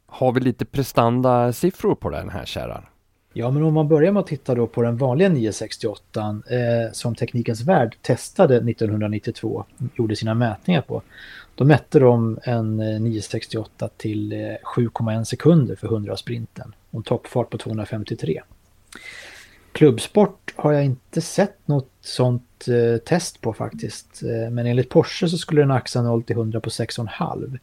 Har 0.06 0.32
vi 0.32 0.40
lite 0.40 0.66
prestanda-siffror 0.66 1.96
på 1.96 2.10
den 2.10 2.30
här 2.30 2.46
kärran? 2.46 2.86
Ja, 3.34 3.52
men 3.52 3.64
om 3.64 3.74
man 3.74 3.88
börjar 3.88 4.12
med 4.12 4.20
att 4.20 4.28
titta 4.28 4.56
då 4.56 4.68
på 4.68 4.82
den 4.82 4.98
vanliga 4.98 5.30
968 5.30 6.42
eh, 6.50 6.92
som 6.92 7.16
Teknikens 7.16 7.62
Värld 7.62 7.98
testade 8.02 8.56
1992, 8.56 9.66
gjorde 9.96 10.16
sina 10.16 10.34
mätningar 10.34 10.82
på. 10.82 11.02
Då 11.56 11.66
mätte 11.66 12.00
de 12.00 12.40
en 12.44 12.80
eh, 12.80 13.00
968 13.00 13.90
till 13.98 14.34
7,1 14.34 15.24
sekunder 15.24 15.76
för 15.76 15.88
100 15.88 16.18
sprinten 16.18 16.74
och 16.92 16.98
en 16.98 17.04
toppfart 17.04 17.50
på 17.50 17.58
253. 17.58 18.42
Klubbsport 19.72 20.54
har 20.56 20.74
jag 20.74 20.86
inte 20.86 21.22
sett 21.22 21.68
något 21.68 21.92
sånt 22.02 22.68
eh, 22.68 22.98
test 22.98 23.42
på 23.42 23.54
faktiskt. 23.54 24.24
Eh, 24.24 24.52
men 24.52 24.66
enligt 24.66 24.90
Porsche 24.90 25.28
så 25.28 25.38
skulle 25.38 25.62
den 25.62 25.72
axa 25.72 26.02
0 26.02 26.24
till 26.24 26.36
100 26.36 26.60
på 26.60 26.70
6,5 26.70 27.60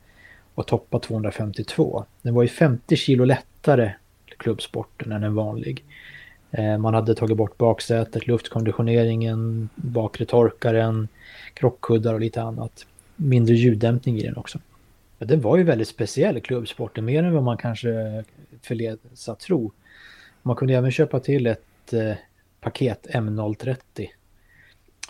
och 0.54 0.66
toppa 0.66 0.98
252. 0.98 2.04
Den 2.22 2.34
var 2.34 2.42
ju 2.42 2.48
50 2.48 2.96
kilo 2.96 3.24
lättare 3.24 3.92
klubbsporten 4.36 5.12
än 5.12 5.22
en 5.22 5.34
vanlig. 5.34 5.84
Eh, 6.50 6.78
man 6.78 6.94
hade 6.94 7.14
tagit 7.14 7.36
bort 7.36 7.59
baksätet, 7.59 8.26
luftkonditioneringen, 8.26 9.68
bakre 9.74 10.24
torkaren, 10.24 11.09
krockkuddar 11.54 12.14
och 12.14 12.20
lite 12.20 12.42
annat. 12.42 12.86
Mindre 13.16 13.54
ljuddämpning 13.54 14.18
i 14.18 14.22
den 14.22 14.36
också. 14.36 14.59
Den 15.18 15.40
var 15.40 15.57
ju 15.57 15.62
väldigt 15.62 15.88
speciell 15.88 16.40
klubbsporten, 16.40 17.04
mer 17.04 17.22
än 17.22 17.34
vad 17.34 17.42
man 17.42 17.57
kanske 17.57 18.24
förleds 18.62 19.28
att 19.28 19.40
tro. 19.40 19.72
Man 20.42 20.57
kunde 20.57 20.74
även 20.74 20.90
köpa 20.90 21.20
till 21.20 21.46
ett 21.46 21.62
eh, 21.93 22.14
paket 22.61 23.07
M030 23.11 24.07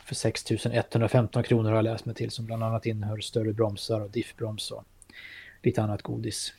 för 0.04 0.14
6115 0.14 1.42
kronor 1.42 1.68
har 1.68 1.76
jag 1.76 1.82
läst 1.82 2.04
mig 2.04 2.14
till 2.14 2.30
som 2.30 2.46
bland 2.46 2.64
annat 2.64 2.86
innehör 2.86 3.18
större 3.18 3.52
bromsar 3.52 4.00
och 4.00 4.10
diffbroms 4.10 4.70
och 4.70 4.84
lite 5.62 5.82
annat 5.82 6.02
godis. 6.02 6.52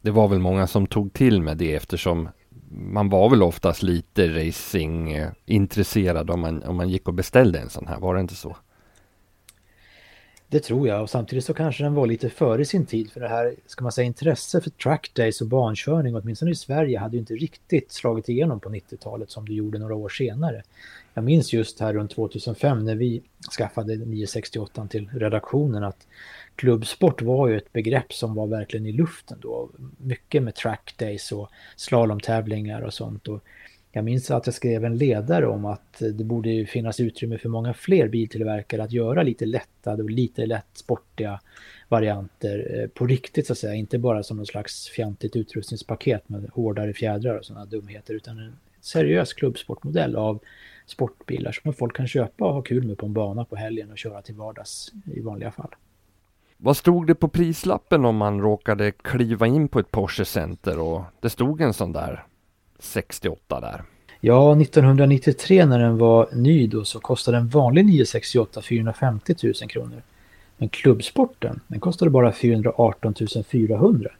Det 0.00 0.10
var 0.10 0.28
väl 0.28 0.38
många 0.38 0.66
som 0.66 0.86
tog 0.86 1.12
till 1.12 1.42
med 1.42 1.56
det 1.56 1.74
eftersom 1.74 2.28
man 2.70 3.08
var 3.08 3.30
väl 3.30 3.42
oftast 3.42 3.82
lite 3.82 4.28
racingintresserad 4.28 6.30
eh, 6.30 6.34
om 6.34 6.40
man, 6.40 6.62
om 6.62 6.76
man 6.76 6.88
gick 6.88 7.08
och 7.08 7.14
beställde 7.14 7.58
en 7.58 7.70
sån 7.70 7.86
här, 7.86 8.00
var 8.00 8.14
det 8.14 8.20
inte 8.20 8.34
så? 8.34 8.56
Det 10.48 10.60
tror 10.60 10.88
jag 10.88 11.02
och 11.02 11.10
samtidigt 11.10 11.44
så 11.44 11.54
kanske 11.54 11.84
den 11.84 11.94
var 11.94 12.06
lite 12.06 12.30
före 12.30 12.64
sin 12.64 12.86
tid 12.86 13.12
för 13.12 13.20
det 13.20 13.28
här, 13.28 13.54
ska 13.66 13.82
man 13.82 13.92
säga 13.92 14.06
intresse 14.06 14.60
för 14.60 14.70
trackdays 14.70 15.40
och 15.40 15.46
bankörning, 15.46 16.16
åtminstone 16.16 16.50
i 16.50 16.54
Sverige, 16.54 16.98
hade 16.98 17.16
ju 17.16 17.20
inte 17.20 17.34
riktigt 17.34 17.92
slagit 17.92 18.28
igenom 18.28 18.60
på 18.60 18.68
90-talet 18.68 19.30
som 19.30 19.46
det 19.46 19.54
gjorde 19.54 19.78
några 19.78 19.94
år 19.94 20.08
senare. 20.08 20.62
Jag 21.14 21.24
minns 21.24 21.52
just 21.52 21.80
här 21.80 21.94
runt 21.94 22.10
2005 22.10 22.84
när 22.84 22.94
vi 22.94 23.22
skaffade 23.58 23.96
968 23.96 24.88
till 24.90 25.08
redaktionen 25.12 25.84
att 25.84 26.06
klubbsport 26.56 27.22
var 27.22 27.48
ju 27.48 27.56
ett 27.56 27.72
begrepp 27.72 28.12
som 28.12 28.34
var 28.34 28.46
verkligen 28.46 28.86
i 28.86 28.92
luften 28.92 29.38
då. 29.42 29.70
Mycket 29.98 30.42
med 30.42 30.54
trackdays 30.54 31.32
och 31.32 31.50
slalomtävlingar 31.76 32.82
och 32.82 32.94
sånt. 32.94 33.28
Och 33.28 33.42
jag 33.96 34.04
minns 34.04 34.30
att 34.30 34.46
jag 34.46 34.54
skrev 34.54 34.84
en 34.84 34.98
ledare 34.98 35.46
om 35.46 35.64
att 35.64 35.98
det 35.98 36.24
borde 36.24 36.66
finnas 36.66 37.00
utrymme 37.00 37.38
för 37.38 37.48
många 37.48 37.74
fler 37.74 38.08
biltillverkare 38.08 38.82
att 38.82 38.92
göra 38.92 39.22
lite 39.22 39.46
lättade 39.46 40.02
och 40.02 40.10
lite 40.10 40.46
lätt 40.46 40.66
sportiga 40.72 41.40
varianter 41.88 42.80
eh, 42.80 42.88
på 42.88 43.06
riktigt 43.06 43.46
så 43.46 43.52
att 43.52 43.58
säga. 43.58 43.74
Inte 43.74 43.98
bara 43.98 44.22
som 44.22 44.36
någon 44.36 44.46
slags 44.46 44.88
fjantigt 44.88 45.36
utrustningspaket 45.36 46.28
med 46.28 46.50
hårdare 46.52 46.92
fjädrar 46.92 47.38
och 47.38 47.44
sådana 47.44 47.64
dumheter 47.64 48.14
utan 48.14 48.38
en 48.38 48.56
seriös 48.80 49.32
klubbsportmodell 49.32 50.16
av 50.16 50.38
sportbilar 50.86 51.52
som 51.52 51.72
folk 51.72 51.96
kan 51.96 52.08
köpa 52.08 52.44
och 52.44 52.54
ha 52.54 52.62
kul 52.62 52.86
med 52.86 52.98
på 52.98 53.06
en 53.06 53.12
bana 53.12 53.44
på 53.44 53.56
helgen 53.56 53.90
och 53.90 53.98
köra 53.98 54.22
till 54.22 54.34
vardags 54.34 54.92
i 55.14 55.20
vanliga 55.20 55.50
fall. 55.50 55.74
Vad 56.56 56.76
stod 56.76 57.06
det 57.06 57.14
på 57.14 57.28
prislappen 57.28 58.04
om 58.04 58.16
man 58.16 58.40
råkade 58.40 58.92
kliva 58.92 59.46
in 59.46 59.68
på 59.68 59.78
ett 59.78 59.90
Porsche 59.90 60.24
Center 60.24 60.78
och 60.78 61.02
det 61.20 61.30
stod 61.30 61.60
en 61.60 61.72
sån 61.72 61.92
där 61.92 62.24
68 62.78 63.60
där? 63.60 63.82
Ja, 64.20 64.60
1993 64.60 65.66
när 65.66 65.78
den 65.78 65.98
var 65.98 66.28
ny 66.32 66.66
då 66.66 66.84
så 66.84 67.00
kostade 67.00 67.36
en 67.36 67.48
vanlig 67.48 67.84
968 67.84 68.62
450 68.62 69.34
000 69.42 69.54
kronor. 69.54 70.02
Men 70.56 70.68
klubbsporten, 70.68 71.60
den 71.66 71.80
kostade 71.80 72.10
bara 72.10 72.32
418 72.32 73.14
400. 73.50 74.10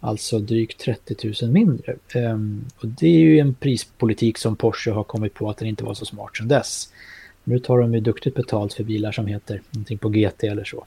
Alltså 0.00 0.38
drygt 0.38 0.80
30 0.80 1.34
000 1.42 1.52
mindre. 1.52 1.96
Um, 2.14 2.64
och 2.76 2.88
det 2.88 3.06
är 3.06 3.20
ju 3.20 3.38
en 3.38 3.54
prispolitik 3.54 4.38
som 4.38 4.56
Porsche 4.56 4.90
har 4.90 5.04
kommit 5.04 5.34
på 5.34 5.50
att 5.50 5.56
den 5.56 5.68
inte 5.68 5.84
var 5.84 5.94
så 5.94 6.04
smart 6.04 6.36
sedan 6.36 6.48
dess. 6.48 6.92
Nu 7.44 7.58
tar 7.58 7.78
de 7.78 7.94
ju 7.94 8.00
duktigt 8.00 8.34
betalt 8.34 8.74
för 8.74 8.84
bilar 8.84 9.12
som 9.12 9.26
heter 9.26 9.62
någonting 9.70 9.98
på 9.98 10.08
GT 10.08 10.44
eller 10.44 10.64
så. 10.64 10.84